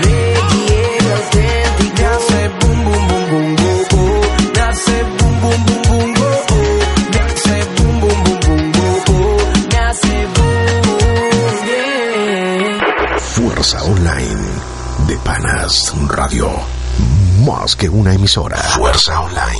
Reggae 0.00 0.98
el 0.98 1.12
auténtico 1.12 1.96
Me 1.98 2.06
hace 2.06 2.48
boom 2.60 2.84
boom 2.84 3.06
boom 3.08 3.24
boom 3.30 3.56
boom 3.56 3.80
boom. 3.90 4.20
Me 4.54 4.60
hace 4.60 5.04
boom 5.04 5.40
boom 5.40 5.64
boom 5.64 5.82
boom 5.82 6.14
boom 6.14 6.42
boom. 6.48 6.78
Me 7.10 7.18
hace 7.18 7.64
boom 7.76 8.00
boom 8.00 8.18
boom 8.24 8.40
boom 8.40 8.72
boom 8.72 8.96
boom. 9.06 9.68
Me 9.70 9.78
hace 9.78 10.26
boom, 10.34 10.82
yeah 11.66 13.18
Fuerza 13.18 13.84
Online 13.84 14.46
de 15.06 15.16
Panas 15.18 15.92
Radio. 16.08 16.50
Más 17.46 17.76
que 17.76 17.88
una 17.88 18.14
emisora. 18.14 18.56
Fuerza 18.58 19.20
Online. 19.20 19.51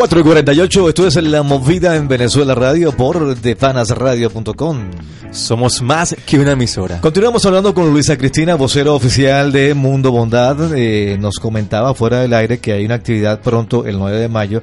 4 0.00 0.18
y 0.18 0.22
48, 0.22 0.88
esto 0.88 1.06
es 1.06 1.16
La 1.16 1.42
Movida 1.42 1.94
en 1.94 2.08
Venezuela 2.08 2.54
Radio 2.54 2.90
por 2.90 3.36
depanasradio.com. 3.38 4.90
Somos 5.30 5.82
más 5.82 6.16
que 6.24 6.38
una 6.38 6.52
emisora. 6.52 7.02
Continuamos 7.02 7.44
hablando 7.44 7.74
con 7.74 7.90
Luisa 7.90 8.16
Cristina, 8.16 8.54
vocero 8.54 8.94
oficial 8.94 9.52
de 9.52 9.74
Mundo 9.74 10.10
Bondad. 10.10 10.74
Eh, 10.74 11.18
nos 11.20 11.34
comentaba 11.34 11.92
fuera 11.92 12.22
del 12.22 12.32
aire 12.32 12.60
que 12.60 12.72
hay 12.72 12.86
una 12.86 12.94
actividad 12.94 13.42
pronto, 13.42 13.84
el 13.84 13.98
9 13.98 14.20
de 14.20 14.28
mayo, 14.30 14.62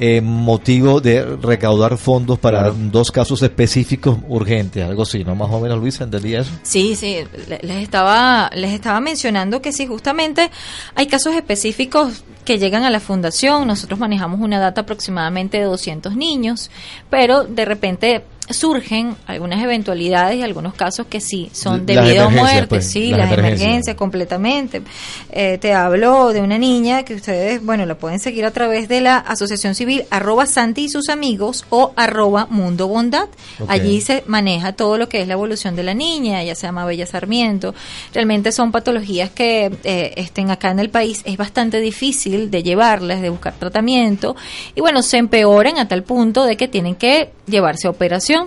eh, 0.00 0.20
motivo 0.20 1.00
de 1.00 1.24
recaudar 1.36 1.96
fondos 1.98 2.38
para 2.38 2.70
dos 2.70 3.10
casos 3.10 3.42
específicos 3.42 4.18
urgentes, 4.28 4.84
algo 4.84 5.02
así, 5.02 5.24
¿no? 5.24 5.34
Más 5.34 5.50
o 5.50 5.60
menos, 5.60 5.78
Luisa, 5.78 6.04
¿entendí 6.04 6.34
eso? 6.34 6.50
Sí, 6.62 6.94
sí, 6.96 7.16
le- 7.48 7.60
les 7.62 7.82
estaba, 7.82 8.50
les 8.54 8.72
estaba 8.72 9.00
mencionando 9.00 9.60
que 9.60 9.72
sí, 9.72 9.86
justamente 9.86 10.50
hay 10.94 11.06
casos 11.06 11.34
específicos 11.34 12.24
que 12.44 12.58
llegan 12.58 12.84
a 12.84 12.90
la 12.90 13.00
fundación, 13.00 13.66
nosotros 13.66 13.98
manejamos 13.98 14.40
una 14.40 14.58
data 14.58 14.82
aproximadamente 14.82 15.58
de 15.58 15.64
200 15.64 16.16
niños, 16.16 16.70
pero 17.10 17.44
de 17.44 17.64
repente 17.64 18.24
surgen 18.50 19.16
algunas 19.26 19.62
eventualidades 19.62 20.36
y 20.36 20.42
algunos 20.42 20.74
casos 20.74 21.06
que 21.06 21.20
sí 21.20 21.50
son 21.52 21.86
de 21.86 21.94
Las 21.94 22.04
vida 22.04 22.26
o 22.26 22.30
emergencias, 22.30 22.52
muerte, 22.52 22.68
pues, 22.68 22.90
sí, 22.90 23.10
las 23.10 23.18
las, 23.18 23.26
emergencias. 23.32 23.62
emergencias 23.62 23.96
completamente. 23.96 24.82
Eh, 25.30 25.58
te 25.58 25.72
hablo 25.74 26.32
de 26.32 26.40
una 26.40 26.58
niña 26.58 27.04
que 27.04 27.14
ustedes, 27.14 27.64
bueno, 27.64 27.86
la 27.86 27.96
pueden 27.96 28.18
seguir 28.18 28.44
a 28.44 28.50
través 28.50 28.88
de 28.88 29.00
la 29.00 29.18
Asociación 29.18 29.74
Civil 29.74 30.04
arroba 30.10 30.46
Santi 30.46 30.84
y 30.84 30.88
sus 30.88 31.08
amigos 31.08 31.64
o 31.70 31.92
arroba 31.96 32.46
Mundo 32.50 32.88
Bondad. 32.88 33.28
Allí 33.68 34.00
se 34.00 34.24
maneja 34.26 34.72
todo 34.72 34.98
lo 34.98 35.08
que 35.08 35.20
es 35.20 35.28
la 35.28 35.34
evolución 35.34 35.76
de 35.76 35.82
la 35.82 35.94
niña, 35.94 36.42
ella 36.42 36.54
se 36.54 36.66
llama 36.66 36.84
Bella 36.84 37.06
Sarmiento. 37.06 37.74
Realmente 38.12 38.52
son 38.52 38.72
patologías 38.72 39.30
que 39.30 39.70
eh, 39.84 40.12
estén 40.16 40.50
acá 40.50 40.70
en 40.70 40.78
el 40.78 40.90
país, 40.90 41.22
es 41.24 41.36
bastante 41.36 41.80
difícil 41.80 42.50
de 42.50 42.62
llevarlas, 42.62 43.20
de 43.20 43.30
buscar 43.30 43.54
tratamiento 43.54 44.36
y 44.74 44.80
bueno, 44.80 45.02
se 45.02 45.18
empeoran 45.18 45.78
a 45.78 45.88
tal 45.88 46.02
punto 46.02 46.44
de 46.44 46.56
que 46.56 46.68
tienen 46.68 46.94
que 46.94 47.30
llevarse 47.46 47.86
a 47.86 47.90
operación 47.90 48.37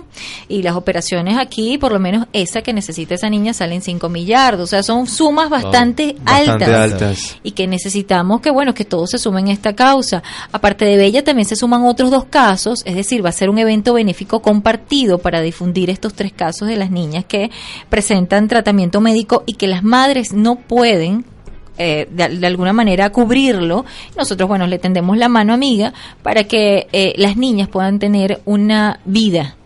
y 0.48 0.62
las 0.62 0.76
operaciones 0.76 1.38
aquí, 1.38 1.78
por 1.78 1.92
lo 1.92 1.98
menos 1.98 2.26
esa 2.32 2.62
que 2.62 2.72
necesita 2.72 3.14
esa 3.14 3.30
niña 3.30 3.52
salen 3.52 3.82
5 3.82 4.08
millardos, 4.08 4.64
o 4.64 4.66
sea, 4.70 4.82
son 4.82 5.06
sumas 5.06 5.50
bastante, 5.50 6.16
Bastante 6.22 6.64
altas, 6.64 6.92
altas. 6.92 7.36
y 7.42 7.52
que 7.52 7.66
necesitamos 7.66 8.40
que 8.40 8.50
bueno, 8.50 8.74
que 8.74 8.84
todos 8.84 9.10
se 9.10 9.18
sumen 9.18 9.48
a 9.48 9.52
esta 9.52 9.74
causa. 9.74 10.22
Aparte 10.52 10.84
de 10.84 10.96
Bella 10.96 11.24
también 11.24 11.46
se 11.46 11.56
suman 11.56 11.84
otros 11.84 12.10
dos 12.10 12.24
casos, 12.24 12.82
es 12.84 12.94
decir, 12.94 13.24
va 13.24 13.30
a 13.30 13.32
ser 13.32 13.50
un 13.50 13.58
evento 13.58 13.94
benéfico 13.94 14.40
compartido 14.42 15.18
para 15.18 15.40
difundir 15.40 15.90
estos 15.90 16.14
tres 16.14 16.32
casos 16.32 16.68
de 16.68 16.76
las 16.76 16.90
niñas 16.90 17.24
que 17.24 17.50
presentan 17.88 18.48
tratamiento 18.48 19.00
médico 19.00 19.42
y 19.46 19.54
que 19.54 19.66
las 19.66 19.82
madres 19.82 20.32
no 20.32 20.56
pueden 20.56 21.24
eh, 21.78 22.06
de, 22.10 22.28
de 22.28 22.46
alguna 22.46 22.72
manera 22.72 23.10
cubrirlo. 23.10 23.84
Nosotros, 24.16 24.46
bueno, 24.48 24.66
le 24.66 24.78
tendemos 24.78 25.16
la 25.16 25.28
mano 25.28 25.54
amiga 25.54 25.94
para 26.22 26.44
que 26.44 26.86
eh, 26.92 27.14
las 27.16 27.36
niñas 27.36 27.68
puedan 27.68 27.98
tener 27.98 28.42
una 28.44 29.00
vida 29.04 29.56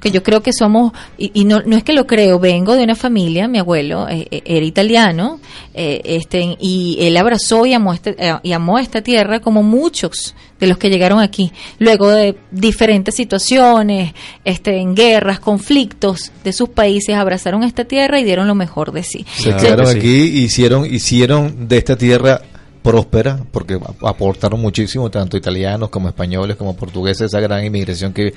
Porque 0.00 0.12
yo 0.12 0.22
creo 0.22 0.42
que 0.42 0.54
somos, 0.54 0.92
y, 1.18 1.30
y 1.34 1.44
no, 1.44 1.60
no 1.66 1.76
es 1.76 1.84
que 1.84 1.92
lo 1.92 2.06
creo, 2.06 2.38
vengo 2.38 2.74
de 2.74 2.84
una 2.84 2.94
familia, 2.96 3.48
mi 3.48 3.58
abuelo 3.58 4.08
eh, 4.08 4.26
eh, 4.30 4.40
era 4.46 4.64
italiano, 4.64 5.40
eh, 5.74 6.00
este, 6.04 6.56
y 6.58 6.96
él 7.00 7.18
abrazó 7.18 7.66
y 7.66 7.74
amó, 7.74 7.92
este, 7.92 8.16
eh, 8.18 8.34
y 8.42 8.52
amó 8.52 8.78
esta 8.78 9.02
tierra 9.02 9.40
como 9.40 9.62
muchos 9.62 10.34
de 10.58 10.66
los 10.68 10.78
que 10.78 10.88
llegaron 10.88 11.20
aquí, 11.20 11.52
luego 11.78 12.08
de 12.10 12.34
diferentes 12.50 13.14
situaciones, 13.14 14.14
este, 14.46 14.78
en 14.78 14.94
guerras, 14.94 15.38
conflictos 15.38 16.32
de 16.44 16.54
sus 16.54 16.70
países, 16.70 17.14
abrazaron 17.14 17.62
esta 17.62 17.84
tierra 17.84 18.18
y 18.20 18.24
dieron 18.24 18.48
lo 18.48 18.54
mejor 18.54 18.92
de 18.92 19.02
sí. 19.02 19.26
Se 19.36 19.54
quedaron 19.56 19.86
aquí, 19.86 20.08
hicieron, 20.44 20.86
hicieron 20.86 21.68
de 21.68 21.76
esta 21.76 21.96
tierra 21.96 22.40
próspera, 22.82 23.38
porque 23.52 23.74
ap- 23.74 24.02
aportaron 24.06 24.58
muchísimo, 24.62 25.10
tanto 25.10 25.36
italianos 25.36 25.90
como 25.90 26.08
españoles, 26.08 26.56
como 26.56 26.74
portugueses, 26.74 27.26
esa 27.26 27.38
gran 27.40 27.62
inmigración 27.62 28.14
que, 28.14 28.32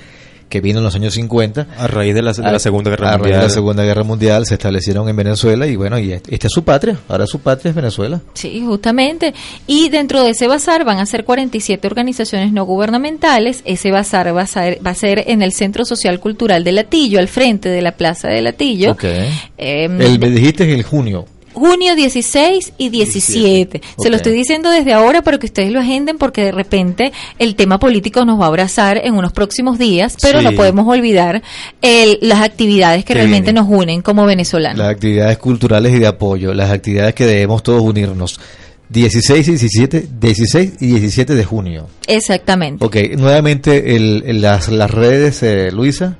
que 0.48 0.60
vino 0.60 0.78
en 0.78 0.84
los 0.84 0.94
años 0.94 1.14
50. 1.14 1.66
A 1.78 1.86
raíz 1.86 2.14
de 2.14 2.22
la, 2.22 2.32
de 2.32 2.42
la 2.42 2.58
Segunda 2.58 2.90
Guerra 2.90 3.08
a 3.08 3.10
raíz 3.12 3.20
Mundial. 3.20 3.40
de 3.40 3.46
la 3.46 3.52
Segunda 3.52 3.84
Guerra 3.84 4.02
Mundial 4.04 4.46
se 4.46 4.54
establecieron 4.54 5.08
en 5.08 5.16
Venezuela 5.16 5.66
y 5.66 5.76
bueno, 5.76 5.98
y 5.98 6.12
esta 6.12 6.46
es 6.46 6.52
su 6.52 6.64
patria, 6.64 6.98
ahora 7.08 7.26
su 7.26 7.40
patria 7.40 7.70
es 7.70 7.74
Venezuela. 7.74 8.20
Sí, 8.34 8.62
justamente. 8.64 9.34
Y 9.66 9.88
dentro 9.88 10.22
de 10.22 10.30
ese 10.30 10.46
bazar 10.46 10.84
van 10.84 10.98
a 10.98 11.06
ser 11.06 11.24
47 11.24 11.86
organizaciones 11.86 12.52
no 12.52 12.64
gubernamentales. 12.64 13.62
Ese 13.64 13.90
bazar 13.90 14.36
va 14.36 14.42
a 14.42 14.46
ser, 14.46 14.84
va 14.84 14.90
a 14.90 14.94
ser 14.94 15.24
en 15.28 15.42
el 15.42 15.52
Centro 15.52 15.84
Social 15.84 16.20
Cultural 16.20 16.64
de 16.64 16.72
Latillo, 16.72 17.18
al 17.18 17.28
frente 17.28 17.68
de 17.68 17.82
la 17.82 17.92
Plaza 17.92 18.28
de 18.28 18.42
Latillo. 18.42 18.92
Ok. 18.92 19.04
Em, 19.56 20.00
el, 20.00 20.18
me 20.18 20.30
dijiste 20.30 20.72
el 20.72 20.82
junio. 20.82 21.26
Junio 21.54 21.94
16 21.96 22.72
y 22.78 22.88
17. 22.90 23.80
Se 23.98 24.10
lo 24.10 24.16
estoy 24.16 24.32
diciendo 24.34 24.70
desde 24.70 24.92
ahora 24.92 25.22
para 25.22 25.38
que 25.38 25.46
ustedes 25.46 25.70
lo 25.72 25.80
agenden 25.80 26.18
porque 26.18 26.42
de 26.44 26.52
repente 26.52 27.12
el 27.38 27.54
tema 27.54 27.78
político 27.78 28.24
nos 28.24 28.38
va 28.40 28.44
a 28.44 28.48
abrazar 28.48 29.00
en 29.04 29.14
unos 29.14 29.32
próximos 29.32 29.78
días, 29.78 30.16
pero 30.20 30.40
Sí. 30.40 30.44
no 30.44 30.52
podemos 30.52 30.86
olvidar 30.86 31.42
el- 31.80 32.18
las 32.20 32.40
actividades 32.42 33.04
que 33.04 33.14
realmente 33.14 33.52
nos 33.52 33.66
unen 33.68 34.02
como 34.02 34.26
venezolanos. 34.26 34.78
Las 34.78 34.88
actividades 34.90 35.38
culturales 35.38 35.94
y 35.94 35.98
de 36.00 36.06
apoyo, 36.06 36.52
las 36.52 36.70
actividades 36.70 37.14
que 37.14 37.24
debemos 37.26 37.62
todos 37.62 37.82
unirnos. 37.82 38.38
16 38.90 39.48
y 39.48 39.50
17, 39.52 40.06
16 40.20 40.72
y 40.80 40.86
17 40.88 41.34
de 41.34 41.44
junio. 41.44 41.86
Exactamente. 42.06 42.84
Ok, 42.84 42.96
nuevamente 43.16 43.96
el, 43.96 44.22
el- 44.26 44.42
las, 44.42 44.68
las 44.68 44.90
redes, 44.90 45.42
eh, 45.42 45.70
Luisa. 45.72 46.18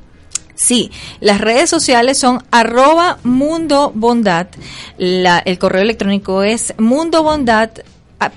Sí, 0.55 0.91
las 1.21 1.41
redes 1.41 1.69
sociales 1.69 2.19
son 2.19 2.43
arroba 2.51 3.19
mundo 3.25 3.91
bondad. 3.95 4.47
La- 4.99 5.39
el 5.45 5.59
correo 5.59 5.83
electrónico 5.83 6.43
es 6.43 6.75
mundobondad 6.79 7.71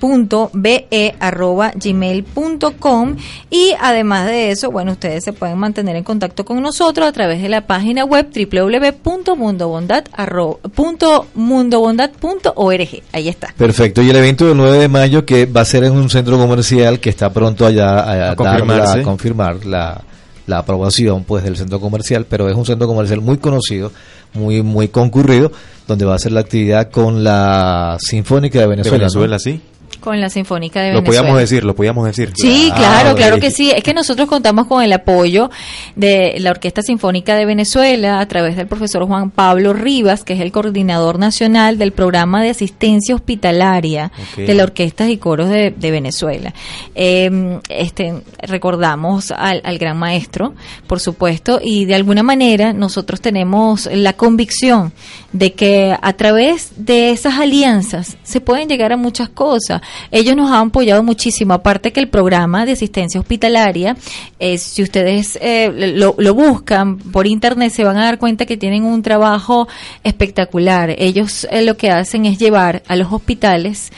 punto 0.00 0.50
be 0.52 0.86
arroba 1.18 1.72
gmail 1.74 2.22
punto 2.22 2.76
com 2.76 3.16
y 3.48 3.72
además 3.80 4.26
de 4.26 4.50
eso 4.50 4.70
bueno 4.70 4.92
ustedes 4.92 5.24
se 5.24 5.32
pueden 5.32 5.56
mantener 5.56 5.96
en 5.96 6.04
contacto 6.04 6.44
con 6.44 6.60
nosotros 6.60 7.08
a 7.08 7.12
través 7.12 7.40
de 7.40 7.48
la 7.48 7.66
página 7.66 8.04
web 8.04 8.26
www.mundobondad 8.30 10.04
arro- 10.14 10.58
punto 10.74 11.26
mundobondad 11.34 12.10
punto 12.10 12.52
org 12.56 13.02
ahí 13.12 13.28
está 13.28 13.54
Perfecto, 13.56 14.02
y 14.02 14.10
el 14.10 14.16
evento 14.16 14.46
del 14.46 14.56
9 14.58 14.78
de 14.78 14.88
mayo 14.88 15.24
que 15.24 15.46
va 15.46 15.62
a 15.62 15.64
ser 15.64 15.84
en 15.84 15.92
un 15.92 16.10
centro 16.10 16.36
comercial 16.36 17.00
que 17.00 17.08
está 17.10 17.32
pronto 17.32 17.64
allá 17.64 18.00
a, 18.00 18.10
A 18.12 18.16
dar 18.16 18.36
confirmarse. 18.36 18.96
la- 18.96 19.00
a 19.00 19.04
confirmar 19.04 19.64
la, 19.64 20.02
la 20.48 20.58
aprobación 20.58 21.24
pues 21.24 21.44
del 21.44 21.56
centro 21.56 21.78
comercial, 21.78 22.26
pero 22.28 22.48
es 22.48 22.56
un 22.56 22.64
centro 22.64 22.88
comercial 22.88 23.20
muy 23.20 23.36
conocido, 23.36 23.92
muy 24.34 24.62
muy 24.62 24.88
concurrido, 24.88 25.52
donde 25.86 26.04
va 26.04 26.14
a 26.14 26.18
ser 26.18 26.32
la 26.32 26.40
actividad 26.40 26.90
con 26.90 27.22
la 27.22 27.98
Sinfónica 28.00 28.58
de 28.58 28.66
Venezuela. 28.66 28.96
¿no? 28.96 29.02
Venezuela, 29.02 29.38
sí. 29.38 29.60
Con 30.00 30.20
la 30.20 30.30
Sinfónica 30.30 30.80
de 30.80 30.92
Lo 30.92 31.00
Venezuela. 31.02 31.20
podíamos 31.22 31.40
decir, 31.40 31.64
lo 31.64 31.74
podíamos 31.74 32.06
decir. 32.06 32.32
Sí, 32.36 32.70
claro, 32.74 33.14
claro 33.14 33.38
que 33.38 33.50
sí. 33.50 33.70
Es 33.70 33.82
que 33.82 33.92
nosotros 33.94 34.28
contamos 34.28 34.66
con 34.66 34.82
el 34.82 34.92
apoyo 34.92 35.50
de 35.96 36.36
la 36.38 36.50
Orquesta 36.50 36.82
Sinfónica 36.82 37.34
de 37.34 37.44
Venezuela 37.46 38.20
a 38.20 38.26
través 38.28 38.56
del 38.56 38.66
profesor 38.66 39.06
Juan 39.06 39.30
Pablo 39.30 39.72
Rivas, 39.72 40.24
que 40.24 40.34
es 40.34 40.40
el 40.40 40.52
coordinador 40.52 41.18
nacional 41.18 41.78
del 41.78 41.92
programa 41.92 42.42
de 42.42 42.50
asistencia 42.50 43.14
hospitalaria 43.14 44.12
de 44.36 44.54
la 44.54 44.62
Orquestas 44.62 45.08
y 45.08 45.18
Coros 45.18 45.48
de, 45.50 45.70
de 45.70 45.90
Venezuela. 45.90 46.54
Eh, 46.94 47.58
este, 47.68 48.14
recordamos 48.42 49.30
al, 49.30 49.60
al 49.64 49.78
gran 49.78 49.98
maestro, 49.98 50.54
por 50.86 51.00
supuesto, 51.00 51.60
y 51.62 51.84
de 51.84 51.94
alguna 51.94 52.22
manera 52.22 52.72
nosotros 52.72 53.20
tenemos 53.20 53.88
la 53.92 54.12
convicción 54.12 54.92
de 55.32 55.52
que 55.52 55.94
a 56.00 56.12
través 56.14 56.72
de 56.76 57.10
esas 57.10 57.34
alianzas 57.34 58.16
se 58.22 58.40
pueden 58.40 58.68
llegar 58.68 58.92
a 58.92 58.96
muchas 58.96 59.28
cosas. 59.28 59.82
Ellos 60.10 60.34
nos 60.36 60.50
han 60.50 60.68
apoyado 60.68 61.02
muchísimo, 61.02 61.54
aparte 61.54 61.92
que 61.92 62.00
el 62.00 62.08
programa 62.08 62.64
de 62.64 62.72
asistencia 62.72 63.20
hospitalaria, 63.20 63.96
eh, 64.38 64.56
si 64.58 64.82
ustedes 64.82 65.38
eh, 65.42 65.70
lo, 65.96 66.34
buscan 66.34 66.98
por 66.98 67.26
internet, 67.26 67.72
se 67.72 67.84
van 67.84 67.98
a 67.98 68.04
dar 68.04 68.18
cuenta 68.18 68.46
que 68.46 68.56
tienen 68.56 68.84
un 68.84 69.02
trabajo 69.02 69.68
espectacular. 70.02 70.94
Ellos 70.98 71.46
eh, 71.50 71.62
lo 71.62 71.76
que 71.76 71.90
hacen 71.90 72.24
es 72.24 72.38
llevar 72.38 72.82
a 72.88 72.96
los 72.96 73.12
hospitales 73.12 73.92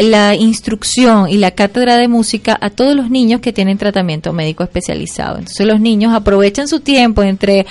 la 0.00 0.34
instrucción 0.34 1.28
y 1.28 1.38
la 1.38 1.50
cátedra 1.50 1.96
de 1.96 2.08
música 2.08 2.56
a 2.60 2.70
todos 2.70 2.96
los 2.96 3.10
niños 3.10 3.40
que 3.40 3.52
tienen 3.52 3.78
tratamiento 3.78 4.32
médico 4.32 4.62
especializado. 4.62 5.38
Entonces 5.38 5.66
los 5.66 5.80
niños 5.80 6.14
aprovechan 6.14 6.68
su 6.68 6.80
tiempo 6.80 7.22
entre 7.22 7.66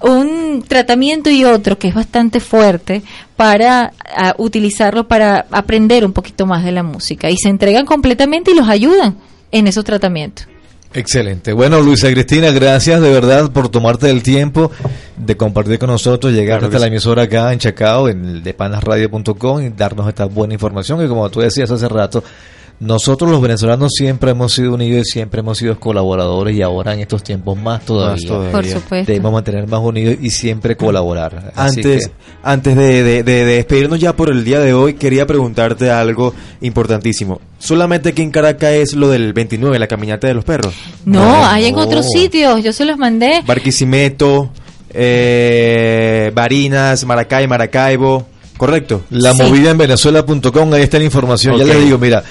un 0.00 0.64
tratamiento 0.66 1.30
y 1.30 1.44
otro 1.44 1.78
que 1.78 1.88
es 1.88 1.94
bastante 1.94 2.40
fuerte 2.40 3.02
para 3.36 3.92
ah, 4.16 4.34
utilizarlo 4.38 5.08
para 5.08 5.46
aprender 5.50 6.04
un 6.04 6.12
poquito 6.12 6.46
más 6.46 6.64
de 6.64 6.72
la 6.72 6.82
música 6.82 7.30
y 7.30 7.36
se 7.36 7.48
entregan 7.48 7.86
completamente 7.86 8.50
y 8.50 8.54
los 8.54 8.68
ayudan 8.68 9.16
en 9.52 9.66
esos 9.66 9.84
tratamientos. 9.84 10.46
Excelente. 10.92 11.52
Bueno, 11.52 11.80
Luisa 11.80 12.10
Cristina, 12.10 12.50
gracias 12.50 13.00
de 13.00 13.10
verdad 13.10 13.50
por 13.52 13.68
tomarte 13.68 14.10
el 14.10 14.24
tiempo 14.24 14.72
de 15.16 15.36
compartir 15.36 15.78
con 15.78 15.88
nosotros, 15.88 16.32
llegar 16.32 16.58
Claro 16.58 16.66
hasta 16.66 16.80
la 16.80 16.88
emisora 16.88 17.22
acá 17.22 17.52
en 17.52 17.60
Chacao, 17.60 18.08
en 18.08 18.24
el 18.24 18.42
de 18.42 18.54
panasradio.com 18.54 19.62
y 19.62 19.68
darnos 19.68 20.08
esta 20.08 20.24
buena 20.24 20.54
información. 20.54 21.04
Y 21.04 21.08
como 21.08 21.30
tú 21.30 21.40
decías 21.40 21.70
hace 21.70 21.88
rato, 21.88 22.24
nosotros 22.80 23.30
los 23.30 23.40
venezolanos 23.42 23.92
siempre 23.94 24.30
hemos 24.30 24.54
sido 24.54 24.72
unidos 24.74 25.06
y 25.06 25.10
siempre 25.10 25.40
hemos 25.40 25.58
sido 25.58 25.78
colaboradores 25.78 26.56
y 26.56 26.62
ahora 26.62 26.94
en 26.94 27.00
estos 27.00 27.22
tiempos 27.22 27.56
más 27.58 27.84
todavía. 27.84 28.26
todavía. 28.26 28.52
Por 28.52 28.64
supuesto. 28.66 29.12
Debemos 29.12 29.32
mantener 29.34 29.68
más 29.68 29.80
unidos 29.80 30.16
y 30.20 30.30
siempre 30.30 30.76
colaborar. 30.76 31.52
Así 31.54 31.80
Antes, 31.80 32.06
que- 32.08 32.12
antes 32.42 32.76
de, 32.76 33.02
de- 33.02 33.22
de- 33.22 33.44
de 33.44 33.56
despedirnos 33.56 34.00
ya 34.00 34.16
por 34.16 34.30
el 34.30 34.44
día 34.44 34.60
de 34.60 34.72
hoy, 34.72 34.94
quería 34.94 35.26
preguntarte 35.26 35.90
algo 35.90 36.34
importantísimo. 36.62 37.38
¿Solamente 37.58 38.08
aquí 38.08 38.22
en 38.22 38.30
Caracas 38.30 38.72
es 38.72 38.94
lo 38.94 39.08
del 39.10 39.34
29, 39.34 39.78
la 39.78 39.86
caminata 39.86 40.26
de 40.26 40.32
los 40.34 40.44
perros? 40.44 40.74
No, 41.04 41.44
hay 41.46 41.66
en 41.66 41.74
otros 41.76 42.06
sitios, 42.10 42.64
yo 42.64 42.72
se 42.72 42.86
los 42.86 42.96
mandé. 42.96 43.42
Barquisimeto, 43.46 44.50
eh, 44.92 46.30
Barinas, 46.34 47.04
Maracay, 47.04 47.46
Maracaibo, 47.46 48.26
¿correcto? 48.56 49.02
La 49.10 49.34
movida 49.34 49.70
en 49.70 49.78
venezuela.com, 49.78 50.72
ahí 50.72 50.82
está 50.82 50.98
la 50.98 51.04
información. 51.04 51.58
Ya 51.58 51.64
les 51.64 51.84
digo, 51.84 51.98
mira, 51.98 52.22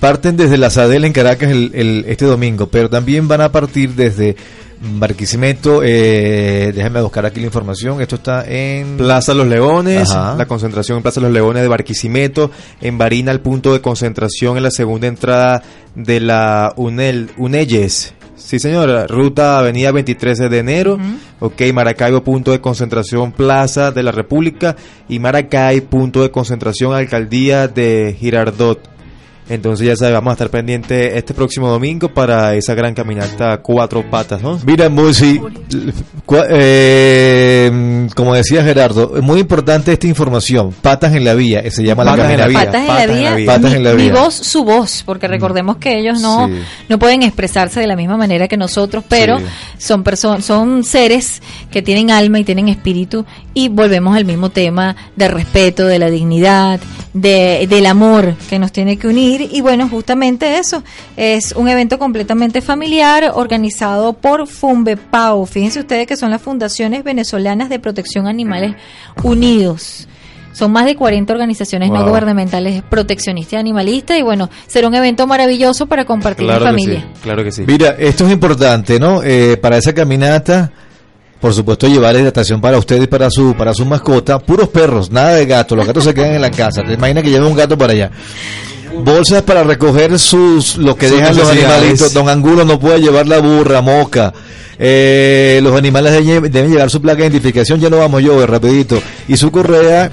parten 0.00 0.36
desde 0.36 0.56
la 0.58 0.70
Sadel 0.70 1.04
en 1.04 1.12
Caracas 1.12 1.50
el, 1.50 1.70
el- 1.74 2.04
este 2.08 2.24
domingo, 2.24 2.68
pero 2.68 2.88
también 2.88 3.26
van 3.28 3.40
a 3.40 3.50
partir 3.52 3.94
desde 3.94 4.36
Barquisimeto. 4.80 5.80
Eh, 5.84 6.72
déjame 6.74 7.00
buscar 7.02 7.26
aquí 7.26 7.40
la 7.40 7.46
información. 7.46 8.00
Esto 8.00 8.16
está 8.16 8.44
en 8.46 8.96
Plaza 8.96 9.34
Los 9.34 9.46
Leones, 9.46 10.10
Ajá. 10.10 10.36
la 10.36 10.46
concentración 10.46 10.98
en 10.98 11.02
Plaza 11.02 11.20
Los 11.20 11.32
Leones 11.32 11.62
de 11.62 11.68
Barquisimeto, 11.68 12.50
en 12.80 12.96
Barina 12.98 13.32
el 13.32 13.40
punto 13.40 13.72
de 13.72 13.80
concentración 13.80 14.56
en 14.56 14.62
la 14.62 14.70
segunda 14.70 15.06
entrada 15.08 15.62
de 15.94 16.20
la 16.20 16.72
UNEL, 16.76 17.30
UNELLES. 17.36 18.14
Sí, 18.36 18.60
señora, 18.60 19.06
ruta 19.08 19.58
Avenida 19.58 19.90
23 19.90 20.38
de 20.48 20.58
enero, 20.58 20.96
ok, 21.40 21.60
Maracaibo 21.74 22.22
punto 22.22 22.52
de 22.52 22.60
concentración 22.60 23.32
Plaza 23.32 23.90
de 23.90 24.04
la 24.04 24.12
República 24.12 24.76
y 25.08 25.18
Maracay 25.18 25.80
punto 25.80 26.22
de 26.22 26.30
concentración 26.30 26.94
Alcaldía 26.94 27.66
de 27.66 28.16
Girardot. 28.18 28.78
Entonces 29.48 29.86
ya 29.86 29.96
sabes, 29.96 30.14
vamos 30.14 30.30
a 30.30 30.34
estar 30.34 30.50
pendientes 30.50 31.14
este 31.14 31.32
próximo 31.34 31.68
domingo 31.68 32.08
para 32.12 32.54
esa 32.54 32.74
gran 32.74 32.94
caminata 32.94 33.52
a 33.54 33.58
cuatro 33.62 34.04
patas, 34.10 34.42
¿no? 34.42 34.58
Mira, 34.66 34.88
Musi, 34.90 35.40
eh, 36.50 38.06
como 38.14 38.34
decía 38.34 38.62
Gerardo, 38.62 39.16
es 39.16 39.22
muy 39.22 39.40
importante 39.40 39.92
esta 39.92 40.06
información. 40.06 40.72
Patas 40.82 41.14
en 41.14 41.24
la 41.24 41.34
vía, 41.34 41.60
eh, 41.60 41.70
se 41.70 41.82
llama 41.82 42.04
la 42.04 42.12
Patas 42.12 42.30
en 42.30 42.38
la 42.38 42.42
caminata. 42.44 42.72
Patas 42.72 42.82
en 42.82 43.24
la 43.24 43.34
vía, 43.34 43.46
Patas 43.46 43.70
mi, 43.70 43.76
en 43.76 43.84
la 43.84 43.92
mi 43.94 44.02
vía. 44.02 44.12
voz, 44.12 44.34
su 44.34 44.64
voz, 44.64 45.02
porque 45.04 45.28
recordemos 45.28 45.76
que 45.78 45.98
ellos 45.98 46.20
no, 46.20 46.46
Sí. 46.48 46.54
no 46.88 46.98
pueden 46.98 47.22
expresarse 47.22 47.80
de 47.80 47.86
la 47.86 47.96
misma 47.96 48.16
manera 48.16 48.48
que 48.48 48.56
nosotros, 48.56 49.04
pero 49.08 49.38
Sí. 49.38 49.44
son 49.78 50.02
personas, 50.02 50.44
son 50.44 50.84
seres 50.84 51.42
que 51.70 51.82
tienen 51.82 52.10
alma 52.10 52.38
y 52.38 52.44
tienen 52.44 52.68
espíritu 52.68 53.24
y 53.54 53.68
volvemos 53.68 54.16
al 54.16 54.24
mismo 54.24 54.50
tema 54.50 54.94
del 55.16 55.32
respeto, 55.32 55.86
de 55.86 55.98
la 55.98 56.10
dignidad, 56.10 56.80
de, 57.14 57.66
del 57.68 57.86
amor 57.86 58.34
que 58.48 58.58
nos 58.58 58.72
tiene 58.72 58.96
que 58.96 59.08
unir 59.08 59.37
y 59.40 59.60
bueno, 59.60 59.88
justamente 59.88 60.58
eso, 60.58 60.82
es 61.16 61.52
un 61.52 61.68
evento 61.68 61.98
completamente 61.98 62.60
familiar 62.60 63.32
organizado 63.34 64.12
por 64.12 64.46
Fumbepau. 64.46 65.46
Fíjense 65.46 65.80
ustedes 65.80 66.06
que 66.06 66.16
son 66.16 66.30
las 66.30 66.42
fundaciones 66.42 67.04
venezolanas 67.04 67.68
de 67.68 67.78
protección 67.78 68.26
animales 68.26 68.74
unidos. 69.22 70.08
Son 70.52 70.72
más 70.72 70.86
de 70.86 70.96
40 70.96 71.32
organizaciones 71.32 71.88
no 71.88 72.04
gubernamentales 72.04 72.82
proteccionistas 72.82 73.52
y 73.52 73.56
animalistas 73.56 74.18
y 74.18 74.22
bueno, 74.22 74.50
será 74.66 74.88
un 74.88 74.94
evento 74.94 75.24
maravilloso 75.26 75.86
para 75.86 76.04
compartir 76.04 76.50
en 76.50 76.60
familia. 76.60 77.08
claro 77.22 77.44
que 77.44 77.52
sí. 77.52 77.62
Mira, 77.64 77.94
esto 77.98 78.26
es 78.26 78.32
importante, 78.32 78.98
¿no? 78.98 79.22
Eh, 79.22 79.56
para 79.56 79.76
esa 79.76 79.94
caminata, 79.94 80.72
por 81.40 81.54
supuesto, 81.54 81.86
llevar 81.86 82.16
hidratación 82.16 82.60
para 82.60 82.76
usted 82.76 83.00
y 83.00 83.06
para 83.06 83.30
su 83.30 83.54
para 83.54 83.72
su 83.72 83.84
mascota. 83.84 84.40
Puros 84.40 84.68
perros, 84.68 85.12
nada 85.12 85.34
de 85.34 85.46
gatos. 85.46 85.78
Los 85.78 85.86
gatos 85.86 86.02
se 86.02 86.12
quedan 86.12 86.34
en 86.34 86.42
la 86.42 86.50
casa. 86.50 86.82
Te 86.82 86.94
imaginas 86.94 87.22
que 87.22 87.30
lleva 87.30 87.46
un 87.46 87.54
gato 87.54 87.78
para 87.78 87.92
allá. 87.92 88.10
Bolsas 88.94 89.42
para 89.42 89.64
recoger 89.64 90.18
sus 90.18 90.76
lo 90.76 90.96
que 90.96 91.08
Sus 91.08 91.18
dejan 91.18 91.36
los 91.36 91.48
animalitos. 91.48 92.12
Don 92.12 92.28
Angulo 92.28 92.64
no 92.64 92.78
puede 92.78 93.00
llevar 93.00 93.26
la 93.26 93.38
burra, 93.38 93.80
moca. 93.80 94.32
Eh, 94.78 95.60
los 95.62 95.76
animales 95.76 96.12
deben, 96.12 96.50
deben 96.50 96.70
llevar 96.70 96.90
su 96.90 97.00
placa 97.00 97.18
de 97.18 97.28
identificación. 97.28 97.80
Ya 97.80 97.90
no 97.90 97.98
vamos 97.98 98.22
yo, 98.22 98.46
rapidito. 98.46 99.00
Y 99.26 99.36
su 99.36 99.50
correa. 99.50 100.10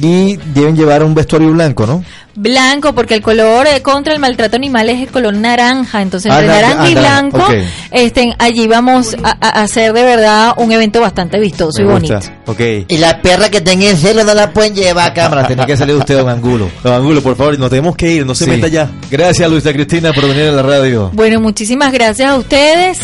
Y 0.00 0.36
deben 0.54 0.76
llevar 0.76 1.02
un 1.04 1.14
vestuario 1.14 1.50
blanco, 1.52 1.86
¿no? 1.86 2.04
Blanco, 2.36 2.92
porque 2.94 3.14
el 3.14 3.22
color 3.22 3.66
eh, 3.68 3.80
contra 3.80 4.12
el 4.12 4.18
maltrato 4.18 4.56
animal 4.56 4.88
es 4.90 5.00
el 5.02 5.06
color 5.08 5.34
naranja, 5.34 6.02
entonces 6.02 6.32
Ah, 6.32 6.40
entre 6.40 6.48
na- 6.54 6.60
naranja 6.62 6.82
ah, 6.82 6.90
y 6.90 6.94
naranja, 6.96 7.20
blanco, 7.38 7.52
ok. 7.52 7.64
este, 7.92 8.34
allí 8.40 8.66
vamos 8.66 9.14
a, 9.22 9.36
a 9.40 9.62
hacer 9.62 9.92
de 9.92 10.02
verdad 10.02 10.52
un 10.56 10.72
evento 10.72 11.00
bastante 11.00 11.38
vistoso 11.38 11.80
y 11.80 11.84
bonito. 11.84 12.18
Ok. 12.46 12.60
Y 12.88 12.98
la 12.98 13.22
perra 13.22 13.50
que 13.50 13.60
tenga 13.60 13.88
en 13.88 13.96
celo 13.96 14.24
no 14.24 14.34
la 14.34 14.50
pueden 14.52 14.74
llevar 14.74 15.10
a 15.10 15.14
cámara. 15.14 15.46
Tiene 15.46 15.64
que 15.64 15.76
salir 15.76 15.94
usted, 15.94 16.16
don 16.18 16.28
Angulo. 16.28 16.68
Don 16.82 16.92
Angulo, 16.92 17.22
por 17.22 17.36
favor, 17.36 17.56
nos 17.56 17.70
tenemos 17.70 17.94
que 17.94 18.10
ir, 18.10 18.26
no 18.26 18.34
se 18.34 18.46
Sí. 18.46 18.50
meta 18.50 18.66
ya. 18.66 18.90
Gracias, 19.10 19.48
Luisa 19.48 19.72
Cristina, 19.72 20.12
por 20.12 20.26
venir 20.26 20.48
a 20.48 20.52
la 20.52 20.62
radio. 20.62 21.10
Bueno, 21.12 21.40
muchísimas 21.40 21.92
gracias 21.92 22.28
a 22.30 22.36
ustedes 22.36 22.98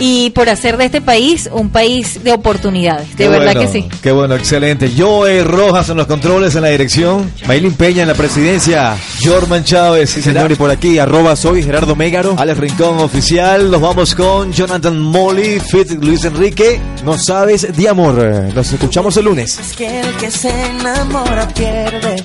y 0.00 0.30
por 0.30 0.48
hacer 0.48 0.78
de 0.78 0.86
este 0.86 1.02
país 1.02 1.48
un 1.52 1.68
país 1.68 2.24
de 2.24 2.32
oportunidades, 2.32 3.14
de 3.16 3.28
verdad 3.28 3.52
bueno, 3.52 3.60
que 3.60 3.68
sí. 3.68 3.88
Qué 4.02 4.10
bueno, 4.10 4.34
excelente. 4.34 4.90
Joey 4.96 5.42
Rojas 5.42 5.90
en 5.90 5.98
los 5.98 6.06
controles, 6.06 6.54
en 6.56 6.62
la 6.62 6.68
dirección. 6.68 7.30
Maylin 7.46 7.74
Peña 7.74 8.02
en 8.02 8.08
la 8.08 8.14
presidencia. 8.14 8.96
Jorman 9.22 9.62
Chávez. 9.62 10.10
Sí, 10.10 10.22
señor, 10.22 10.50
y 10.50 10.54
por 10.54 10.70
aquí, 10.70 10.98
arroba 10.98 11.36
soy 11.36 11.62
Gerardo 11.62 11.94
Mégaro. 11.94 12.34
Alex 12.38 12.58
Rincón 12.58 12.98
oficial. 12.98 13.70
Nos 13.70 13.80
vamos 13.80 14.14
con 14.14 14.52
Jonathan 14.52 14.98
Molly, 14.98 15.60
Fit 15.60 15.90
Luis 16.02 16.24
Enrique. 16.24 16.80
No 17.04 17.18
sabes 17.18 17.76
de 17.76 17.88
amor. 17.88 18.16
Nos 18.54 18.72
escuchamos 18.72 19.16
el 19.18 19.26
lunes. 19.26 19.58
Es 19.58 19.76
que 19.76 20.00
el 20.00 20.16
que 20.16 20.30
se 20.30 20.48
enamora 20.48 21.46
pierde. 21.48 22.24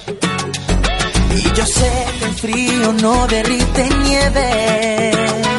Y 1.36 1.58
yo 1.58 1.66
sé 1.66 1.92
que 2.20 2.26
el 2.26 2.34
frío 2.36 2.94
no 2.94 3.28
derrite 3.28 3.90
nieve 4.04 5.55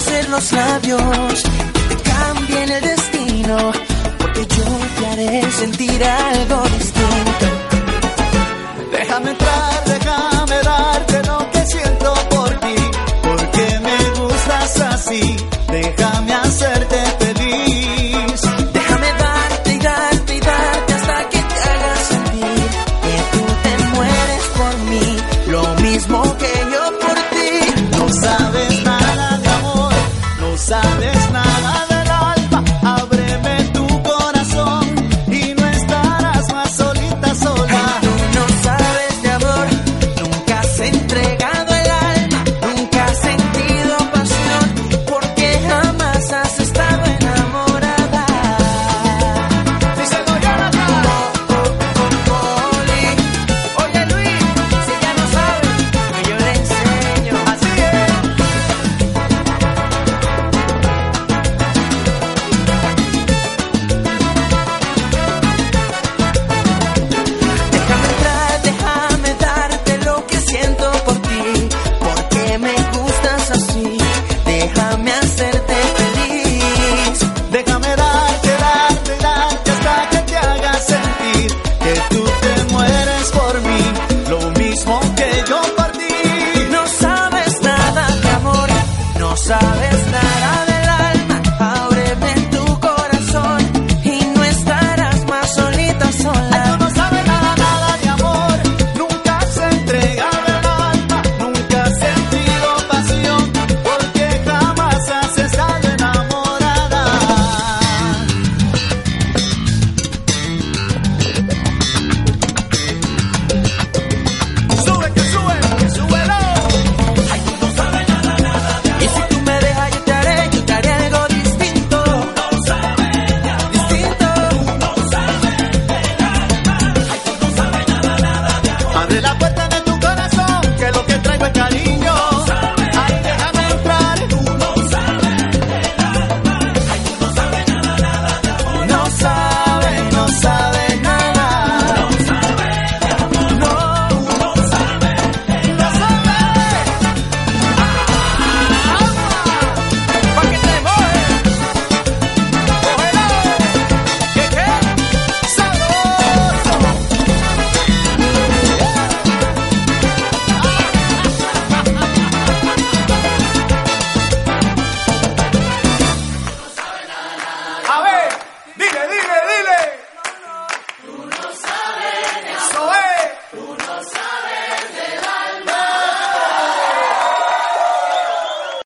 hacer 0.00 0.28
los 0.30 0.52
labios 0.52 1.42
que 1.88 1.94
te 1.94 2.10
cambien 2.10 2.70
el 2.70 2.82
destino, 2.82 3.72
porque 4.18 4.46
yo 4.46 4.64
te 4.98 5.06
haré 5.06 5.52
sentir 5.52 6.04
algo 6.04 6.62
distinto. 6.78 7.46
Déjame 8.92 9.30
entrar. 9.32 9.89